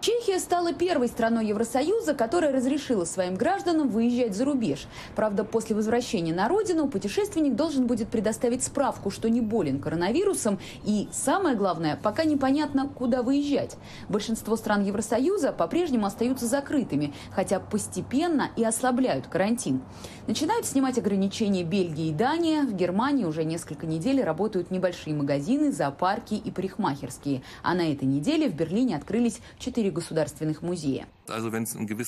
Чехия 0.00 0.38
стала 0.38 0.72
первой 0.72 1.08
страной 1.08 1.48
Евросоюза, 1.48 2.14
которая 2.14 2.52
разрешила 2.52 3.04
своим 3.04 3.34
гражданам 3.34 3.90
выезжать 3.90 4.34
за 4.34 4.46
рубеж. 4.46 4.86
Правда, 5.14 5.44
после 5.44 5.76
возвращения 5.76 6.32
на 6.32 6.48
родину 6.48 6.88
путешественник 6.88 7.54
должен 7.54 7.86
будет 7.86 8.08
предоставить 8.08 8.64
справку, 8.64 9.10
что 9.10 9.28
не 9.28 9.42
болен 9.42 9.78
коронавирусом. 9.78 10.58
И 10.86 11.08
самое 11.12 11.54
главное, 11.54 11.98
пока 12.02 12.24
непонятно, 12.24 12.88
куда 12.88 13.22
выезжать. 13.22 13.76
Большинство 14.08 14.56
стран 14.56 14.84
Евросоюза 14.84 15.52
по-прежнему 15.52 16.06
остаются 16.06 16.46
закрытыми, 16.46 17.12
хотя 17.30 17.60
постепенно 17.60 18.48
и 18.56 18.64
ослабляют 18.64 19.26
карантин. 19.26 19.82
Начинают 20.26 20.64
снимать 20.64 20.96
ограничения 20.96 21.62
Бельгия 21.62 22.08
и 22.08 22.12
Дания. 22.12 22.62
В 22.62 22.72
Германии 22.72 23.26
уже 23.26 23.44
несколько 23.44 23.86
недель 23.86 24.22
работают 24.22 24.70
небольшие 24.70 25.14
магазины, 25.14 25.72
зоопарки 25.72 26.34
и 26.34 26.50
парикмахерские. 26.50 27.42
А 27.62 27.74
на 27.74 27.92
этой 27.92 28.04
неделе 28.04 28.48
в 28.48 28.54
Берлине 28.54 28.96
открылись 28.96 29.40
четыре 29.58 29.89
четыре 29.90 29.92
государственных 29.92 30.62
музея. 30.62 31.06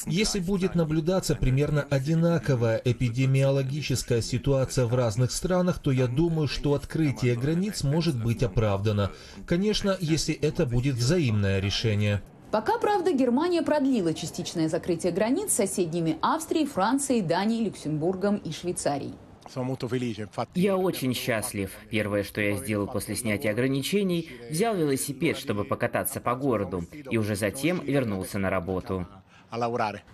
Если 0.06 0.40
будет 0.40 0.74
наблюдаться 0.74 1.34
примерно 1.34 1.82
одинаковая 1.82 2.80
эпидемиологическая 2.84 4.22
ситуация 4.22 4.86
в 4.86 4.94
разных 4.94 5.32
странах, 5.32 5.78
то 5.78 5.90
я 5.90 6.06
думаю, 6.06 6.48
что 6.48 6.74
открытие 6.74 7.36
границ 7.36 7.82
может 7.84 8.22
быть 8.22 8.42
оправдано. 8.42 9.10
Конечно, 9.46 9.96
если 10.00 10.34
это 10.34 10.66
будет 10.66 10.96
взаимное 10.96 11.60
решение. 11.60 12.22
Пока, 12.50 12.78
правда, 12.78 13.12
Германия 13.12 13.62
продлила 13.62 14.12
частичное 14.12 14.68
закрытие 14.68 15.12
границ 15.12 15.52
с 15.52 15.56
соседними 15.56 16.18
Австрией, 16.20 16.66
Францией, 16.66 17.22
Данией, 17.22 17.64
Люксембургом 17.64 18.36
и 18.36 18.52
Швейцарией. 18.52 19.14
Я 20.54 20.76
очень 20.76 21.14
счастлив. 21.14 21.70
Первое, 21.90 22.22
что 22.22 22.40
я 22.40 22.56
сделал 22.56 22.86
после 22.86 23.16
снятия 23.16 23.52
ограничений, 23.52 24.30
взял 24.50 24.76
велосипед, 24.76 25.36
чтобы 25.36 25.64
покататься 25.64 26.20
по 26.20 26.34
городу, 26.34 26.84
и 27.10 27.18
уже 27.18 27.36
затем 27.36 27.80
вернулся 27.84 28.38
на 28.38 28.50
работу. 28.50 29.06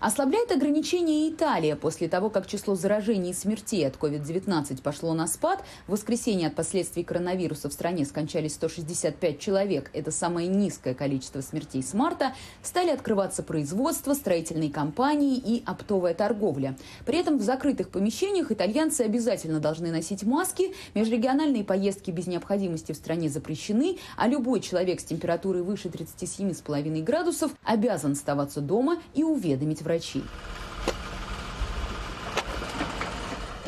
Ослабляет 0.01 0.51
ограничения 0.51 1.30
Италия. 1.30 1.76
После 1.76 2.09
того, 2.09 2.28
как 2.28 2.49
число 2.49 2.74
заражений 2.74 3.30
и 3.30 3.32
смертей 3.32 3.86
от 3.86 3.95
COVID-19 3.95 4.82
пошло 4.82 5.14
на 5.14 5.28
спад, 5.28 5.62
в 5.86 5.93
воскресенье 5.93 6.49
от 6.49 6.57
последствий 6.57 7.05
коронавируса 7.05 7.68
в 7.68 7.72
стране 7.72 8.05
скончались 8.05 8.55
165 8.55 9.39
человек. 9.39 9.93
Это 9.93 10.11
самое 10.11 10.49
низкое 10.49 10.93
количество 10.93 11.41
смертей 11.41 11.84
с 11.84 11.95
марта. 11.95 12.34
Стали 12.64 12.91
открываться 12.91 13.45
производство, 13.45 14.14
строительные 14.14 14.70
компании 14.70 15.36
и 15.36 15.62
оптовая 15.64 16.14
торговля. 16.14 16.76
При 17.07 17.18
этом 17.18 17.39
в 17.39 17.43
закрытых 17.43 17.91
помещениях 17.91 18.51
итальянцы 18.51 19.03
обязательно 19.03 19.61
должны 19.61 19.93
носить 19.93 20.24
маски, 20.24 20.74
межрегиональные 20.95 21.62
поездки 21.62 22.11
без 22.11 22.26
необходимости 22.26 22.91
в 22.91 22.97
стране 22.97 23.28
запрещены, 23.28 23.99
а 24.16 24.26
любой 24.26 24.59
человек 24.59 24.99
с 24.99 25.05
температурой 25.05 25.62
выше 25.62 25.91
37,5 25.91 27.05
градусов 27.05 27.53
обязан 27.62 28.12
оставаться 28.12 28.61
дома 28.61 29.01
и 29.14 29.28
уведомить 29.29 29.83
врачей. 29.83 30.24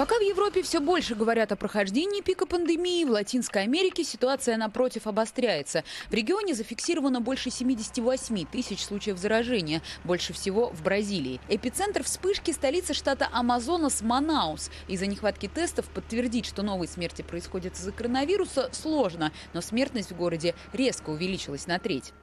Пока 0.00 0.16
в 0.16 0.22
Европе 0.22 0.62
все 0.62 0.80
больше 0.80 1.14
говорят 1.14 1.52
о 1.52 1.56
прохождении 1.56 2.22
пика 2.22 2.46
пандемии, 2.46 3.04
в 3.04 3.10
Латинской 3.10 3.64
Америке 3.64 4.02
ситуация, 4.02 4.56
напротив, 4.56 5.06
обостряется. 5.06 5.84
В 6.08 6.14
регионе 6.14 6.54
зафиксировано 6.54 7.20
больше 7.20 7.50
78 7.50 8.46
тысяч 8.46 8.82
случаев 8.82 9.18
заражения, 9.18 9.82
больше 10.04 10.32
всего 10.32 10.70
в 10.70 10.82
Бразилии. 10.82 11.38
Эпицентр 11.50 12.02
вспышки– 12.02 12.50
столица 12.52 12.94
штата 12.94 13.28
Амазонас 13.30 14.00
Манаус. 14.00 14.70
Из-за 14.88 15.04
нехватки 15.04 15.48
тестов 15.48 15.86
подтвердить, 15.90 16.46
что 16.46 16.62
новые 16.62 16.88
смерти 16.88 17.20
происходят 17.20 17.74
из-за 17.74 17.92
коронавируса, 17.92 18.70
сложно, 18.72 19.32
но 19.52 19.60
смертность 19.60 20.12
в 20.12 20.16
городе 20.16 20.54
резко 20.72 21.10
увеличилась 21.10 21.66
на 21.66 21.78
треть. 21.78 22.14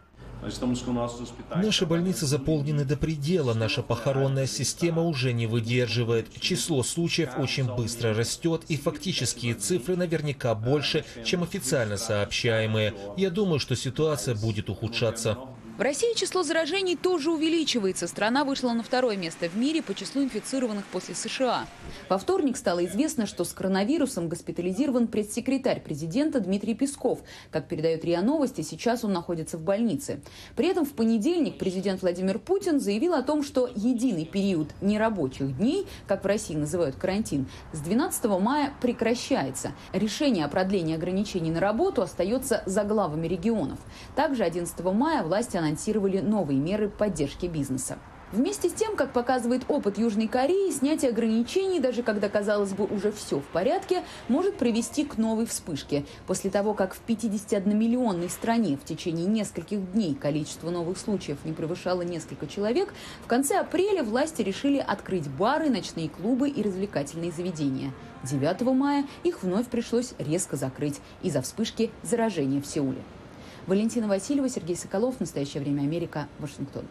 Наши 1.56 1.86
больницы 1.86 2.26
заполнены 2.26 2.86
до 2.86 2.96
предела, 2.96 3.54
наша 3.54 3.82
похоронная 3.82 4.48
система 4.48 5.04
уже 5.04 5.34
не 5.34 5.48
выдерживает. 5.48 6.28
Число 6.40 6.84
случаев 6.84 7.38
очень 7.38 7.74
быстро 7.74 8.14
растет, 8.14 8.64
и 8.68 8.78
фактические 8.78 9.56
цифры 9.56 9.96
наверняка 9.96 10.54
больше, 10.56 11.06
чем 11.26 11.44
официально 11.44 11.98
сообщаемые. 11.98 12.94
Я 13.18 13.30
думаю, 13.30 13.60
что 13.60 13.76
ситуация 13.76 14.36
будет 14.36 14.70
ухудшаться. 14.70 15.38
В 15.78 15.82
России 15.82 16.16
число 16.16 16.42
заражений 16.42 16.96
тоже 16.96 17.30
увеличивается. 17.30 18.08
Страна 18.08 18.44
вышла 18.44 18.72
на 18.74 18.82
второе 18.82 19.16
место 19.16 19.48
в 19.48 19.56
мире 19.56 19.84
по 19.84 19.94
числу 19.94 20.24
инфицированных 20.24 20.84
после 20.88 21.14
США. 21.14 21.68
Во 22.10 22.18
вторник 22.18 22.58
стало 22.58 22.84
известно, 22.86 23.28
что 23.28 23.44
с 23.44 23.54
коронавирусом 23.54 24.28
госпитализирован 24.28 25.06
пресс-секретарь 25.06 25.80
президента 25.80 26.40
Дмитрий 26.40 26.74
Песков. 26.74 27.20
Как 27.52 27.68
передает 27.68 28.04
РИА 28.04 28.24
Новости, 28.24 28.62
сейчас 28.62 29.04
он 29.04 29.14
находится 29.14 29.60
в 29.60 29.62
больнице. 29.62 30.20
При 30.56 30.68
этом 30.68 30.84
в 30.84 30.94
понедельник 30.94 31.60
президент 31.60 32.02
Владимир 32.02 32.40
Путин 32.40 32.80
заявил 32.80 33.14
о 33.14 33.22
том, 33.22 33.44
что 33.44 33.70
единый 33.76 34.26
период 34.26 34.70
нерабочих 34.82 35.58
дней, 35.58 35.86
как 36.08 36.24
в 36.24 36.28
России 36.28 36.56
называют 36.56 36.96
карантин, 36.96 37.46
с 37.72 37.82
12 37.82 38.26
мая 38.42 38.74
прекращается. 38.82 39.74
Решение 39.94 40.46
о 40.46 40.50
продлении 40.50 40.96
ограничений 40.96 41.52
на 41.52 41.60
работу 41.60 42.02
остается 42.02 42.64
за 42.66 42.84
главами 42.84 43.28
регионов. 43.28 43.78
Также 44.16 44.44
11 44.44 44.80
мая 44.86 45.22
власти 45.22 45.67
анонсировали 45.68 46.20
новые 46.20 46.60
меры 46.60 46.90
поддержки 46.90 47.46
бизнеса. 47.46 47.98
Вместе 48.34 48.68
с 48.68 48.74
тем, 48.74 48.98
как 48.98 49.14
показывает 49.14 49.64
опыт 49.70 49.98
Южной 49.98 50.28
Кореи, 50.28 50.70
снятие 50.72 51.12
ограничений, 51.12 51.80
даже 51.80 52.04
когда, 52.04 52.28
казалось 52.28 52.74
бы, 52.74 52.84
уже 52.84 53.14
все 53.14 53.40
в 53.40 53.46
порядке, 53.46 54.04
может 54.28 54.58
привести 54.58 55.06
к 55.06 55.18
новой 55.18 55.46
вспышке. 55.46 56.06
После 56.26 56.50
того, 56.50 56.74
как 56.74 56.94
в 56.94 57.02
51-миллионной 57.08 58.30
стране 58.30 58.76
в 58.76 58.84
течение 58.84 59.26
нескольких 59.26 59.94
дней 59.94 60.14
количество 60.14 60.70
новых 60.70 60.98
случаев 60.98 61.38
не 61.46 61.54
превышало 61.54 62.02
несколько 62.02 62.48
человек, 62.48 62.94
в 63.24 63.28
конце 63.28 63.60
апреля 63.60 64.04
власти 64.04 64.42
решили 64.42 64.78
открыть 64.78 65.30
бары, 65.30 65.70
ночные 65.70 66.10
клубы 66.10 66.50
и 66.50 66.62
развлекательные 66.62 67.32
заведения. 67.32 67.94
9 68.24 68.62
мая 68.74 69.06
их 69.24 69.42
вновь 69.42 69.68
пришлось 69.68 70.14
резко 70.20 70.58
закрыть 70.58 71.00
из-за 71.22 71.42
вспышки 71.42 71.92
заражения 72.04 72.62
в 72.62 72.68
Сеуле. 72.68 73.04
Валентина 73.68 74.08
Васильева, 74.08 74.48
Сергей 74.48 74.78
Соколов. 74.78 75.18
В 75.18 75.20
настоящее 75.20 75.62
время 75.62 75.82
Америка. 75.82 76.28
Вашингтон. 76.40 76.86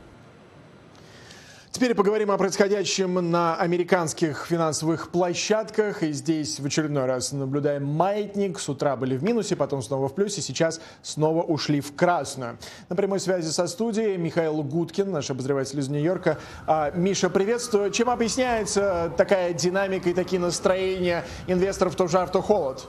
Теперь 1.71 1.95
поговорим 1.95 2.31
о 2.31 2.39
происходящем 2.39 3.31
на 3.31 3.57
американских 3.57 4.47
финансовых 4.47 5.11
площадках. 5.11 6.03
И 6.03 6.13
здесь 6.13 6.61
в 6.61 6.67
очередной 6.67 7.07
раз 7.07 7.33
наблюдаем 7.33 7.87
маятник. 7.87 8.59
С 8.59 8.69
утра 8.69 8.95
были 8.97 9.17
в 9.17 9.25
минусе, 9.25 9.57
потом 9.57 9.83
снова 9.83 10.09
в 10.09 10.15
плюсе, 10.15 10.43
сейчас 10.43 10.81
снова 11.03 11.43
ушли 11.43 11.81
в 11.81 11.95
красную. 11.95 12.59
На 12.91 12.97
прямой 12.97 13.21
связи 13.21 13.51
со 13.51 13.67
студией 13.67 14.19
Михаил 14.19 14.63
Гудкин, 14.63 15.11
наш 15.11 15.31
обозреватель 15.31 15.79
из 15.79 15.89
Нью-Йорка. 15.89 16.39
А, 16.67 16.91
Миша, 16.91 17.31
приветствую. 17.31 17.91
Чем 17.91 18.11
объясняется 18.11 19.13
такая 19.17 19.55
динамика 19.55 20.11
и 20.11 20.15
такие 20.15 20.41
настроения 20.41 21.25
инвесторов 21.47 21.97
то 21.97 22.07
жар, 22.07 22.29
то 22.29 22.43
холод? 22.43 22.87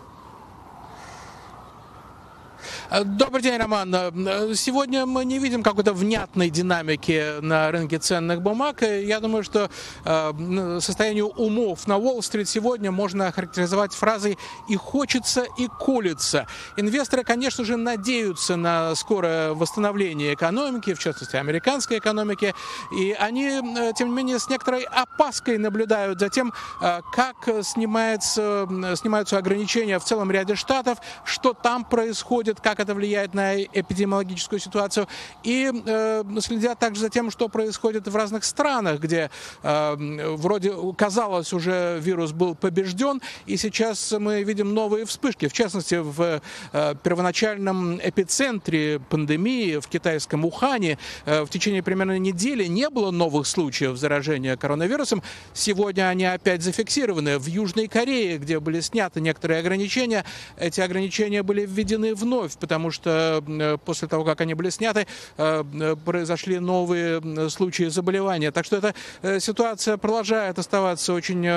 Э, 2.89 3.03
добрый 3.03 3.41
день, 3.41 3.57
Роман. 3.57 3.93
Э, 3.93 4.53
сегодня 4.55 5.05
мы 5.05 5.25
не 5.25 5.39
видим 5.39 5.61
какой-то 5.61 5.91
внятной 5.93 6.49
динамики 6.49 7.41
на 7.41 7.69
рынке 7.69 7.97
ценных 7.97 8.41
бумаг. 8.41 8.81
Я 8.81 9.19
думаю, 9.19 9.43
что 9.43 9.69
э, 10.05 10.79
состояние 10.81 11.25
умов 11.25 11.85
на 11.87 11.97
Уолл-стрит 11.97 12.47
сегодня 12.47 12.91
можно 12.91 13.27
охарактеризовать 13.27 13.93
фразой 13.93 14.37
«и 14.69 14.77
хочется, 14.77 15.45
и 15.57 15.67
колется». 15.67 16.47
Инвесторы, 16.77 17.23
конечно 17.23 17.65
же, 17.65 17.75
надеются 17.75 18.55
на 18.55 18.95
скорое 18.95 19.53
восстановление 19.53 20.33
экономики, 20.33 20.93
в 20.93 20.99
частности, 20.99 21.35
американской 21.35 21.97
экономики, 21.97 22.55
и 22.97 23.11
они, 23.19 23.61
тем 23.97 24.09
не 24.09 24.15
менее, 24.15 24.39
с 24.39 24.49
некоторой 24.49 24.83
опаской 24.83 25.57
наблюдают 25.57 26.19
за 26.19 26.29
тем, 26.29 26.53
как 26.79 27.49
снимается, 27.63 28.67
снимаются 28.95 29.37
ограничения 29.37 29.99
в 29.99 30.03
целом 30.03 30.31
ряде 30.31 30.55
штатов, 30.55 30.99
что 31.25 31.53
там 31.53 31.83
происходит, 31.83 32.61
как 32.61 32.76
как 32.77 32.85
это 32.85 32.93
влияет 32.93 33.33
на 33.33 33.63
эпидемиологическую 33.63 34.59
ситуацию, 34.59 35.07
и 35.43 35.71
э, 35.73 36.23
следят 36.41 36.77
также 36.77 37.01
за 37.01 37.09
тем, 37.09 37.31
что 37.31 37.49
происходит 37.49 38.07
в 38.07 38.15
разных 38.15 38.43
странах, 38.43 38.99
где 38.99 39.31
э, 39.63 39.95
вроде 40.35 40.73
казалось 40.95 41.53
уже 41.53 41.99
вирус 41.99 42.33
был 42.33 42.53
побежден, 42.53 43.19
и 43.47 43.57
сейчас 43.57 44.11
мы 44.19 44.43
видим 44.43 44.75
новые 44.75 45.05
вспышки. 45.05 45.47
В 45.47 45.53
частности, 45.53 45.95
в 45.95 46.39
э, 46.71 46.95
первоначальном 47.03 47.99
эпицентре 47.99 48.99
пандемии 48.99 49.77
в 49.77 49.87
китайском 49.87 50.45
Ухане 50.45 50.99
э, 51.25 51.41
в 51.41 51.49
течение 51.49 51.81
примерно 51.81 52.19
недели 52.19 52.65
не 52.65 52.89
было 52.91 53.09
новых 53.09 53.47
случаев 53.47 53.97
заражения 53.97 54.55
коронавирусом. 54.55 55.23
Сегодня 55.53 56.09
они 56.09 56.25
опять 56.25 56.61
зафиксированы. 56.61 57.39
В 57.39 57.47
Южной 57.47 57.87
Корее, 57.87 58.37
где 58.37 58.59
были 58.59 58.81
сняты 58.81 59.19
некоторые 59.19 59.61
ограничения, 59.61 60.25
эти 60.59 60.79
ограничения 60.79 61.41
были 61.41 61.65
введены 61.65 62.13
вновь, 62.13 62.55
потому 62.67 62.91
что 62.91 63.41
э, 63.47 63.77
после 63.85 64.09
того, 64.09 64.25
как 64.25 64.41
они 64.41 64.53
были 64.53 64.69
сняты, 64.69 65.07
э, 65.37 65.63
э, 65.73 65.95
произошли 66.03 66.59
новые 66.59 67.49
случаи 67.49 67.85
заболевания. 67.85 68.51
Так 68.51 68.65
что 68.65 68.75
эта 68.75 69.39
ситуация 69.39 69.95
продолжает 69.95 70.59
оставаться 70.59 71.13
очень 71.13 71.47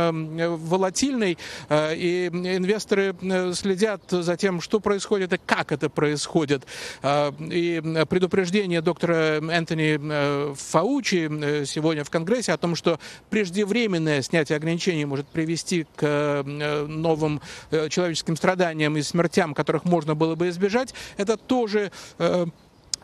волатильной, 0.57 1.37
и 1.71 2.31
инвесторы 2.33 3.15
следят 3.55 4.03
за 4.11 4.37
тем, 4.37 4.61
что 4.61 4.79
происходит 4.79 5.33
и 5.33 5.39
как 5.45 5.73
это 5.73 5.89
происходит. 5.89 6.63
И 7.41 7.83
предупреждение 8.09 8.83
доктора 8.83 9.41
Энтони 9.41 10.55
Фаучи 10.55 11.65
сегодня 11.65 12.05
в 12.05 12.11
Конгрессе 12.11 12.53
о 12.53 12.57
том, 12.57 12.77
что 12.77 13.01
преждевременное 13.31 14.23
снятие 14.23 14.57
ограничений 14.57 15.05
может 15.07 15.27
привести 15.27 15.87
к 15.97 16.45
новым 16.45 17.41
человеческим 17.89 18.37
страданиям 18.37 18.97
и 18.97 19.03
смертям, 19.03 19.55
которых 19.55 19.85
можно 19.85 20.15
было 20.15 20.35
бы 20.35 20.49
избежать, 20.51 20.95
это 21.17 21.37
тоже 21.37 21.91
э, 22.19 22.47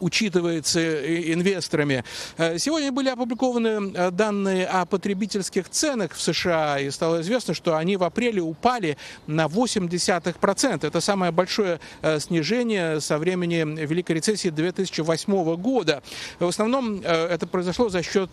учитывается 0.01 1.33
инвесторами. 1.33 2.05
Э, 2.37 2.59
сегодня 2.59 2.93
были 2.93 3.09
опубликованы 3.09 3.93
э, 3.95 4.11
данные 4.11 4.67
о 4.67 4.85
потребительских 4.87 5.69
ценах 5.69 6.13
в 6.13 6.21
США, 6.21 6.81
и 6.81 6.91
стало 6.91 7.21
известно, 7.23 7.55
что 7.55 7.77
они 7.77 7.97
в 7.97 8.05
апреле 8.05 8.43
упали 8.43 8.97
на 9.27 9.47
0,8%. 9.47 10.87
Это 10.87 11.01
самое 11.01 11.33
большое 11.33 11.81
э, 12.03 12.21
снижение 12.21 13.01
со 13.01 13.19
времени 13.19 13.65
Великой 13.87 14.17
рецессии 14.17 14.49
2008 14.49 15.57
года. 15.57 16.03
В 16.39 16.47
основном 16.47 17.01
это 17.01 17.47
произошло 17.47 17.89
за 17.89 18.03
счет 18.03 18.31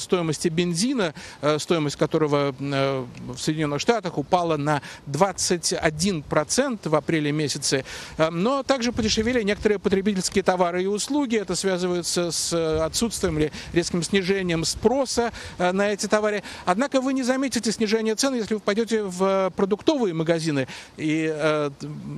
стоимости 0.00 0.48
бензина, 0.48 1.14
стоимость 1.58 1.96
которого 1.96 2.54
в 2.58 3.38
Соединенных 3.38 3.80
Штатах 3.80 4.18
упала 4.18 4.56
на 4.56 4.82
21% 5.06 6.88
в 6.88 6.94
апреле 6.94 7.32
месяце. 7.32 7.84
Но 8.30 8.62
также 8.62 8.92
подешевели 8.92 9.42
некоторые 9.42 9.78
потребительские 9.78 10.44
товары 10.44 10.73
товары 10.74 10.82
и 10.82 10.86
услуги. 10.86 11.36
Это 11.36 11.54
связывается 11.54 12.30
с 12.30 12.52
э, 12.52 12.78
отсутствием 12.84 13.38
или 13.38 13.52
резким 13.72 14.02
снижением 14.02 14.64
спроса 14.64 15.32
э, 15.58 15.72
на 15.72 15.92
эти 15.92 16.06
товары. 16.06 16.42
Однако 16.64 17.00
вы 17.00 17.12
не 17.12 17.22
заметите 17.22 17.70
снижение 17.70 18.14
цен, 18.14 18.34
если 18.34 18.54
вы 18.54 18.60
пойдете 18.60 19.04
в 19.04 19.52
продуктовые 19.56 20.14
магазины. 20.14 20.66
И 20.96 21.30
э, 21.32 21.70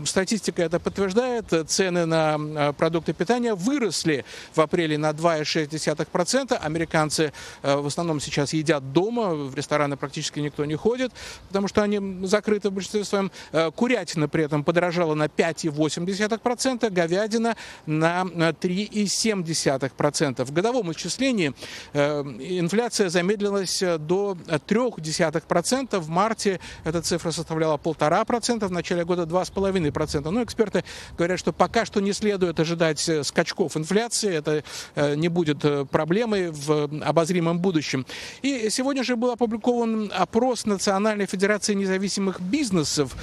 статистика 0.04 0.62
это 0.62 0.78
подтверждает. 0.78 1.52
Цены 1.68 2.06
на 2.06 2.72
продукты 2.72 3.12
питания 3.12 3.54
выросли 3.54 4.24
в 4.54 4.60
апреле 4.60 4.96
на 4.96 5.10
2,6%. 5.10 6.56
Американцы 6.56 7.32
э, 7.62 7.76
в 7.76 7.86
основном 7.86 8.20
сейчас 8.20 8.54
едят 8.54 8.92
дома, 8.92 9.34
в 9.34 9.54
рестораны 9.54 9.96
практически 9.96 10.40
никто 10.40 10.64
не 10.64 10.76
ходит, 10.76 11.12
потому 11.48 11.68
что 11.68 11.82
они 11.82 12.26
закрыты 12.26 12.70
в 12.70 12.72
большинстве 12.72 13.04
своем. 13.04 13.30
Э, 13.52 13.70
курятина 13.70 14.28
при 14.28 14.44
этом 14.44 14.64
подорожала 14.64 15.14
на 15.14 15.26
5,8%, 15.26 16.90
говядина 16.90 17.56
на 17.86 18.24
3,7%. 18.50 20.44
В 20.44 20.52
годовом 20.52 20.92
исчислении 20.92 21.54
э, 21.92 22.20
инфляция 22.20 23.08
замедлилась 23.08 23.80
до 23.80 24.36
0,3%. 24.46 25.98
В 25.98 26.08
марте 26.08 26.60
эта 26.84 27.02
цифра 27.02 27.30
составляла 27.30 27.76
1,5%, 27.76 28.66
в 28.66 28.70
начале 28.70 29.04
года 29.04 29.22
2,5%. 29.22 30.30
Но 30.30 30.42
эксперты 30.42 30.84
говорят, 31.16 31.38
что 31.38 31.52
пока 31.52 31.84
что 31.84 32.00
не 32.00 32.12
следует 32.12 32.60
ожидать 32.60 33.08
э, 33.08 33.24
скачков 33.24 33.76
инфляции. 33.76 34.34
Это 34.34 34.62
э, 34.94 35.14
не 35.14 35.28
будет 35.28 35.64
проблемой 35.90 36.50
в 36.50 36.90
обозримом 37.02 37.58
будущем. 37.58 38.06
И 38.42 38.68
сегодня 38.70 39.02
же 39.02 39.16
был 39.16 39.30
опубликован 39.30 40.12
опрос 40.14 40.66
Национальной 40.66 41.26
Федерации 41.26 41.74
независимых 41.74 42.40
бизнесов, 42.40 43.16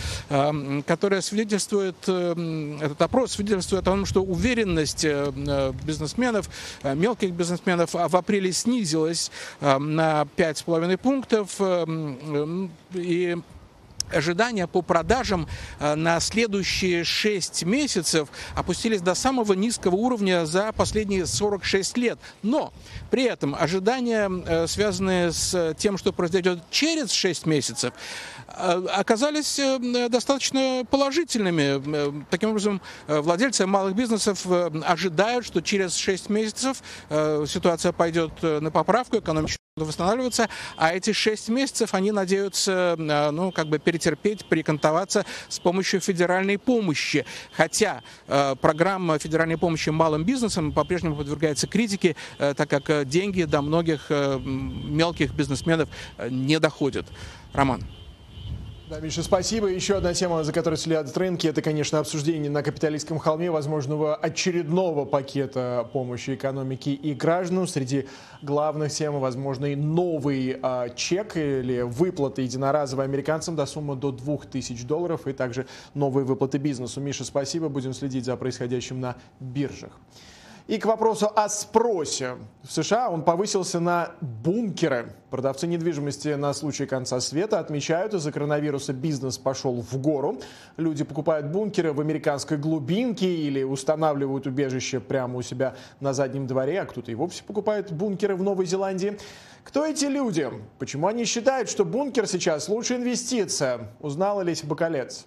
которая 0.86 1.22
свидетельствует, 1.22 1.96
этот 2.04 3.02
опрос 3.02 3.34
свидетельствует 3.34 3.84
о 3.84 3.86
том, 3.86 4.06
что 4.06 4.24
уверенность 4.24 5.06
Э, 5.13 5.13
бизнесменов, 5.86 6.50
э, 6.84 6.96
мелких 6.96 7.32
бизнесменов 7.32 7.94
в 7.94 8.16
апреле 8.16 8.52
снизилась 8.52 9.32
э, 9.62 9.78
на 9.78 10.28
5,5 10.38 10.98
пунктов. 10.98 11.62
И 12.94 13.38
ожидания 14.12 14.68
по 14.68 14.82
продажам 14.82 15.48
на 15.80 16.20
следующие 16.20 17.04
6 17.04 17.64
месяцев 17.64 18.30
опустились 18.56 19.02
до 19.02 19.16
самого 19.16 19.54
низкого 19.54 19.96
уровня 19.96 20.46
за 20.46 20.72
последние 20.72 21.26
46 21.26 21.98
лет. 21.98 22.20
Но 22.44 22.74
при 23.10 23.24
этом 23.24 23.56
ожидания, 23.56 24.68
связанные 24.68 25.32
с 25.32 25.74
тем, 25.80 25.98
что 25.98 26.14
произойдет 26.14 26.60
через 26.70 27.12
6 27.12 27.46
месяцев, 27.48 27.94
Э, 28.43 28.43
оказались 28.54 29.58
э, 29.60 30.10
достаточно 30.10 30.86
положительными. 30.90 31.82
Э, 31.96 32.24
таким 32.30 32.50
образом, 32.52 32.82
владельцы 33.08 33.66
малых 33.66 33.96
бизнесов 33.96 34.46
ожидают, 34.48 35.46
что 35.46 35.62
через 35.62 35.96
6 35.96 36.30
месяцев 36.30 36.82
ситуация 37.10 37.92
пойдет 37.92 38.32
на 38.42 38.72
поправку, 38.72 39.18
экономика 39.18 39.58
восстанавливаться, 39.76 40.50
а 40.78 40.94
эти 40.94 41.14
6 41.14 41.50
месяцев 41.50 41.94
они 41.94 42.12
надеются 42.12 42.96
ну, 42.98 43.52
как 43.52 43.68
бы 43.68 43.80
перетерпеть, 43.80 44.46
перекантоваться 44.46 45.26
с 45.50 45.60
помощью 45.60 46.00
федеральной 46.00 46.60
помощи. 46.60 47.26
Хотя 47.54 48.02
программа 48.62 49.18
федеральной 49.18 49.58
помощи 49.58 49.90
малым 49.90 50.24
бизнесам 50.26 50.72
по-прежнему 50.72 51.16
подвергается 51.16 51.66
критике, 51.68 52.16
так 52.38 52.70
как 52.70 53.08
деньги 53.08 53.44
до 53.44 53.62
многих 53.62 54.10
мелких 54.10 55.34
бизнесменов 55.34 55.90
не 56.30 56.60
доходят. 56.60 57.08
Роман. 57.54 57.84
Да, 58.94 59.00
Миша, 59.00 59.24
спасибо. 59.24 59.70
Еще 59.70 59.96
одна 59.96 60.14
тема, 60.14 60.44
за 60.44 60.54
которой 60.54 60.76
следят 60.76 61.18
рынки, 61.18 61.48
это, 61.48 61.64
конечно, 61.64 61.98
обсуждение 61.98 62.52
на 62.52 62.62
капиталистском 62.62 63.18
холме 63.18 63.50
возможного 63.50 64.16
очередного 64.16 65.06
пакета 65.06 65.90
помощи 65.92 66.36
экономике 66.36 66.94
и 66.94 67.16
гражданам. 67.16 67.66
Среди 67.66 68.08
главных 68.44 68.92
тем, 68.92 69.20
возможный 69.20 69.76
новый 69.76 70.60
а, 70.62 70.90
чек 70.90 71.38
или 71.38 71.82
выплаты 71.82 72.44
единоразовые 72.44 73.06
американцам 73.06 73.56
до 73.56 73.66
суммы 73.66 73.96
до 73.96 74.12
2000 74.12 74.86
долларов 74.86 75.26
и 75.26 75.34
также 75.34 75.66
новые 75.96 76.24
выплаты 76.24 76.60
бизнесу. 76.60 77.02
Миша, 77.02 77.24
спасибо. 77.24 77.70
Будем 77.70 77.96
следить 77.96 78.26
за 78.26 78.38
происходящим 78.38 79.02
на 79.02 79.16
биржах. 79.40 79.94
И 80.66 80.78
к 80.78 80.86
вопросу 80.86 81.30
о 81.36 81.50
спросе. 81.50 82.38
В 82.64 82.72
США 82.72 83.10
он 83.10 83.24
повысился 83.24 83.82
на 83.82 84.12
бункеры. 84.22 85.14
Продавцы 85.30 85.68
недвижимости 85.68 86.30
на 86.30 86.54
случай 86.54 86.86
конца 86.86 87.20
света 87.20 87.60
отмечают, 87.60 88.14
из-за 88.14 88.32
коронавируса 88.32 88.94
бизнес 88.94 89.38
пошел 89.38 89.82
в 89.82 89.98
гору. 89.98 90.40
Люди 90.78 91.04
покупают 91.04 91.48
бункеры 91.48 91.92
в 91.92 92.00
американской 92.00 92.58
глубинке 92.58 93.28
или 93.28 93.62
устанавливают 93.64 94.48
убежище 94.48 95.02
прямо 95.02 95.40
у 95.40 95.42
себя 95.42 95.76
на 96.00 96.14
заднем 96.14 96.48
дворе, 96.48 96.80
а 96.80 96.86
кто-то 96.86 97.12
и 97.12 97.16
вовсе 97.16 97.44
покупает 97.44 97.92
бункеры 97.92 98.38
в 98.38 98.42
Новой 98.42 98.66
Зеландии. 98.66 99.18
Кто 99.66 99.86
эти 99.86 100.06
люди? 100.06 100.50
Почему 100.80 101.08
они 101.08 101.26
считают, 101.26 101.70
что 101.70 101.84
бункер 101.84 102.26
сейчас 102.26 102.70
лучшая 102.70 103.00
инвестиция? 103.00 103.90
Узнала 104.00 104.42
Леся 104.42 104.66
Бакалец. 104.66 105.26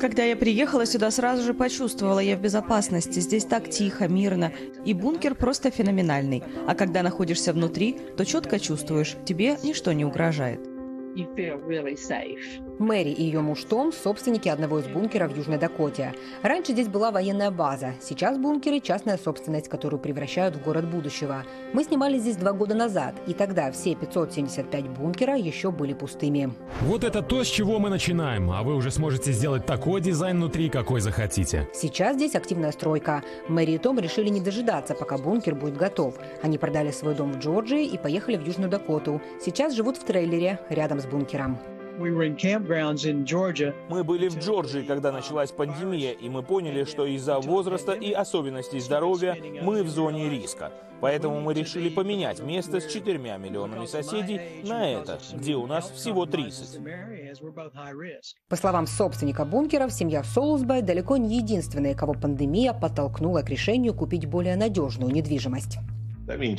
Когда 0.00 0.24
я 0.24 0.36
приехала 0.36 0.86
сюда, 0.86 1.10
сразу 1.10 1.42
же 1.42 1.54
почувствовала, 1.54 2.20
я 2.20 2.36
в 2.36 2.40
безопасности. 2.40 3.20
Здесь 3.20 3.44
так 3.44 3.70
тихо, 3.70 4.08
мирно. 4.08 4.52
И 4.84 4.94
бункер 4.94 5.34
просто 5.34 5.70
феноменальный. 5.70 6.42
А 6.66 6.74
когда 6.74 7.02
находишься 7.02 7.52
внутри, 7.52 7.98
то 8.16 8.24
четко 8.24 8.58
чувствуешь, 8.58 9.16
тебе 9.24 9.56
ничто 9.62 9.92
не 9.92 10.04
угрожает. 10.04 10.60
Мэри 12.78 13.10
и 13.10 13.22
ее 13.22 13.40
муж 13.40 13.62
Том– 13.64 13.92
собственники 14.04 14.48
одного 14.48 14.80
из 14.80 14.86
бункеров 14.86 15.32
в 15.32 15.36
Южной 15.36 15.58
Дакоте. 15.58 16.12
Раньше 16.42 16.72
здесь 16.72 16.88
была 16.88 17.12
военная 17.12 17.50
база. 17.50 17.94
Сейчас 18.00 18.36
бункеры– 18.36 18.80
частная 18.82 19.16
собственность, 19.16 19.68
которую 19.68 20.00
превращают 20.00 20.56
в 20.56 20.62
город 20.62 20.90
будущего. 20.90 21.44
Мы 21.72 21.84
снимали 21.84 22.18
здесь 22.18 22.36
два 22.36 22.52
года 22.52 22.74
назад, 22.74 23.14
и 23.28 23.32
тогда 23.32 23.70
все 23.70 23.94
575 23.94 24.88
бункера 24.88 25.36
еще 25.36 25.70
были 25.70 25.92
пустыми. 25.92 26.52
Вот 26.80 27.04
это 27.04 27.22
то, 27.22 27.44
с 27.44 27.46
чего 27.46 27.78
мы 27.78 27.90
начинаем, 27.90 28.50
а 28.50 28.62
вы 28.62 28.74
уже 28.74 28.90
сможете 28.90 29.30
сделать 29.30 29.66
такой 29.66 30.00
дизайн 30.00 30.38
внутри, 30.38 30.68
какой 30.68 31.00
захотите. 31.00 31.68
Сейчас 31.72 32.16
здесь 32.16 32.34
активная 32.34 32.72
стройка. 32.72 33.22
Мэри 33.46 33.72
и 33.72 33.78
Том 33.78 34.00
решили 34.00 34.28
не 34.28 34.40
дожидаться, 34.40 34.94
пока 34.94 35.16
бункер 35.16 35.54
будет 35.54 35.76
готов. 35.76 36.16
Они 36.42 36.58
продали 36.58 36.90
свой 36.90 37.14
дом 37.14 37.32
в 37.32 37.38
Джорджии 37.38 37.84
и 37.84 37.98
поехали 37.98 38.36
в 38.36 38.44
Южную 38.44 38.70
Дакоту. 38.70 39.20
Сейчас 39.40 39.74
живут 39.74 39.96
в 39.96 40.04
трейлере 40.04 40.58
рядом 40.70 41.00
с 41.00 41.06
бункером. 41.06 41.58
Мы 43.88 44.04
были 44.04 44.28
в 44.28 44.38
Джорджии, 44.38 44.82
когда 44.82 45.12
началась 45.12 45.52
пандемия, 45.52 46.12
и 46.12 46.28
мы 46.28 46.42
поняли, 46.42 46.84
что 46.84 47.06
из-за 47.06 47.38
возраста 47.38 47.92
и 47.92 48.12
особенностей 48.12 48.80
здоровья 48.80 49.36
мы 49.62 49.82
в 49.82 49.88
зоне 49.88 50.28
риска. 50.28 50.72
Поэтому 51.00 51.40
мы 51.40 51.54
решили 51.54 51.88
поменять 51.88 52.40
место 52.40 52.80
с 52.80 52.86
четырьмя 52.86 53.36
миллионами 53.36 53.86
соседей 53.86 54.40
на 54.64 54.88
это, 54.88 55.18
где 55.34 55.54
у 55.54 55.66
нас 55.66 55.90
всего 55.90 56.24
30. 56.26 56.80
По 58.48 58.56
словам 58.56 58.86
собственника 58.86 59.44
бункеров, 59.44 59.92
семья 59.92 60.24
Солусбай 60.24 60.82
далеко 60.82 61.16
не 61.16 61.36
единственная, 61.36 61.94
кого 61.94 62.14
пандемия 62.14 62.72
подтолкнула 62.72 63.42
к 63.42 63.50
решению 63.50 63.94
купить 63.94 64.26
более 64.26 64.56
надежную 64.56 65.12
недвижимость. 65.12 65.78
Мы 66.26 66.56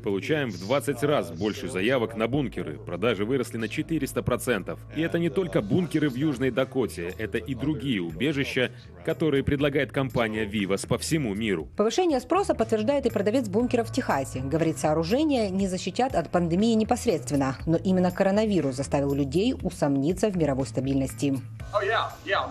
получаем 0.00 0.50
в 0.50 0.58
20 0.58 1.02
раз 1.02 1.30
больше 1.30 1.68
заявок 1.68 2.16
на 2.16 2.28
бункеры. 2.28 2.78
Продажи 2.78 3.26
выросли 3.26 3.58
на 3.58 3.66
400%. 3.66 4.78
И 4.96 5.02
это 5.02 5.18
не 5.18 5.28
только 5.28 5.60
бункеры 5.60 6.08
в 6.08 6.14
Южной 6.14 6.50
Дакоте, 6.50 7.14
это 7.18 7.36
и 7.36 7.54
другие 7.54 8.00
убежища, 8.00 8.70
которые 9.04 9.44
предлагает 9.44 9.92
компания 9.92 10.46
Vivas 10.46 10.88
по 10.88 10.96
всему 10.96 11.34
миру. 11.34 11.68
Повышение 11.76 12.20
спроса 12.20 12.54
подтверждает 12.54 13.04
и 13.04 13.10
продавец 13.10 13.48
бункеров 13.48 13.90
в 13.90 13.92
Техасе. 13.92 14.40
Говорит, 14.40 14.78
сооружения 14.78 15.50
не 15.50 15.68
защитят 15.68 16.14
от 16.14 16.30
пандемии 16.30 16.72
непосредственно, 16.72 17.58
но 17.66 17.76
именно 17.76 18.10
коронавирус 18.10 18.76
заставил 18.76 19.12
людей 19.12 19.54
усомниться 19.62 20.30
в 20.30 20.38
мировой 20.38 20.66
стабильности. 20.66 21.38
Oh, 21.72 21.80
yeah, 21.86 22.10
yeah, 22.24 22.50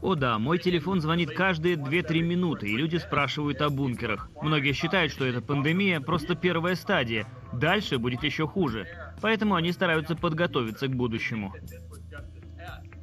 о 0.00 0.14
да, 0.14 0.38
мой 0.38 0.58
телефон 0.58 1.00
звонит 1.00 1.30
каждые 1.32 1.74
2-3 1.76 2.20
минуты, 2.20 2.68
и 2.68 2.76
люди 2.76 2.96
спрашивают 2.96 3.60
о 3.60 3.68
бункерах. 3.68 4.30
Многие 4.40 4.72
считают, 4.72 5.12
что 5.12 5.24
эта 5.24 5.42
пандемия 5.42 6.00
просто 6.00 6.36
первая 6.36 6.76
стадия. 6.76 7.26
Дальше 7.52 7.98
будет 7.98 8.22
еще 8.22 8.46
хуже. 8.46 8.86
Поэтому 9.20 9.56
они 9.56 9.72
стараются 9.72 10.14
подготовиться 10.14 10.86
к 10.86 10.94
будущему. 10.94 11.52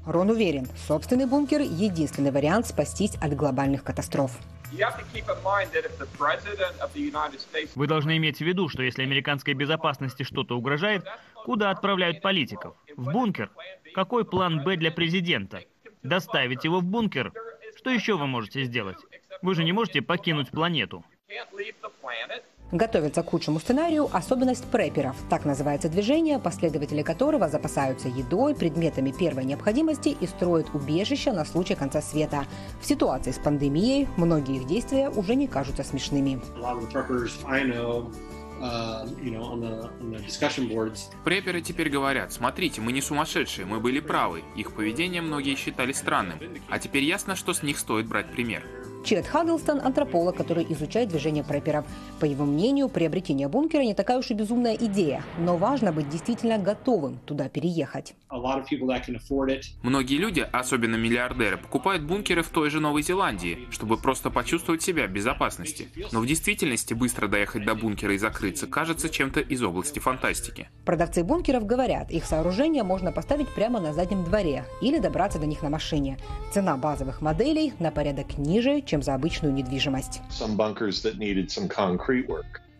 Рон 0.06 0.30
уверен, 0.30 0.68
собственный 0.88 1.26
бункер– 1.26 1.62
единственный 1.62 2.32
вариант 2.32 2.68
спастись 2.68 3.16
от 3.16 3.36
глобальных 3.36 3.84
катастроф. 3.84 4.38
Вы 7.76 7.88
должны 7.88 8.18
иметь 8.18 8.38
в 8.38 8.42
виду, 8.42 8.70
что 8.70 8.84
если 8.84 9.04
американской 9.04 9.54
безопасности 9.54 10.24
что-то 10.24 10.58
угрожает, 10.58 11.06
куда 11.44 11.72
отправляют 11.72 12.22
политиков? 12.22 12.76
В 12.96 13.12
бункер? 13.12 13.50
Какой 13.94 14.26
план 14.26 14.64
«Б» 14.64 14.76
для 14.76 14.92
президента? 14.92 15.62
Доставить 16.08 16.64
его 16.64 16.80
в 16.80 16.84
бункер. 16.84 17.34
Что 17.78 17.90
еще 17.90 18.18
вы 18.18 18.28
можете 18.28 18.64
сделать? 18.64 18.98
Вы 19.42 19.56
же 19.56 19.64
не 19.64 19.74
можете 19.74 20.02
покинуть 20.02 20.50
планету. 20.50 21.04
Готовиться 22.72 23.22
к 23.22 23.30
худшему 23.30 23.60
сценарию– 23.60 24.10
особенность 24.14 24.66
препперов. 24.72 25.16
Так 25.30 25.46
называется 25.46 25.88
движение, 25.88 26.40
последователи 26.40 27.04
которого 27.04 27.48
запасаются 27.48 28.08
едой, 28.08 28.56
предметами 28.56 29.12
первой 29.12 29.46
необходимости 29.46 30.10
и 30.10 30.26
строят 30.26 30.74
убежища 30.74 31.32
на 31.32 31.46
случай 31.46 31.76
конца 31.76 32.02
света. 32.02 32.46
В 32.82 32.86
ситуации 32.86 33.32
с 33.32 33.38
пандемией 33.38 34.08
многие 34.18 34.58
их 34.58 34.66
действия 34.66 35.10
уже 35.10 35.36
не 35.36 35.48
кажутся 35.48 35.84
смешными. 35.84 36.42
Uh, 38.62 39.06
Преперы 41.26 41.62
теперь 41.62 41.90
говорят, 41.90 42.32
смотрите, 42.32 42.80
мы 42.80 42.94
не 42.94 43.02
сумасшедшие, 43.02 43.66
мы 43.66 43.80
были 43.80 44.00
правы. 44.00 44.44
Их 44.56 44.74
поведение 44.74 45.22
многие 45.22 45.56
считали 45.56 45.92
странным. 45.92 46.40
А 46.70 46.80
теперь 46.80 47.04
ясно, 47.04 47.36
что 47.36 47.54
с 47.54 47.64
них 47.64 47.78
стоит 47.78 48.08
брать 48.08 48.32
пример. 48.32 48.64
Чет 49.06 49.28
Хаддлстон– 49.28 49.82
антрополог, 49.84 50.36
который 50.36 50.66
изучает 50.70 51.10
движение 51.10 51.44
препперов. 51.44 51.86
По 52.20 52.26
его 52.26 52.44
мнению, 52.44 52.90
приобретение 52.90 53.48
бункера 53.48 53.84
не 53.84 53.94
такая 53.94 54.18
уж 54.18 54.32
и 54.32 54.34
безумная 54.34 54.74
идея, 54.74 55.24
но 55.38 55.58
важно 55.58 55.92
быть 55.92 56.10
действительно 56.10 56.58
готовым 56.58 57.20
туда 57.20 57.48
переехать. 57.48 58.16
Многие 59.84 60.18
люди, 60.18 60.50
особенно 60.52 60.96
миллиардеры, 60.96 61.58
покупают 61.58 62.02
бункеры 62.02 62.42
в 62.42 62.50
той 62.50 62.72
же 62.72 62.80
Новой 62.80 63.04
Зеландии, 63.04 63.60
чтобы 63.70 63.98
просто 63.98 64.32
почувствовать 64.32 64.82
себя 64.82 65.06
в 65.06 65.12
безопасности. 65.12 65.88
Но 66.12 66.20
в 66.20 66.26
действительности 66.26 66.96
быстро 66.96 67.28
доехать 67.28 67.64
до 67.64 67.76
бункера 67.76 68.16
и 68.16 68.18
закрыться 68.18 68.66
кажется 68.66 69.10
чем-то 69.10 69.40
из 69.40 69.62
области 69.62 70.00
фантастики. 70.00 70.68
Продавцы 70.84 71.24
бункеров 71.24 71.68
говорят, 71.68 72.10
их 72.10 72.26
сооружение 72.26 72.82
можно 72.82 73.12
поставить 73.12 73.50
прямо 73.54 73.80
на 73.80 73.94
заднем 73.94 74.24
дворе 74.24 74.66
или 74.82 74.98
добраться 74.98 75.38
до 75.38 75.46
них 75.46 75.62
на 75.62 75.70
машине. 75.70 76.18
Цена 76.52 76.76
базовых 76.76 77.22
моделей 77.22 77.74
на 77.78 77.92
порядок 77.92 78.40
ниже, 78.40 78.82
чем 78.82 78.95
чем 78.96 79.04
за 79.04 79.14
обычную 79.14 79.54
недвижимость. 79.54 80.22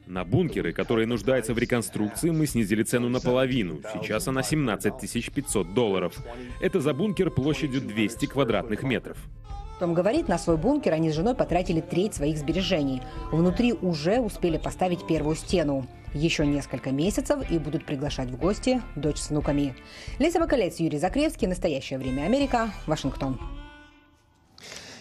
На 0.08 0.24
бункеры, 0.24 0.72
которые 0.72 1.08
нуждаются 1.08 1.54
в 1.54 1.58
реконструкции, 1.58 2.30
мы 2.30 2.46
снизили 2.46 2.84
цену 2.84 3.10
наполовину. 3.10 3.82
Сейчас 3.94 4.30
она 4.30 4.42
17 4.42 5.34
500 5.34 5.74
долларов. 5.74 6.16
Это 6.62 6.80
за 6.80 6.94
бункер 6.94 7.32
площадью 7.32 7.82
200 7.82 8.28
квадратных 8.28 8.84
метров. 8.84 9.18
Том 9.80 9.94
говорит, 9.94 10.30
на 10.30 10.38
свой 10.38 10.56
бункер 10.56 10.94
они 10.94 11.12
с 11.12 11.16
женой 11.16 11.36
потратили 11.36 11.82
треть 11.82 12.14
своих 12.14 12.38
сбережений. 12.38 13.02
Внутри 13.34 13.74
уже 13.74 14.22
успели 14.22 14.58
поставить 14.58 15.06
первую 15.06 15.36
стену. 15.36 15.86
Еще 16.14 16.46
несколько 16.46 16.92
месяцев 16.92 17.40
и 17.52 17.60
будут 17.60 17.86
приглашать 17.86 18.30
в 18.30 18.38
гости 18.38 18.82
дочь 18.96 19.18
с 19.18 19.32
внуками. 19.32 19.76
Леся 20.18 20.40
Бакалец, 20.40 20.80
Юрий 20.80 21.00
Закревский. 21.00 21.48
Настоящее 21.48 22.00
время 22.00 22.22
Америка. 22.22 22.70
Вашингтон. 22.88 23.38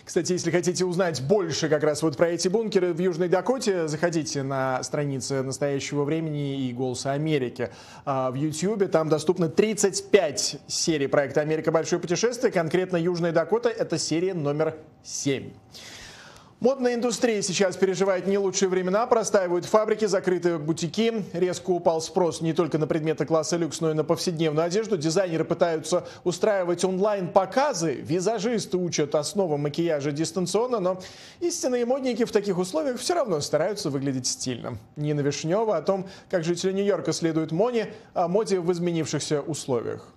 Кстати, 0.05 0.33
если 0.33 0.51
хотите 0.51 0.85
узнать 0.85 1.23
больше 1.23 1.71
как 1.71 1.83
раз 1.83 2.03
вот 2.03 2.19
про 2.19 2.29
эти 2.29 2.49
бункеры 2.49 2.93
в 2.93 2.99
Южной 2.99 3.29
Дакоте, 3.29 3.89
заходите 3.89 4.43
на 4.43 4.83
страницы 4.83 5.43
«Настоящего 5.43 6.05
времени» 6.05 6.69
и 6.69 6.75
«Голоса 6.75 7.13
Америки» 7.13 7.71
а, 8.05 8.31
в 8.31 8.35
YouTube. 8.35 8.91
Там 8.91 9.09
доступно 9.09 9.49
35 9.49 10.57
серий 10.67 11.07
проекта 11.07 11.41
«Америка. 11.41 11.73
Большое 11.73 12.03
путешествие». 12.03 12.53
Конкретно 12.53 12.99
Южная 12.99 13.33
Дакота– 13.33 13.69
это 13.71 13.97
серия 13.97 14.35
номер 14.35 14.77
7. 15.05 15.51
Модная 16.65 16.95
индустрия 16.95 17.43
сейчас 17.43 17.77
переживает 17.77 18.27
не 18.27 18.39
лучшие 18.39 18.71
времена, 18.71 19.07
простаивают 19.07 19.67
фабрики, 19.67 20.07
закрыты 20.07 20.57
бутики. 20.57 21.23
Резко 21.35 21.69
упал 21.69 22.01
спрос 22.01 22.41
не 22.41 22.55
только 22.55 22.79
на 22.79 22.87
предметы 22.87 23.27
класса 23.27 23.59
люкс, 23.59 23.83
но 23.83 23.91
и 23.91 23.93
на 23.93 24.03
повседневную 24.03 24.65
одежду. 24.65 24.97
Дизайнеры 24.97 25.45
пытаются 25.45 26.07
устраивать 26.25 26.83
онлайн-показы, 26.83 27.97
визажисты 27.97 28.79
учат 28.79 29.15
основам 29.15 29.61
макияжа 29.61 30.11
дистанционно, 30.11 30.81
но 30.81 31.03
истинные 31.41 31.85
модники 31.85 32.25
в 32.25 32.33
таких 32.33 32.57
условиях 32.57 32.99
все 32.99 33.13
равно 33.13 33.41
стараются 33.41 33.91
выглядеть 33.91 34.27
стильно. 34.27 34.79
Нина 34.97 35.21
Вишнева 35.21 35.77
о 35.77 35.83
том, 35.83 36.09
как 36.31 36.45
жители 36.45 36.73
Нью-Йорка 36.73 37.13
следуют 37.13 37.53
моне, 37.53 37.93
о 38.15 38.27
моде 38.27 38.59
в 38.59 38.73
изменившихся 38.73 39.43
условиях. 39.43 40.14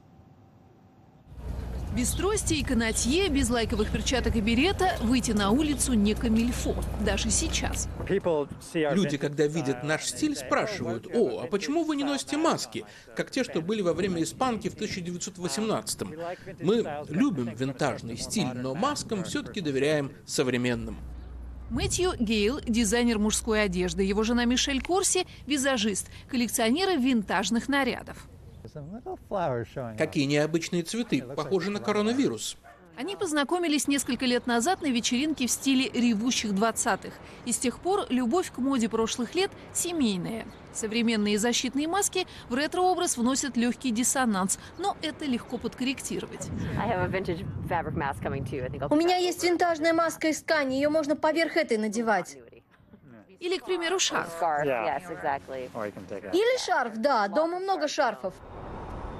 Без 1.97 2.11
трости 2.11 2.53
и 2.53 2.63
канатье, 2.63 3.27
без 3.27 3.49
лайковых 3.49 3.89
перчаток 3.89 4.35
и 4.35 4.39
берета 4.39 4.97
выйти 5.01 5.31
на 5.31 5.49
улицу 5.49 5.93
не 5.93 6.13
камильфо, 6.13 6.75
даже 7.03 7.31
сейчас. 7.31 7.89
Люди, 8.07 9.17
когда 9.17 9.47
видят 9.47 9.83
наш 9.83 10.05
стиль, 10.05 10.35
спрашивают, 10.35 11.07
о, 11.11 11.39
а 11.39 11.47
почему 11.47 11.83
вы 11.83 11.95
не 11.95 12.03
носите 12.03 12.37
маски, 12.37 12.85
как 13.15 13.31
те, 13.31 13.43
что 13.43 13.63
были 13.63 13.81
во 13.81 13.93
время 13.93 14.21
испанки 14.21 14.69
в 14.69 14.75
1918-м? 14.75 16.13
Мы 16.61 16.87
любим 17.09 17.55
винтажный 17.55 18.17
стиль, 18.17 18.53
но 18.53 18.75
маскам 18.75 19.23
все-таки 19.23 19.59
доверяем 19.59 20.11
современным. 20.27 20.99
Мэтью 21.71 22.13
Гейл– 22.19 22.61
дизайнер 22.67 23.17
мужской 23.17 23.63
одежды. 23.63 24.03
Его 24.03 24.21
жена 24.21 24.45
Мишель 24.45 24.83
Корси– 24.83 25.25
визажист, 25.47 26.11
коллекционеры 26.29 26.95
винтажных 26.97 27.67
нарядов. 27.67 28.29
Какие 29.97 30.25
необычные 30.25 30.83
цветы, 30.83 31.21
похожи 31.35 31.71
на 31.71 31.79
коронавирус. 31.79 32.57
Они 32.97 33.15
познакомились 33.15 33.87
несколько 33.87 34.25
лет 34.25 34.47
назад 34.47 34.81
на 34.81 34.87
вечеринке 34.87 35.45
в 35.45 35.51
стиле 35.51 35.87
ревущих 35.89 36.53
20-х. 36.53 37.11
И 37.45 37.51
с 37.51 37.59
тех 37.59 37.79
пор 37.79 38.07
любовь 38.09 38.51
к 38.51 38.57
моде 38.57 38.89
прошлых 38.89 39.35
лет 39.35 39.51
семейная. 39.71 40.47
Современные 40.73 41.37
защитные 41.37 41.87
маски 41.87 42.25
в 42.49 42.55
ретро-образ 42.55 43.17
вносят 43.17 43.55
легкий 43.55 43.91
диссонанс, 43.91 44.57
но 44.79 44.97
это 45.03 45.25
легко 45.25 45.59
подкорректировать. 45.59 46.49
У 48.89 48.95
меня 48.95 49.17
есть 49.17 49.43
винтажная 49.43 49.93
маска 49.93 50.29
из 50.29 50.41
ткани, 50.41 50.73
ее 50.73 50.89
можно 50.89 51.15
поверх 51.15 51.55
этой 51.55 51.77
надевать. 51.77 52.37
Или, 53.39 53.57
к 53.57 53.65
примеру, 53.65 53.99
шарф. 53.99 54.41
Или 56.33 56.57
шарф, 56.57 56.93
да, 56.95 57.27
дома 57.27 57.59
много 57.59 57.87
шарфов. 57.87 58.33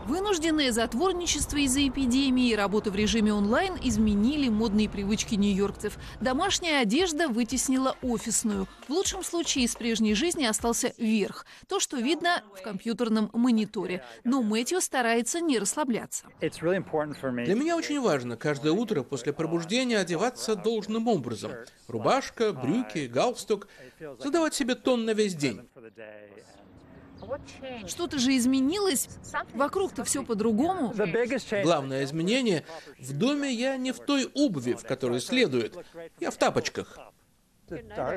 Вынужденное 0.08 0.72
затворничество 0.72 1.58
из-за 1.58 1.86
эпидемии 1.86 2.52
и 2.52 2.56
работа 2.56 2.92
в 2.92 2.96
режиме 2.96 3.34
онлайн 3.34 3.74
изменили 3.84 4.48
модные 4.48 4.88
привычки 4.88 5.36
нью-йоркцев. 5.36 5.98
Домашняя 6.22 6.80
одежда 6.82 7.28
вытеснила 7.28 7.94
офисную. 8.02 8.68
В 8.88 8.92
лучшем 8.92 9.22
случае 9.22 9.66
из 9.66 9.76
прежней 9.76 10.14
жизни 10.14 10.46
остался 10.46 10.94
верх. 10.98 11.46
То, 11.68 11.82
что 11.82 11.98
видно 11.98 12.42
в 12.58 12.62
компьютерном 12.62 13.30
мониторе. 13.34 14.02
Но 14.24 14.42
Мэтью 14.42 14.80
старается 14.80 15.42
не 15.42 15.60
расслабляться. 15.60 16.24
Для 16.40 17.56
меня 17.56 17.76
очень 17.76 18.00
важно 18.00 18.38
каждое 18.38 18.72
утро 18.72 19.04
после 19.04 19.34
пробуждения 19.34 19.98
одеваться 19.98 20.56
должным 20.56 21.10
образом. 21.10 21.52
Рубашка, 21.90 22.54
брюки, 22.54 23.08
галстук. 23.08 23.68
Задавать 24.20 24.54
себе 24.54 24.76
тон 24.76 25.04
на 25.04 25.12
весь 25.12 25.36
день. 25.36 25.68
Что-то 27.88 28.20
же 28.20 28.36
изменилось. 28.36 29.10
Вокруг-то 29.54 30.04
все 30.04 30.24
по-другому. 30.24 30.94
Главное 31.64 32.04
изменение– 32.04 32.64
в 33.00 33.14
доме 33.14 33.52
я 33.52 33.78
не 33.78 33.92
в 33.92 34.00
той 34.00 34.30
обуви, 34.34 34.74
в 34.74 34.84
которой 34.84 35.22
следует. 35.22 35.76
Я 36.20 36.32
в 36.32 36.38
тапочках. 36.38 36.98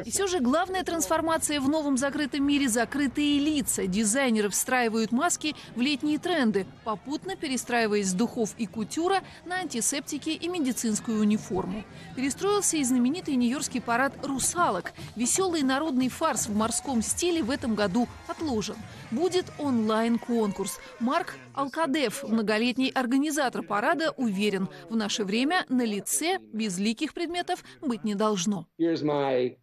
И 0.05 0.11
все 0.11 0.29
же 0.29 0.39
главная 0.39 0.85
трансформация 0.85 1.61
в 1.61 1.69
новом 1.69 1.97
закрытом 1.97 2.45
мире– 2.47 2.69
закрытые 2.71 3.41
лица. 3.41 3.87
Дизайнеры 3.87 4.49
встраивают 4.49 5.11
маски 5.11 5.57
в 5.75 5.81
летние 5.81 6.19
тренды, 6.19 6.67
попутно 6.85 7.35
перестраиваясь 7.35 8.09
с 8.09 8.13
духов 8.13 8.55
и 8.59 8.67
кутюра 8.67 9.23
на 9.45 9.57
антисептики 9.57 10.31
и 10.31 10.49
медицинскую 10.49 11.21
униформу. 11.21 11.83
Перестроился 12.15 12.77
и 12.77 12.85
знаменитый 12.85 13.35
нью-йоркский 13.35 13.81
парад 13.81 14.13
«Русалок». 14.25 14.93
Веселый 15.17 15.63
народный 15.63 16.09
фарс 16.09 16.47
в 16.47 16.55
морском 16.55 17.03
стиле 17.03 17.43
в 17.43 17.51
этом 17.51 17.75
году 17.75 18.07
отложен. 18.29 18.77
Будет 19.11 19.47
онлайн-конкурс. 19.59 20.79
Марк 21.01 21.35
Алкадев, 21.61 22.25
многолетний 22.25 22.89
организатор 22.89 23.63
парада, 23.63 24.13
уверен, 24.17 24.69
в 24.89 24.97
наше 24.97 25.25
время 25.25 25.67
на 25.69 25.85
лице 25.85 26.39
безликих 26.39 27.13
предметов 27.13 27.63
быть 27.83 28.03
не 28.03 28.15
должно. 28.15 28.67
Это 28.79 29.59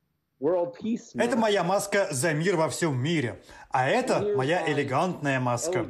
моя 1.36 1.64
маска 1.64 2.08
за 2.12 2.34
мир 2.34 2.56
во 2.56 2.70
всем 2.70 3.02
мире, 3.02 3.42
а 3.72 3.90
это 3.90 4.36
моя 4.36 4.72
элегантная 4.72 5.40
маска. 5.40 5.88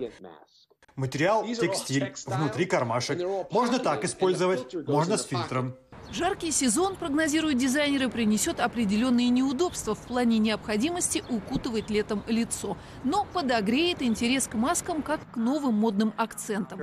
Материал– 0.96 1.46
текстиль, 1.46 2.14
внутри 2.26 2.66
кармашек. 2.66 3.20
Можно 3.52 3.78
так 3.78 4.06
использовать, 4.06 4.74
можно 4.88 5.18
с 5.18 5.26
фильтром. 5.26 5.76
Жаркий 6.12 6.52
сезон, 6.52 6.96
прогнозируют 6.96 7.58
дизайнеры, 7.58 8.10
принесет 8.10 8.60
определенные 8.60 9.30
неудобства 9.30 9.94
в 9.94 10.00
плане 10.08 10.38
необходимости 10.40 11.24
укутывать 11.30 11.90
летом 11.90 12.24
лицо, 12.28 12.78
но 13.04 13.26
подогреет 13.26 14.02
интерес 14.02 14.48
к 14.48 14.54
маскам 14.54 15.02
как 15.02 15.20
к 15.32 15.36
новым 15.36 15.76
модным 15.76 16.14
акцентам. 16.18 16.80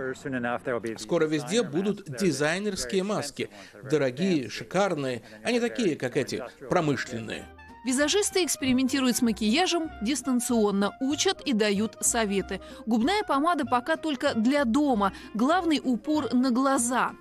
Скоро 0.98 1.26
везде 1.26 1.62
будут 1.62 2.04
дизайнерские 2.06 3.02
маски. 3.02 3.50
Дорогие, 3.90 4.50
шикарные, 4.50 5.22
а 5.42 5.50
не 5.50 5.60
такие, 5.60 5.96
как 5.96 6.16
эти, 6.16 6.42
промышленные. 6.68 7.46
Визажисты 7.84 8.44
экспериментируют 8.44 9.18
с 9.18 9.22
макияжем 9.22 9.90
дистанционно, 10.00 10.96
учат 11.00 11.42
и 11.42 11.52
дают 11.52 11.98
советы. 12.00 12.62
Губная 12.86 13.22
помада 13.22 13.66
пока 13.66 13.96
только 13.96 14.32
для 14.34 14.64
дома. 14.64 15.12
Главный 15.34 15.82
упор 15.84 16.32
на 16.32 16.50
глаза. 16.50 17.12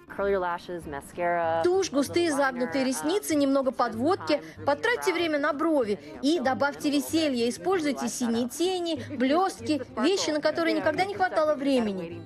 Тушь, 1.63 1.91
густые 1.91 2.31
загнутые 2.31 2.85
ресницы, 2.85 3.35
немного 3.35 3.71
подводки. 3.71 4.41
Потратьте 4.65 5.11
время 5.11 5.37
на 5.37 5.51
брови 5.51 5.99
и 6.21 6.39
добавьте 6.39 6.89
веселье. 6.89 7.49
Используйте 7.49 8.07
синие 8.07 8.47
тени, 8.47 9.03
блестки, 9.17 9.81
вещи, 9.99 10.29
на 10.29 10.39
которые 10.39 10.75
никогда 10.75 11.03
не 11.03 11.13
хватало 11.13 11.55
времени. 11.55 12.21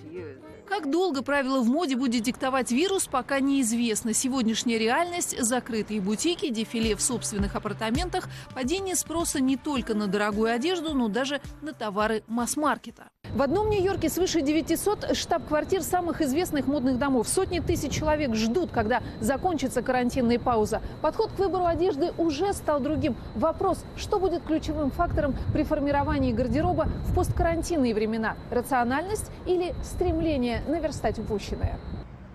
Как 0.68 0.92
долго 0.92 1.24
правила 1.24 1.62
в 1.62 1.68
моде 1.68 1.96
будет 1.96 2.24
диктовать 2.24 2.72
вирус, 2.72 3.08
пока 3.08 3.40
неизвестно. 3.40 4.14
Сегодняшняя 4.14 4.78
реальность– 4.78 5.36
закрытые 5.40 6.02
бутики, 6.02 6.50
дефиле 6.50 6.96
в 6.96 7.02
собственных 7.02 7.56
апартаментах, 7.56 8.28
падение 8.54 8.96
спроса 8.96 9.40
не 9.40 9.56
только 9.56 9.94
на 9.94 10.08
дорогую 10.08 10.52
одежду, 10.52 10.94
но 10.94 11.08
даже 11.08 11.40
на 11.62 11.74
товары 11.74 12.24
масс-маркета. 12.28 13.08
В 13.34 13.42
одном 13.42 13.70
Нью-Йорке 13.70 14.10
свыше 14.10 14.42
900 14.42 15.16
штаб-квартир 15.16 15.84
самых 15.84 16.22
известных 16.22 16.66
модных 16.66 16.98
домов. 16.98 17.28
Сотни 17.28 17.60
тысяч 17.60 17.92
человек 17.92 18.34
ждут, 18.36 18.72
когда 18.72 19.04
закончится 19.20 19.82
карантинная 19.82 20.40
пауза. 20.40 20.82
Подход 21.02 21.32
к 21.32 21.40
выбору 21.40 21.66
одежды 21.66 22.14
уже 22.18 22.54
стал 22.54 22.80
другим. 22.80 23.16
Вопрос, 23.36 23.84
что 23.96 24.20
будет 24.20 24.44
ключевым 24.44 24.92
фактором 24.92 25.36
при 25.54 25.64
формировании 25.64 26.32
гардероба 26.32 26.88
в 27.06 27.14
посткарантинные 27.14 27.94
времена? 27.94 28.38
Рациональность 28.50 29.30
или 29.46 29.76
стремление 29.84 30.57
наверстать 30.68 31.20
упущенное? 31.20 31.80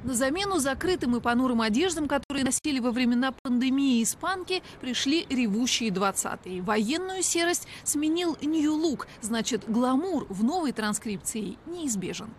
На 0.04 0.14
замену 0.14 0.58
закрытым 0.58 1.16
и 1.16 1.20
понурым 1.20 1.60
одеждам, 1.60 2.08
которые 2.08 2.44
носили 2.44 2.80
во 2.80 2.90
времена 2.90 3.32
пандемии 3.42 4.02
испанки, 4.02 4.62
пришли 4.80 5.26
ревущие 5.30 5.90
20-е. 5.90 6.60
Военную 6.62 7.22
серость 7.22 7.68
сменил 7.84 8.36
нью-лук, 8.42 9.06
значит, 9.20 9.62
гламур 9.68 10.26
в 10.28 10.42
новой 10.42 10.72
транскрипции 10.72 11.56
неизбежен. 11.66 12.30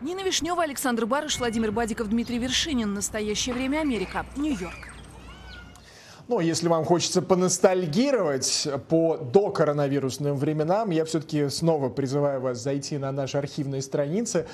Нина 0.00 0.20
Вишнева, 0.20 0.62
Александр 0.62 1.04
Барыш, 1.04 1.38
Владимир 1.38 1.72
Бадиков, 1.72 2.08
Дмитрий 2.08 2.38
Вершинин. 2.38 2.94
Настоящее 2.94 3.54
время 3.54 3.80
Америка. 3.80 4.24
Нью-Йорк. 4.38 4.94
Ну, 6.30 6.40
если 6.40 6.68
вам 6.68 6.84
хочется 6.84 7.20
поностальгировать 7.20 8.66
по 8.88 9.16
докоронавирусным 9.16 10.36
временам, 10.36 10.90
я 10.90 11.04
все-таки 11.04 11.48
снова 11.50 11.88
призываю 11.90 12.40
вас 12.40 12.62
зайти 12.62 12.96
на 12.96 13.12
наши 13.12 13.36
архивные 13.36 13.82
страницы. 13.82 14.46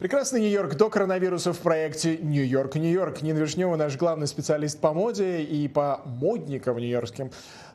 Прекрасный 0.00 0.40
Нью-Йорк 0.40 0.74
до 0.74 0.90
коронавируса 0.90 1.52
в 1.52 1.58
проекте 1.60 2.18
«Нью-Йорк, 2.18 2.74
Нью-Йорк». 2.74 3.22
Нина 3.22 3.38
Вишнева 3.38 3.76
наш 3.76 3.96
главный 3.96 4.26
специалист 4.26 4.80
по 4.80 4.92
моде 4.92 5.42
и 5.42 5.68
по 5.68 6.02
модникам 6.04 6.78
нью-йоркским. 6.78 7.30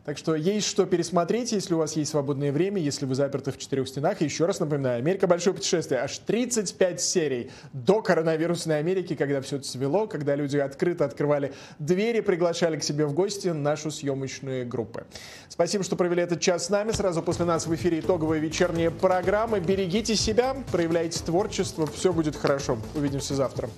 Так 0.10 0.18
что 0.18 0.34
есть 0.34 0.66
что 0.68 0.86
пересмотреть, 0.86 1.52
если 1.52 1.76
у 1.76 1.78
вас 1.78 1.96
есть 1.96 2.12
свободное 2.12 2.52
время, 2.52 2.82
если 2.82 3.06
вы 3.06 3.14
заперты 3.14 3.52
в 3.52 3.58
четырех 3.58 3.88
стенах. 3.88 4.22
еще 4.22 4.46
раз 4.46 4.60
напоминаю, 4.60 4.98
«Америка. 4.98 5.28
Большое 5.28 5.56
путешествие». 5.56 6.02
Аж 6.02 6.18
35 6.20 7.00
серий 7.00 7.52
до 7.74 8.02
коронавирусной 8.02 8.80
Америки, 8.80 9.16
когда 9.16 9.40
все 9.42 9.60
цвело, 9.60 10.08
когда 10.08 10.36
люди 10.36 10.58
открыто 10.58 11.06
открывали 11.06 11.54
двери, 11.78 12.22
приглашали 12.22 12.78
к 12.78 12.84
себе 12.84 13.06
в 13.06 13.14
гости 13.14 13.50
нашу 13.50 13.92
съемочную 13.92 14.68
группы. 14.68 15.06
Спасибо, 15.48 15.84
что 15.84 15.96
провели 15.96 16.24
этот 16.24 16.42
час 16.42 16.66
с 16.66 16.70
нами. 16.70 16.92
Сразу 16.92 17.22
после 17.22 17.46
нас 17.46 17.68
в 17.68 17.76
эфире 17.76 18.00
итоговые 18.00 18.42
вечерние 18.42 18.90
программы. 18.90 19.60
Берегите 19.60 20.16
себя, 20.16 20.56
проявляйте 20.72 21.24
творчество, 21.24 21.86
все 21.86 22.12
будет 22.20 22.36
хорошо. 22.36 22.78
Увидимся 22.96 23.34
завтра. 23.34 23.70